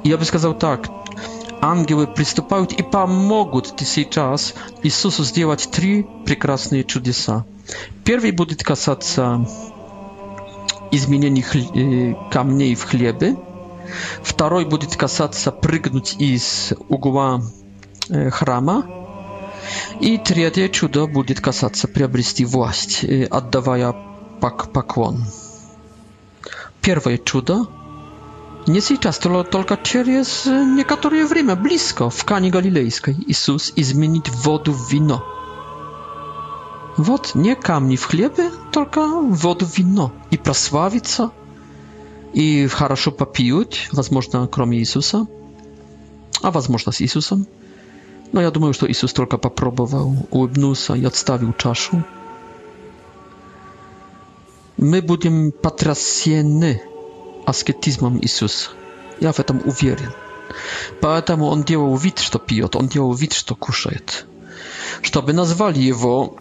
И 0.04 0.08
я 0.08 0.18
бы 0.18 0.24
сказал 0.24 0.54
так, 0.56 0.86
ангелы 1.60 2.06
приступают 2.06 2.72
и 2.72 2.82
помогут 2.82 3.74
сейчас 3.84 4.54
Иисусу 4.82 5.24
сделать 5.24 5.68
три 5.70 6.02
прекрасные 6.24 6.84
чудеса. 6.84 7.44
Первый 8.04 8.30
будет 8.30 8.62
касаться 8.62 9.46
изменений 10.90 12.16
камней 12.30 12.74
в 12.74 12.84
хлебе. 12.84 13.36
Второй 14.22 14.64
будет 14.64 14.96
касаться 14.96 15.52
прыгнуть 15.52 16.16
из 16.18 16.72
угла 16.88 17.40
храма. 18.30 18.86
И 20.00 20.18
третье 20.18 20.68
чудо 20.68 21.06
будет 21.06 21.40
касаться 21.40 21.88
приобрести 21.88 22.44
власть, 22.44 23.04
отдавая 23.30 23.94
поклон. 24.40 25.24
Первое 26.80 27.18
чудо 27.18 27.66
nie 28.68 28.80
сейчас, 28.80 29.18
to 29.20 29.44
tylko 29.50 29.76
через 29.82 30.46
некоторое 30.76 31.24
время, 31.26 31.54
blisko, 31.56 32.10
w 32.10 32.24
kanie 32.24 32.50
Galilejskiej, 32.50 33.16
Jezus 33.28 33.72
i 33.78 33.84
zmienić 33.84 34.30
wodę 34.30 34.72
w 34.72 34.88
wino. 34.90 35.20
Wod 36.98 37.34
nie 37.34 37.56
kamni 37.56 37.96
w 37.96 38.04
chlebie, 38.06 38.50
tylko 38.70 39.22
wodę 39.30 39.66
w 39.66 39.72
wino. 39.72 40.10
I 40.30 40.38
prosławić 40.38 41.10
się, 41.10 41.28
i 42.34 42.68
хорошо 42.68 43.12
popijuć, 43.12 43.88
возможно, 43.92 44.48
кроме 44.48 44.78
Jezusa, 44.78 45.26
a 46.42 46.50
возможно, 46.50 46.92
z 46.92 47.00
Jezusem. 47.00 47.46
No 48.32 48.40
ja 48.40 48.50
думаю, 48.50 48.72
że 48.74 48.86
Jezus 48.88 49.12
tylko 49.12 49.38
popróbował, 49.38 50.14
ulubnusa 50.30 50.96
i 50.96 51.06
odstawił 51.06 51.52
czaszę. 51.52 52.02
My 54.78 55.02
będziemy 55.02 55.52
potrasieni 55.52 56.74
аскетизмом 57.46 58.20
Иисуса. 58.20 58.70
Я 59.20 59.32
в 59.32 59.38
этом 59.40 59.62
уверен. 59.64 60.12
Поэтому 61.00 61.46
он 61.46 61.62
делал 61.64 61.96
вид, 61.96 62.18
что 62.18 62.38
пьет, 62.38 62.76
он 62.76 62.88
делал 62.88 63.12
вид, 63.14 63.32
что 63.32 63.54
кушает. 63.54 64.26
Чтобы 65.02 65.32
назвали 65.32 65.78
его, 65.78 66.36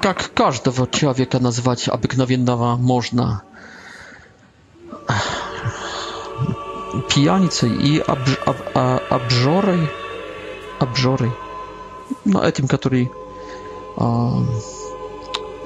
как 0.00 0.30
каждого 0.34 0.86
человека 0.86 1.38
назвать 1.40 1.88
обыкновенного 1.88 2.76
можно, 2.76 3.42
пьяницей 7.08 7.70
и 7.76 7.98
обж, 8.00 8.34
об, 8.46 8.56
а, 8.74 9.00
обжорой, 9.10 9.88
обжорой, 10.78 11.32
ну, 12.24 12.40
этим, 12.42 12.66
который 12.68 13.10
а, 13.96 14.40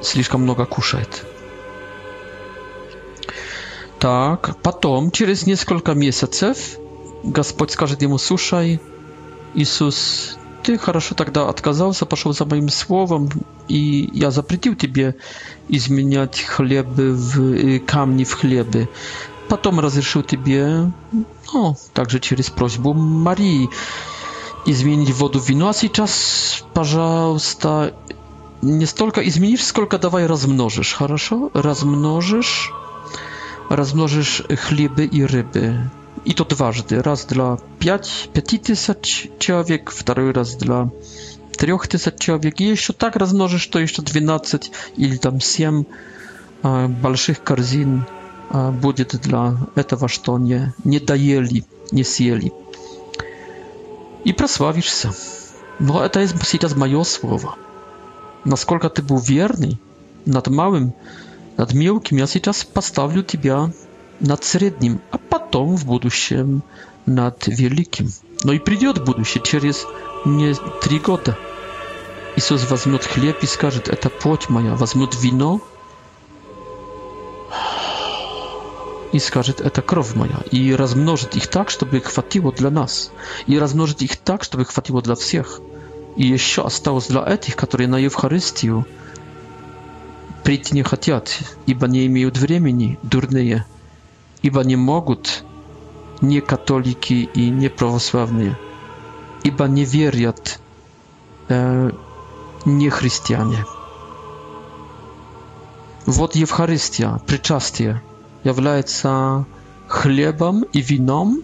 слишком 0.03 0.43
много 0.43 0.65
кушает. 0.67 1.25
Так, 4.05 4.57
потом, 4.63 5.11
через 5.11 5.47
несколько 5.47 5.95
месяцев, 5.95 6.59
Господь 7.23 7.71
скажет 7.71 8.03
ему, 8.03 8.19
слушай, 8.19 8.79
Иисус, 9.55 10.37
ты 10.63 10.77
хорошо 10.77 11.15
тогда 11.15 11.49
отказался, 11.49 12.05
пошел 12.05 12.35
за 12.35 12.45
моим 12.45 12.69
словом, 12.69 13.31
и 13.67 14.11
я 14.13 14.31
запретил 14.31 14.75
тебе 14.75 15.15
изменять 15.71 16.43
хлебы 16.43 17.13
в 17.15 17.81
камни 17.87 18.25
в 18.25 18.35
хлебы. 18.35 18.91
Потом 19.49 19.81
разрешил 19.81 20.23
тебе, 20.23 20.93
ну, 21.55 21.75
также 21.95 22.21
через 22.21 22.51
просьбу 22.51 22.93
Марии, 22.93 23.71
изменить 24.67 25.15
воду 25.17 25.41
в 25.41 25.49
вино, 25.49 25.71
а 25.71 25.73
сейчас, 25.73 26.63
пожалуйста, 26.75 27.95
не 28.61 28.85
столько 28.85 29.27
изменишь, 29.27 29.65
сколько 29.65 29.97
давай 29.97 30.27
размножишь, 30.27 30.93
хорошо? 30.93 31.51
Размножишь 31.55 32.71
rozmnożysz 33.71 34.43
chleby 34.59 35.05
i 35.05 35.27
ryby. 35.27 35.77
I 36.25 36.35
to 36.35 36.45
dważdy. 36.45 37.03
Raz 37.03 37.27
dla 37.27 37.57
pięć 37.79 38.29
5 38.49 38.63
tysięcy 38.63 38.95
człowiek, 39.39 39.91
w 39.93 40.05
drugi 40.05 40.33
raz 40.33 40.57
dla 40.57 40.89
3 41.59 41.67
tysięcy 41.89 42.13
człowiek. 42.19 42.61
I 42.61 42.65
jeszcze 42.65 42.95
tak 42.95 43.17
rozmnożysz 43.17 43.69
to 43.69 43.79
jeszcze 43.81 44.03
12 44.03 44.59
ili 44.97 45.19
tam 45.19 45.41
7 45.41 45.85
dużych 47.03 47.39
uh, 47.39 47.45
korzyn 47.45 48.03
będzie 48.83 49.05
dla 49.05 49.53
tego, 49.87 50.07
co 50.25 50.39
nie, 50.39 50.71
nie 50.85 51.01
dajeli, 51.01 51.63
nie 51.93 52.05
zjeli. 52.05 52.51
I 54.25 54.35
prosławisz 54.35 55.03
się. 55.03 55.11
No, 55.81 56.09
to 56.09 56.21
jest 56.21 56.35
teraz 56.53 56.77
moje 56.77 57.05
słowo. 57.05 57.55
Naskolka 58.47 58.89
ty 58.91 59.03
był 59.03 59.19
wierny 59.19 59.77
nad 60.27 60.49
małym 60.49 60.91
Над 61.57 61.73
мелким 61.73 62.17
я 62.19 62.27
сейчас 62.27 62.65
поставлю 62.65 63.23
тебя, 63.23 63.71
над 64.21 64.45
средним, 64.45 65.01
а 65.13 65.19
потом 65.19 65.77
в 65.77 65.87
будущем 65.87 66.63
над 67.07 67.47
великим. 67.47 68.11
Но 68.45 68.53
и 68.53 68.59
придет 68.59 69.05
будущее 69.05 69.43
через 69.45 69.87
не 70.25 70.55
три 70.83 70.99
года. 70.99 71.39
Иисус 72.37 72.69
возьмет 72.71 73.05
хлеб 73.05 73.39
и 73.43 73.47
скажет, 73.47 73.89
это 73.89 74.11
плоть 74.11 74.49
моя, 74.49 74.75
возьмет 74.75 75.15
вино 75.21 75.61
и 79.13 79.19
скажет, 79.21 79.61
это 79.61 79.81
кровь 79.83 80.15
моя, 80.17 80.41
и 80.51 80.75
размножит 80.75 81.37
их 81.37 81.47
так, 81.47 81.71
чтобы 81.71 82.01
хватило 82.01 82.51
для 82.53 82.71
нас, 82.71 83.13
и 83.47 83.57
размножит 83.59 84.03
их 84.03 84.17
так, 84.17 84.43
чтобы 84.43 84.65
хватило 84.65 85.01
для 85.03 85.15
всех. 85.15 85.61
И 86.17 86.27
еще 86.27 86.63
осталось 86.65 87.07
для 87.09 87.23
этих, 87.25 87.55
которые 87.55 87.87
на 87.87 87.97
Евхаристию, 87.97 88.87
прийти 90.45 90.75
не 90.75 90.83
хотят, 90.83 91.43
ибо 91.67 91.89
не 91.89 92.07
имеют 92.07 92.39
времени, 92.39 92.99
дурные, 93.03 93.65
ибо 94.43 94.63
не 94.63 94.77
могут, 94.77 95.43
не 96.21 96.41
католики 96.41 97.15
и 97.35 97.49
не 97.51 97.69
православные, 97.69 98.57
ибо 99.43 99.65
не 99.67 99.85
верят 99.85 100.61
э, 101.49 101.91
не 102.67 102.91
христиане. 102.91 103.65
Вот 106.07 106.37
Евхаристия, 106.37 107.21
причастие, 107.27 108.03
является 108.45 109.47
хлебом 109.89 110.65
и 110.75 110.83
вином, 110.83 111.43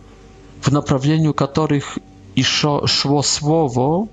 в 0.62 0.70
направлении 0.70 1.32
которых 1.32 1.96
еще 2.34 2.82
шло 2.86 3.22
слово 3.22 4.07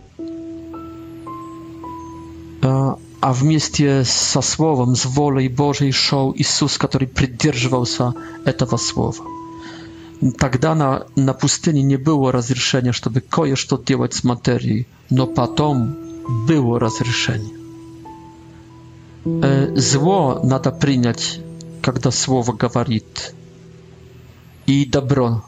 э, 2.62 2.96
а 3.20 3.34
вместе 3.34 4.04
со 4.06 4.42
Словом, 4.42 4.96
с 4.96 5.06
волей 5.06 5.50
Божией 5.50 5.92
шел 5.92 6.34
Иисус, 6.36 6.78
который 6.78 7.08
придерживался 7.08 8.14
этого 8.46 8.78
Слова. 8.78 9.24
Тогда 10.38 10.76
на, 10.76 11.06
на 11.16 11.34
пустыне 11.34 11.84
не 11.84 11.98
было 11.98 12.32
разрешения, 12.32 12.92
чтобы 12.92 13.22
кое-что 13.22 13.78
делать 13.78 14.14
с 14.14 14.24
материей, 14.24 14.88
но 15.10 15.28
потом 15.28 15.96
было 16.48 16.80
разрешение. 16.80 17.56
Зло 19.76 20.40
надо 20.44 20.72
принять, 20.72 21.40
когда 21.82 22.12
Слово 22.12 22.54
говорит, 22.54 23.34
и 24.66 24.86
добро 24.86 25.44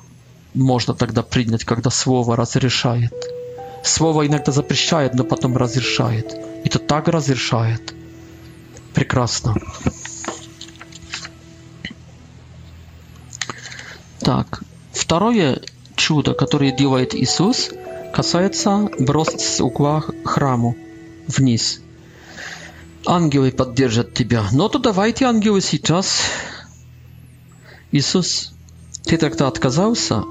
можно 0.54 0.94
тогда 0.94 1.24
принять, 1.24 1.64
когда 1.64 1.90
Слово 1.90 2.36
разрешает. 2.36 3.14
Слово 3.90 4.28
иногда 4.28 4.52
запрещает, 4.52 5.16
но 5.16 5.24
потом 5.24 5.58
разрешает. 5.58 6.36
И 6.64 6.70
то 6.70 6.78
так 6.80 7.08
разрешает. 7.08 7.94
Прекрасно. 8.94 9.56
Так, 14.20 14.62
второе 14.94 15.62
чудо, 15.96 16.34
которое 16.34 16.72
делает 16.72 17.16
Иисус, 17.16 17.72
касается 18.14 18.90
бросить 19.00 19.42
с 19.42 19.60
угла 19.62 20.04
храму 20.24 20.76
вниз. 21.28 21.82
Ангелы 23.08 23.52
поддержат 23.52 24.14
тебя. 24.14 24.44
Но 24.52 24.64
«Ну, 24.64 24.70
то 24.70 24.78
давайте, 24.80 25.26
ангелы, 25.26 25.62
сейчас. 25.62 26.22
Иисус, 27.92 28.54
ты 29.04 29.18
тогда 29.18 29.48
отказался, 29.48 30.24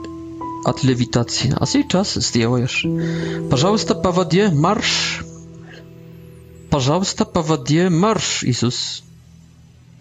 от 0.68 0.82
левитации. 0.84 1.54
А 1.58 1.66
сейчас 1.66 2.14
сделаешь. 2.14 2.86
Пожалуйста, 3.50 3.94
по 3.94 4.12
воде 4.12 4.48
марш. 4.48 5.24
Пожалуйста, 6.70 7.24
по 7.24 7.42
воде 7.42 7.88
марш, 7.88 8.44
Иисус. 8.44 9.02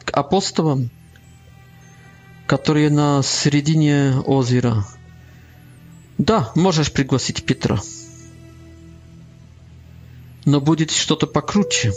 К 0.04 0.10
апостолам, 0.18 0.90
которые 2.46 2.90
на 2.90 3.22
середине 3.24 4.16
озера. 4.26 4.86
Да, 6.18 6.52
можешь 6.56 6.92
пригласить 6.92 7.46
Петра. 7.46 7.80
Но 10.46 10.60
будет 10.60 10.92
что-то 10.92 11.28
покруче. 11.28 11.94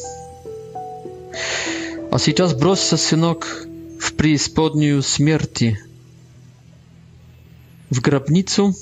А 2.12 2.18
сейчас 2.18 2.54
бросься, 2.54 2.96
сынок, 2.96 3.66
в 4.00 4.12
преисподнюю 4.14 5.02
смерти– 5.02 5.78
w 7.92 8.00
grabnicu 8.00 8.74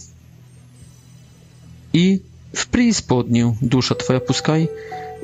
i 1.92 2.20
w 2.56 2.66
preispodniu 2.66 3.56
dusza 3.62 3.94
twoja 3.94 4.20
puskaj 4.20 4.68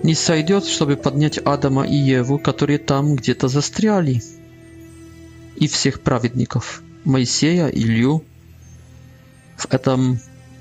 nie 0.05 0.15
zajdzie, 0.15 0.61
sobie 0.61 0.97
podnieść 0.97 1.41
Adama 1.45 1.87
i 1.87 2.15
Ewę, 2.15 2.39
którzy 2.43 2.79
tam 2.79 3.15
gdzie 3.15 3.35
to 3.35 3.49
zastriali 3.49 4.21
i 5.57 5.69
wszystkich 5.69 5.99
prawidników, 5.99 6.83
Mojsieja 7.05 7.71
i 7.71 7.85
Liu 7.85 8.21
w 9.57 9.75
etam, 9.75 10.17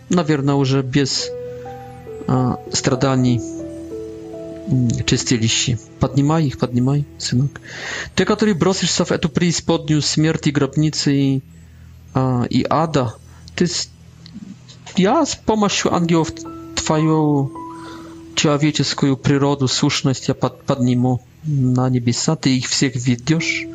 nawierna 0.09 0.53
że 0.65 0.83
bez 0.83 1.31
a, 2.27 2.55
stradani 2.73 3.39
mm, 4.69 5.03
czysty 5.05 5.37
liści. 5.37 5.77
Podnimaj 5.99 6.47
ich, 6.47 6.57
podnimaj, 6.57 7.03
synok. 7.17 7.59
Ty, 8.15 8.25
który 8.25 8.55
brosisz 8.55 8.91
się 8.97 9.05
w 9.05 9.11
etu 9.11 9.29
śmierć 9.51 10.05
śmierci, 10.07 10.53
grobnicy 10.53 11.13
i 11.15 11.41
i 12.49 12.65
Ada, 12.69 13.15
ty 13.55 13.67
z... 13.67 13.89
ja 14.97 15.25
z 15.25 15.35
pomocą 15.35 15.89
aniołów 15.89 16.31
twoją 16.75 17.49
człowieczeską 18.35 19.15
przyrodę, 19.15 19.67
słuszność 19.67 20.27
ja 20.27 20.35
pod, 20.35 20.53
na 21.65 21.89
niebiesa, 21.89 22.35
ty 22.35 22.49
ich 22.49 22.69
wszystkich 22.69 23.03
widzisz 23.03 23.65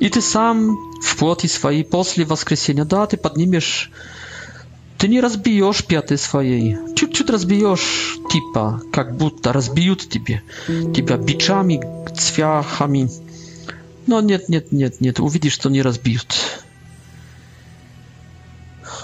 i 0.00 0.10
ty 0.10 0.22
sam 0.22 0.76
w 1.02 1.16
płoty 1.16 1.48
swojej, 1.48 1.84
posle 1.84 2.26
wskrzesienia, 2.26 2.84
da, 2.84 3.06
ty 3.06 3.16
podniesiesz, 3.16 3.90
ty 4.98 5.08
nie 5.08 5.20
rozbijesz 5.20 5.82
piaty 5.82 6.18
swojej, 6.18 6.78
ciut-ciut 6.94 7.30
rozbijesz 7.30 8.18
typa, 8.30 8.78
jak 8.96 9.14
butta, 9.14 9.52
rozbiją 9.52 9.96
tybie, 9.96 10.40
ciebie 10.96 11.18
biczami, 11.18 11.80
cwiachami, 12.16 13.06
no 14.08 14.20
nie, 14.20 14.40
nie, 14.48 14.62
nie, 14.72 14.90
nie, 15.00 15.12
to 15.12 15.24
uwidzisz, 15.24 15.58
to 15.58 15.68
nie 15.68 15.82
rozbiją. 15.82 16.20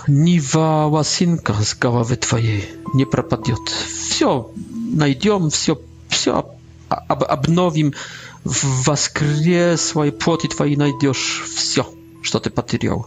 Нива 0.08 0.88
Васинка 0.88 1.54
с 1.54 1.74
головы 1.78 2.16
твоей 2.16 2.68
не 2.94 3.04
пропадет. 3.04 3.58
Все 3.68 4.50
найдем, 4.92 5.50
все, 5.50 5.80
все 6.08 6.46
об, 6.88 7.22
обновим, 7.24 7.94
в 8.44 8.84
воскре 8.86 9.76
своей 9.76 10.12
плоти 10.12 10.46
твоей 10.46 10.76
найдешь 10.76 11.44
все, 11.54 11.86
что 12.22 12.38
ты 12.40 12.50
потерял. 12.50 13.06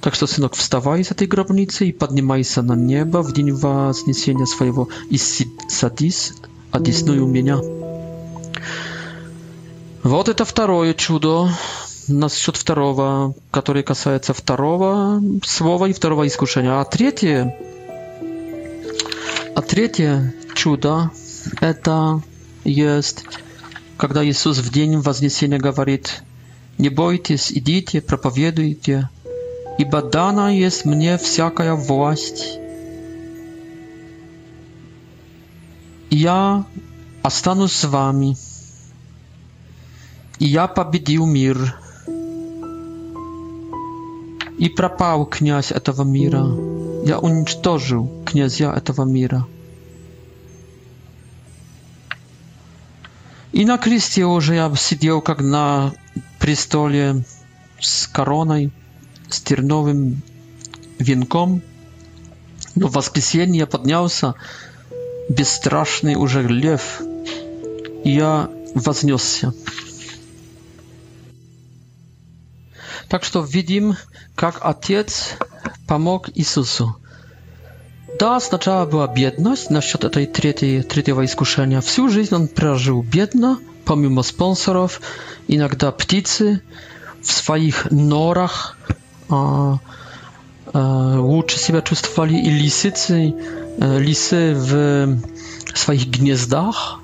Так 0.00 0.14
что, 0.14 0.26
сынок, 0.26 0.54
вставай 0.54 1.00
из 1.00 1.10
этой 1.10 1.26
гробницы 1.26 1.86
и 1.88 1.92
поднимайся 1.92 2.60
на 2.60 2.74
небо 2.74 3.22
в 3.22 3.32
день 3.32 3.52
вознесения 3.52 4.44
своего 4.44 4.88
и 5.08 5.18
садись, 5.18 6.32
одесную 6.72 7.24
меня. 7.26 7.58
Вот 10.02 10.28
это 10.28 10.44
второе 10.44 10.92
чудо, 10.92 11.48
насчет 12.08 12.56
второго, 12.56 13.34
который 13.50 13.82
касается 13.82 14.34
второго 14.34 15.22
слова 15.44 15.86
и 15.86 15.92
второго 15.92 16.26
искушения. 16.26 16.78
А 16.80 16.84
третье, 16.84 17.56
а 19.54 19.62
третье 19.62 20.34
чудо– 20.54 21.10
это 21.60 22.20
есть, 22.64 23.24
когда 23.96 24.24
Иисус 24.26 24.58
в 24.58 24.72
день 24.72 24.98
Вознесения 25.00 25.58
говорит, 25.58 26.22
«Не 26.78 26.88
бойтесь, 26.88 27.52
идите, 27.52 28.00
проповедуйте, 28.00 29.08
ибо 29.78 30.02
дана 30.02 30.50
есть 30.50 30.84
мне 30.84 31.18
всякая 31.18 31.74
власть». 31.74 32.58
Я 36.10 36.64
останусь 37.22 37.72
с 37.72 37.88
вами, 37.88 38.36
и 40.38 40.44
я 40.46 40.68
победил 40.68 41.26
мир– 41.26 41.74
и 44.58 44.68
пропал 44.68 45.26
князь 45.26 45.72
этого 45.72 46.02
мира. 46.02 46.44
Я 47.04 47.18
уничтожил 47.18 48.10
князья 48.24 48.72
этого 48.72 49.04
мира. 49.04 49.46
И 53.52 53.64
на 53.64 53.78
кресте 53.78 54.24
уже 54.24 54.54
я 54.56 54.72
сидел, 54.76 55.20
как 55.20 55.40
на 55.40 55.92
престоле 56.38 57.24
с 57.80 58.06
короной, 58.06 58.72
с 59.28 59.40
терновым 59.40 60.22
венком. 60.98 61.60
Но 62.76 62.88
в 62.88 62.92
воскресенье 62.92 63.60
я 63.60 63.66
поднялся, 63.66 64.34
бесстрашный 65.28 66.16
уже 66.16 66.42
лев, 66.42 67.00
и 68.04 68.10
я 68.10 68.50
вознесся. 68.74 69.52
Так 73.14 73.22
что 73.22 73.42
видим, 73.44 73.94
как 74.34 74.58
Отец 74.62 75.34
помог 75.86 76.28
Иисусу. 76.34 76.96
Да, 78.18 78.40
сначала 78.40 78.86
была 78.86 79.06
бедность 79.06 79.70
насчет 79.70 80.02
этой 80.02 80.26
третьей, 80.26 80.82
третьего 80.82 81.24
искушения. 81.24 81.80
Всю 81.80 82.08
жизнь 82.08 82.34
он 82.34 82.48
прожил 82.48 83.02
бедно, 83.04 83.60
помимо 83.84 84.22
спонсоров, 84.22 85.00
иногда 85.46 85.92
птицы 85.92 86.60
в 87.22 87.30
своих 87.30 87.88
норах 87.92 88.76
а, 89.30 89.78
а, 90.72 91.20
лучше 91.20 91.56
себя 91.60 91.82
чувствовали 91.82 92.34
и 92.34 92.50
лисицы, 92.50 93.32
а, 93.78 93.96
лисы 93.98 94.54
в 94.56 95.18
своих 95.76 96.08
гнездах 96.08 96.98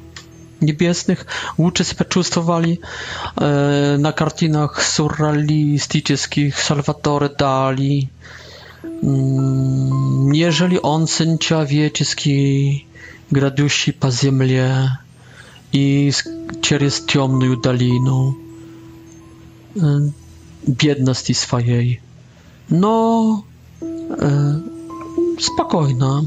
niebiesnych. 0.63 1.25
Łuczy 1.59 1.85
e, 2.27 3.99
na 3.99 4.13
kartinach 4.13 4.85
surrealistycznych 4.87 6.63
Salvatore 6.63 7.29
Dali. 7.39 8.09
Mm, 9.03 10.35
jeżeli 10.35 10.83
on 10.83 11.07
syn 11.07 11.39
человеческий, 11.39 12.87
грядущий 13.31 13.93
по 13.93 14.11
земле 14.11 14.91
и 15.73 16.11
через 16.63 17.01
темную 17.07 17.57
долину 17.57 18.35
biedności 20.69 21.35
swojej. 21.35 22.01
No, 22.71 23.43
e, 23.83 24.61
spokojna. 25.41 26.23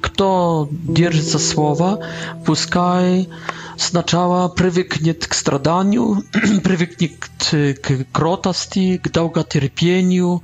Кто 0.00 0.68
держится 0.70 1.38
слова, 1.38 1.98
пускай 2.46 3.28
сначала 3.76 4.48
привыкнет 4.48 5.26
к 5.26 5.34
страданию, 5.34 6.22
привыкнет 6.60 7.12
к 7.40 8.04
кротости, 8.12 8.98
к 8.98 9.10
долготерпению, 9.10 10.42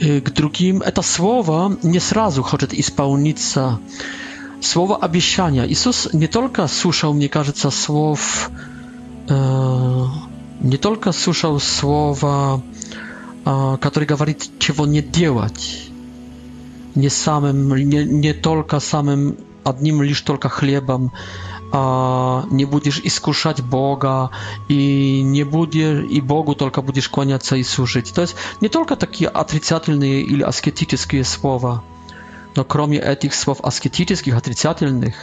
к 0.00 0.30
другим. 0.30 0.82
Это 0.82 1.02
слово 1.02 1.76
не 1.82 2.00
сразу 2.00 2.42
хочет 2.42 2.74
исполниться. 2.74 3.78
Слово 4.60 4.96
обещания. 4.96 5.64
Иисус 5.68 6.08
не 6.12 6.26
только 6.26 6.66
слушал, 6.66 7.14
мне 7.14 7.28
кажется, 7.28 7.70
слов, 7.70 8.50
э, 9.28 10.04
не 10.60 10.76
только 10.78 11.12
слушал 11.12 11.60
слова, 11.60 12.60
э, 13.44 13.76
который 13.80 14.04
говорит, 14.06 14.50
чего 14.58 14.84
не 14.84 15.00
делать 15.00 15.87
nie 16.98 17.10
samym, 17.10 17.90
nie, 17.90 18.04
nie 18.06 18.34
tylko 18.34 18.80
samym, 18.80 19.36
jednym 19.66 20.04
lisz 20.04 20.22
tylko 20.22 20.48
chlebem, 20.48 21.02
a 21.72 21.80
nie 22.50 22.66
będziesz 22.66 23.02
skuszać 23.18 23.58
Boga 23.62 24.28
i 24.68 24.82
nie 25.34 25.44
będziesz 25.54 26.00
i 26.10 26.18
Bogu 26.22 26.52
tylko 26.54 26.80
będziesz 26.82 27.08
kłaniać 27.08 27.46
się 27.46 27.56
i 27.58 27.64
służyć. 27.64 28.12
To 28.12 28.20
jest 28.20 28.34
nie 28.62 28.70
tylko 28.70 28.94
takie 28.96 29.36
atrycjatylne 29.42 30.08
ili 30.08 30.44
asketyczne 30.44 31.24
słowa, 31.24 31.80
no 32.56 32.62
kromie 32.72 33.00
etych 33.14 33.34
słów 33.36 33.58
asketycznych, 33.70 34.36
atrycjatylnych, 34.42 35.16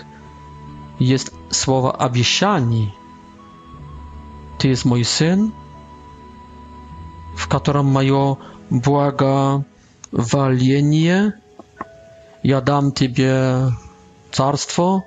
jest 1.11 1.27
słowa 1.61 1.91
obiecani. 2.07 2.91
Ty 4.57 4.63
jest 4.67 4.85
mój 4.91 5.03
syn, 5.17 5.39
w 7.41 7.45
którym 7.55 7.87
mają 7.91 8.19
błaga 8.71 9.61
walienie 10.13 11.31
я 12.45 12.61
дам 12.61 12.91
тебе 12.91 13.71
царство, 14.31 15.03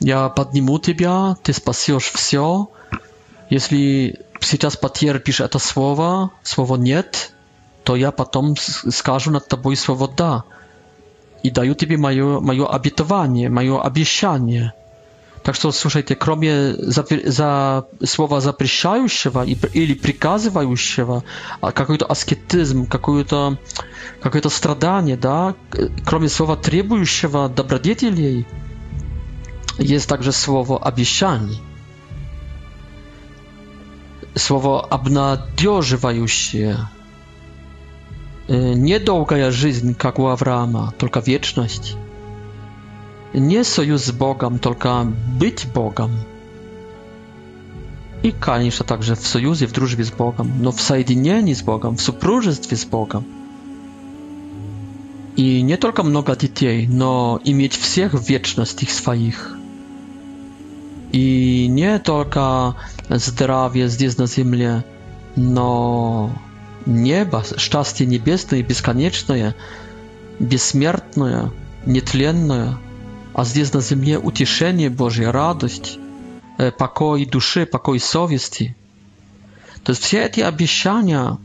я 0.00 0.28
подниму 0.30 0.80
тебя, 0.80 1.36
ты 1.44 1.52
спасешь 1.52 2.10
все. 2.10 2.68
Если 3.50 4.18
сейчас 4.40 4.76
потерпишь 4.76 5.40
это 5.40 5.60
слово, 5.60 6.32
слово 6.42 6.74
«нет», 6.74 7.32
то 7.84 7.94
я 7.94 8.10
потом 8.10 8.56
скажу 8.56 9.30
над 9.30 9.46
тобой 9.46 9.76
слово 9.76 10.08
«да» 10.08 10.42
и 11.44 11.50
даю 11.52 11.76
тебе 11.76 11.96
мое, 11.96 12.40
мое 12.40 12.66
обетование, 12.66 13.48
мое 13.48 13.80
обещание– 13.80 14.72
Так 15.42 15.56
что, 15.56 15.72
слушайте, 15.72 16.14
кроме 16.14 16.74
за, 16.78 17.04
за 17.24 17.86
слова 18.04 18.40
запрещающего 18.40 19.42
и, 19.44 19.56
или 19.74 19.94
приказывающего, 19.94 21.24
какой-то 21.60 22.06
аскетизм, 22.06 22.86
какое-то 22.86 23.58
какое 24.20 24.40
страдание, 24.48 25.16
да, 25.16 25.54
кроме 26.06 26.28
слова 26.28 26.56
требующего 26.56 27.48
добродетелей, 27.48 28.46
есть 29.78 30.08
также 30.08 30.30
слово 30.32 30.78
обещаний, 30.80 31.60
слово 34.34 34.84
обнадеживающее. 34.86 36.76
Недолгая 38.48 39.50
жизнь, 39.50 39.94
как 39.94 40.18
у 40.18 40.26
Авраама, 40.26 40.92
только 40.98 41.20
вечность 41.20 41.96
nie 43.34 43.64
sojusz 43.64 44.00
z 44.00 44.10
Bogiem, 44.10 44.58
tylko 44.58 45.06
być 45.38 45.66
Bogiem. 45.66 46.08
I 48.22 48.32
konieczna 48.32 48.86
także 48.86 49.16
w 49.16 49.26
sojuszu, 49.28 49.66
w 49.68 49.72
drużbie 49.72 50.04
z 50.04 50.10
Bogiem, 50.10 50.50
no 50.60 50.72
w 50.72 50.80
sojdzieniu 50.82 51.54
z 51.54 51.62
Bogiem, 51.62 51.96
w 51.96 52.02
supróżestwie 52.02 52.76
z 52.76 52.84
Bogiem. 52.84 53.22
I 55.36 55.64
nie 55.64 55.78
tylko 55.78 56.04
mnoga 56.04 56.36
dzieci, 56.36 56.88
no 56.90 57.38
i 57.44 57.54
mieć 57.54 57.76
wszystkich 57.76 58.48
z 58.68 58.74
tych 58.74 58.92
swoich. 58.92 59.50
I 61.12 61.68
nie 61.70 62.00
tylko 62.00 62.74
zdrowie 63.10 63.88
zdjęć 63.88 64.16
na 64.16 64.26
ziemię, 64.26 64.82
no 65.36 66.30
nieba, 66.86 67.42
szczęście 67.56 68.06
niebieskie 68.06 68.58
i 68.58 68.64
bezkonieczne, 68.64 69.52
bezsmiertne, 70.40 71.48
nietlenne 71.86 72.74
а 73.34 73.44
здесь 73.44 73.72
на 73.72 73.80
земле 73.80 74.18
утешение 74.18 74.90
Божье, 74.90 75.30
радость, 75.30 75.98
покой 76.78 77.24
души, 77.24 77.64
покой 77.66 77.98
совести. 77.98 78.76
То 79.84 79.92
есть 79.92 80.02
все 80.02 80.24
эти 80.24 80.40
обещания, 80.40 81.38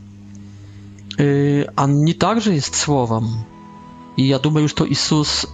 они 1.16 2.12
также 2.14 2.52
есть 2.52 2.74
словом. 2.76 3.44
И 4.16 4.22
я 4.24 4.38
думаю, 4.38 4.68
что 4.68 4.86
Иисус 4.88 5.46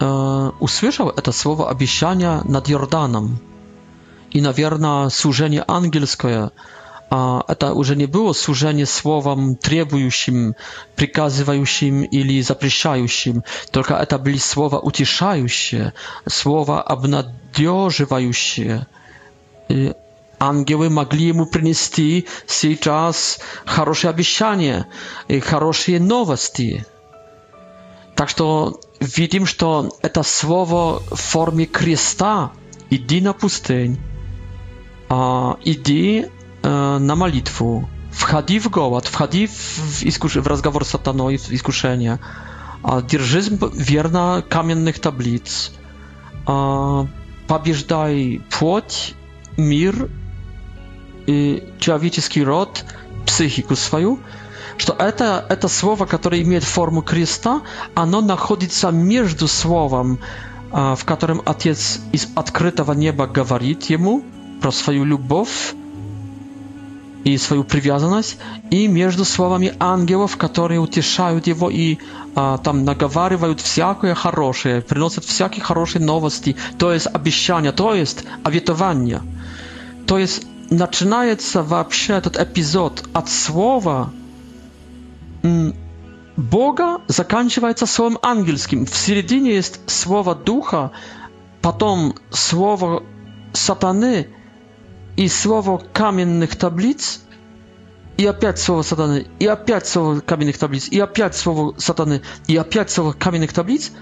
услышал 0.00 1.10
это 1.10 1.32
слово 1.32 1.68
обещания 1.68 2.42
над 2.44 2.70
Иорданом. 2.70 3.38
И, 4.30 4.40
наверное, 4.40 5.08
служение 5.08 5.64
ангельское– 5.66 6.52
а 7.12 7.42
это 7.48 7.72
уже 7.74 7.96
не 7.96 8.06
было 8.06 8.32
служение 8.32 8.86
словом 8.86 9.56
требующим, 9.56 10.54
приказывающим 10.94 12.04
или 12.04 12.40
запрещающим, 12.40 13.42
только 13.72 13.94
это 13.94 14.16
были 14.18 14.36
слова 14.38 14.78
утешающие, 14.78 15.92
слова 16.26 16.80
обнадеживающие. 16.80 18.86
И 19.68 19.92
ангелы 20.38 20.88
могли 20.88 21.26
ему 21.26 21.46
принести 21.46 22.28
сейчас 22.46 23.40
хорошие 23.66 24.10
обещания 24.10 24.86
и 25.26 25.40
хорошие 25.40 25.98
новости. 25.98 26.86
Так 28.14 28.28
что 28.28 28.78
видим, 29.00 29.46
что 29.46 29.90
это 30.02 30.22
слово 30.22 31.00
в 31.10 31.16
форме 31.16 31.66
креста 31.66 32.52
«иди 32.88 33.20
на 33.20 33.32
пустынь», 33.32 33.98
«иди 35.64 36.28
E, 36.62 36.98
na 37.00 37.14
modlitwę. 37.16 37.82
Wchodzi 38.10 38.60
w 38.60 38.68
głód, 38.68 39.08
wchodzi 39.08 39.48
w, 39.48 39.54
w, 40.04 40.40
w 40.42 40.46
rozmowę 40.46 40.84
z 40.84 40.88
sataną 40.88 41.30
i 41.30 41.38
w 41.38 41.52
iskuszenie. 41.52 42.18
Drży 43.08 43.42
wierna 43.74 44.42
kamiennych 44.48 44.98
tablic. 44.98 45.70
Pobieżdżaj 47.46 48.40
płoć, 48.50 49.14
mir 49.58 50.06
i 51.26 51.60
człowieczeski 51.78 52.44
rod, 52.44 52.84
psychiku 53.26 53.76
swoją. 53.76 54.16
to 54.86 54.94
это, 54.94 55.44
это 55.50 55.68
które 55.68 56.06
которое 56.06 56.42
formę 56.42 56.60
форму 56.62 57.00
креста, 57.02 57.60
оно 57.94 58.22
находится 58.22 58.90
между 58.90 59.46
словом, 59.46 60.18
в 60.70 61.04
котором 61.04 61.42
Отец 61.44 62.00
из 62.12 62.28
открытого 62.34 62.92
неба 62.94 63.26
говорит 63.26 63.90
ему 63.90 64.24
про 64.62 64.72
свою 64.72 65.04
любовь, 65.04 65.74
и 67.24 67.36
свою 67.38 67.64
привязанность, 67.64 68.38
и 68.70 68.86
между 68.86 69.24
словами 69.24 69.74
ангелов, 69.78 70.36
которые 70.36 70.80
утешают 70.80 71.46
его 71.46 71.68
и 71.70 71.98
а, 72.34 72.58
там 72.58 72.84
наговаривают 72.84 73.60
всякое 73.60 74.14
хорошее, 74.14 74.80
приносят 74.80 75.24
всякие 75.24 75.62
хорошие 75.64 76.04
новости, 76.04 76.56
то 76.78 76.92
есть 76.92 77.06
обещания, 77.06 77.72
то 77.72 77.94
есть 77.94 78.24
обетования. 78.44 79.22
То 80.06 80.18
есть 80.18 80.46
начинается 80.70 81.62
вообще 81.62 82.14
этот 82.14 82.38
эпизод 82.38 83.08
от 83.12 83.28
слова 83.28 84.10
Бога, 86.36 87.00
заканчивается 87.06 87.86
словом 87.86 88.18
ангельским. 88.22 88.86
В 88.86 88.96
середине 88.96 89.54
есть 89.54 89.80
слово 89.86 90.34
Духа, 90.34 90.92
потом 91.60 92.14
слово 92.30 93.02
Сатаны– 93.52 94.28
i 95.16 95.28
słowo 95.28 95.78
kamiennych 95.92 96.56
tablic 96.56 97.20
i 98.18 98.28
opiać 98.28 98.60
słowo 98.60 98.82
satany 98.82 99.24
i 99.40 99.48
opiać 99.48 99.88
słowo 99.88 100.20
kamiennych 100.26 100.58
tablic 100.58 100.90
i 100.92 101.02
opiać 101.02 101.36
słowo 101.36 101.72
satany 101.78 102.20
i 102.48 102.58
opiać 102.58 102.90
słowo 102.92 103.14
kamiennych 103.18 103.52
tablic 103.52 103.92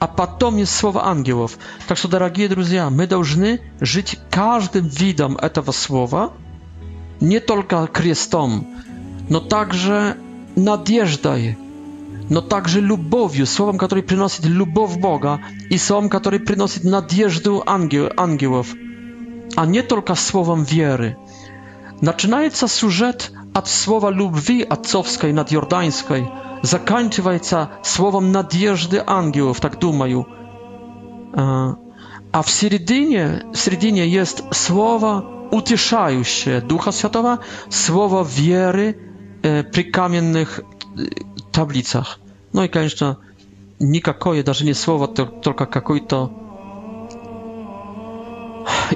a 0.00 0.08
potem 0.08 0.58
jest 0.58 0.74
słowo 0.74 1.04
aniołów 1.04 1.58
tak 1.88 1.98
że 1.98 2.08
drodzy 2.08 2.48
друзья 2.48 2.90
my 2.90 3.06
должны 3.08 3.58
żyć 3.80 4.16
każdym 4.30 4.88
widom 4.88 5.36
tego 5.52 5.72
słowa 5.72 6.30
nie 7.22 7.40
tylko 7.40 7.88
krzyżem 7.88 8.64
no 9.30 9.40
także 9.40 10.14
nadzieją 10.56 11.54
no 12.30 12.42
także 12.42 12.80
lubowiu, 12.80 13.46
słowem, 13.46 13.78
który 13.78 14.02
przynosi 14.02 14.48
lubow 14.48 14.96
Boga 14.98 15.38
i 15.70 15.78
słowem, 15.78 16.08
który 16.10 16.40
przynosi 16.40 16.86
nadzieję 16.88 17.28
angiel, 17.66 18.10
angielów 18.16 18.74
a 19.56 19.64
nie 19.64 19.82
tylko 19.82 20.16
słowem 20.16 20.64
wiery. 20.64 21.14
Zaczynając 22.02 22.72
sużet 22.72 23.32
od 23.54 23.68
słowa 23.68 24.10
lubwi 24.10 24.68
atcowskiej 24.72 25.34
nadjordańskiej, 25.34 26.26
zakończywając 26.62 27.54
słowem 27.82 28.32
nadjeżdy 28.32 29.04
angiołów, 29.06 29.60
tak 29.60 29.76
dumaju. 29.76 30.24
E, 31.36 31.74
a 32.32 32.42
w 32.42 32.50
środku, 32.50 32.84
w 33.54 33.58
środku 33.58 33.86
jest 33.96 34.42
słowa 34.54 35.22
utieszające 35.50 36.60
Ducha 36.60 36.92
Świętego, 36.92 37.38
słowa 37.70 38.24
wiery 38.24 38.94
e, 39.42 39.64
przy 39.64 39.84
kamiennych 39.84 40.60
e, 40.60 41.50
tablicach. 41.52 42.18
No 42.54 42.64
i 42.64 42.68
koniecznie 42.68 43.14
nikakoje, 43.80 44.42
nawet 44.46 44.64
nie 44.64 44.74
słowo, 44.74 45.08
tylko 45.42 45.66
jakiś 45.74 46.02
to 46.08 46.47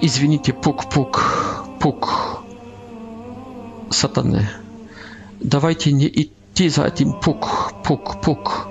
извините, 0.01 0.53
пук-пук, 0.53 1.65
пук 1.79 2.13
сатаны. 3.91 4.49
Давайте 5.41 5.93
не 5.93 6.07
идти 6.07 6.69
за 6.69 6.85
этим 6.85 7.13
пук, 7.13 7.73
пук, 7.85 8.21
пук 8.23 8.69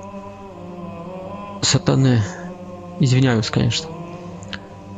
сатаны. 1.61 2.23
Извиняюсь, 2.99 3.49
конечно. 3.49 3.89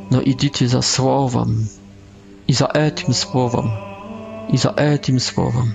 Но 0.09 0.21
идите 0.21 0.67
за 0.67 0.81
словом. 0.81 1.67
И 2.47 2.53
за 2.53 2.65
этим 2.65 3.13
словом. 3.13 3.71
И 4.51 4.57
за 4.57 4.69
этим 4.69 5.19
словом. 5.19 5.73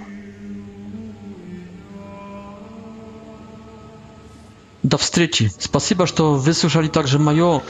До 4.82 4.96
встречи. 4.96 5.50
Спасибо, 5.58 6.06
что 6.06 6.34
выслушали 6.34 6.88
также 6.88 7.18
мое 7.18 7.62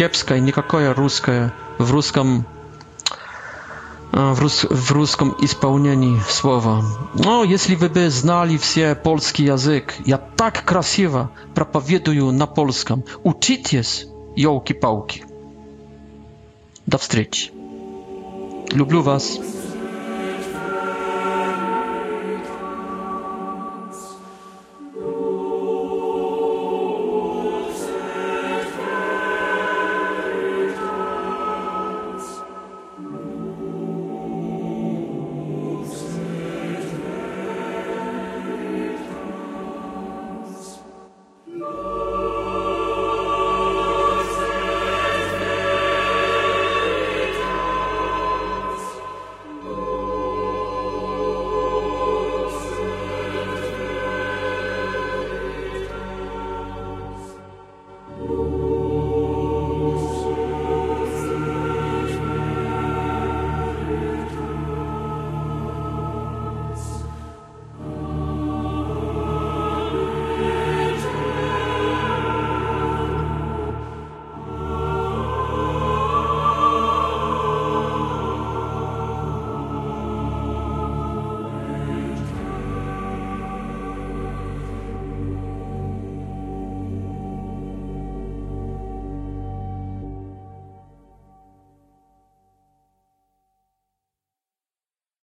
кепская, 0.00 0.38
никакая 0.40 0.94
русская 0.94 1.52
в 1.76 1.90
русском 1.92 2.46
в, 4.12 4.40
рус, 4.40 4.64
в 4.64 4.92
русском 4.92 5.36
исполнении 5.42 6.18
слова. 6.26 6.82
Но 7.12 7.44
если 7.44 7.74
вы 7.74 7.90
бы 7.90 8.08
знали 8.08 8.56
все 8.56 8.94
польский 8.94 9.44
язык, 9.44 9.92
я 10.06 10.16
так 10.16 10.64
красиво 10.64 11.30
проповедую 11.54 12.32
на 12.32 12.46
польском. 12.46 13.04
Учитесь, 13.24 14.06
елки-палки. 14.36 15.26
До 16.86 16.96
встречи. 16.96 17.50
Люблю 18.72 19.02
вас. 19.02 19.38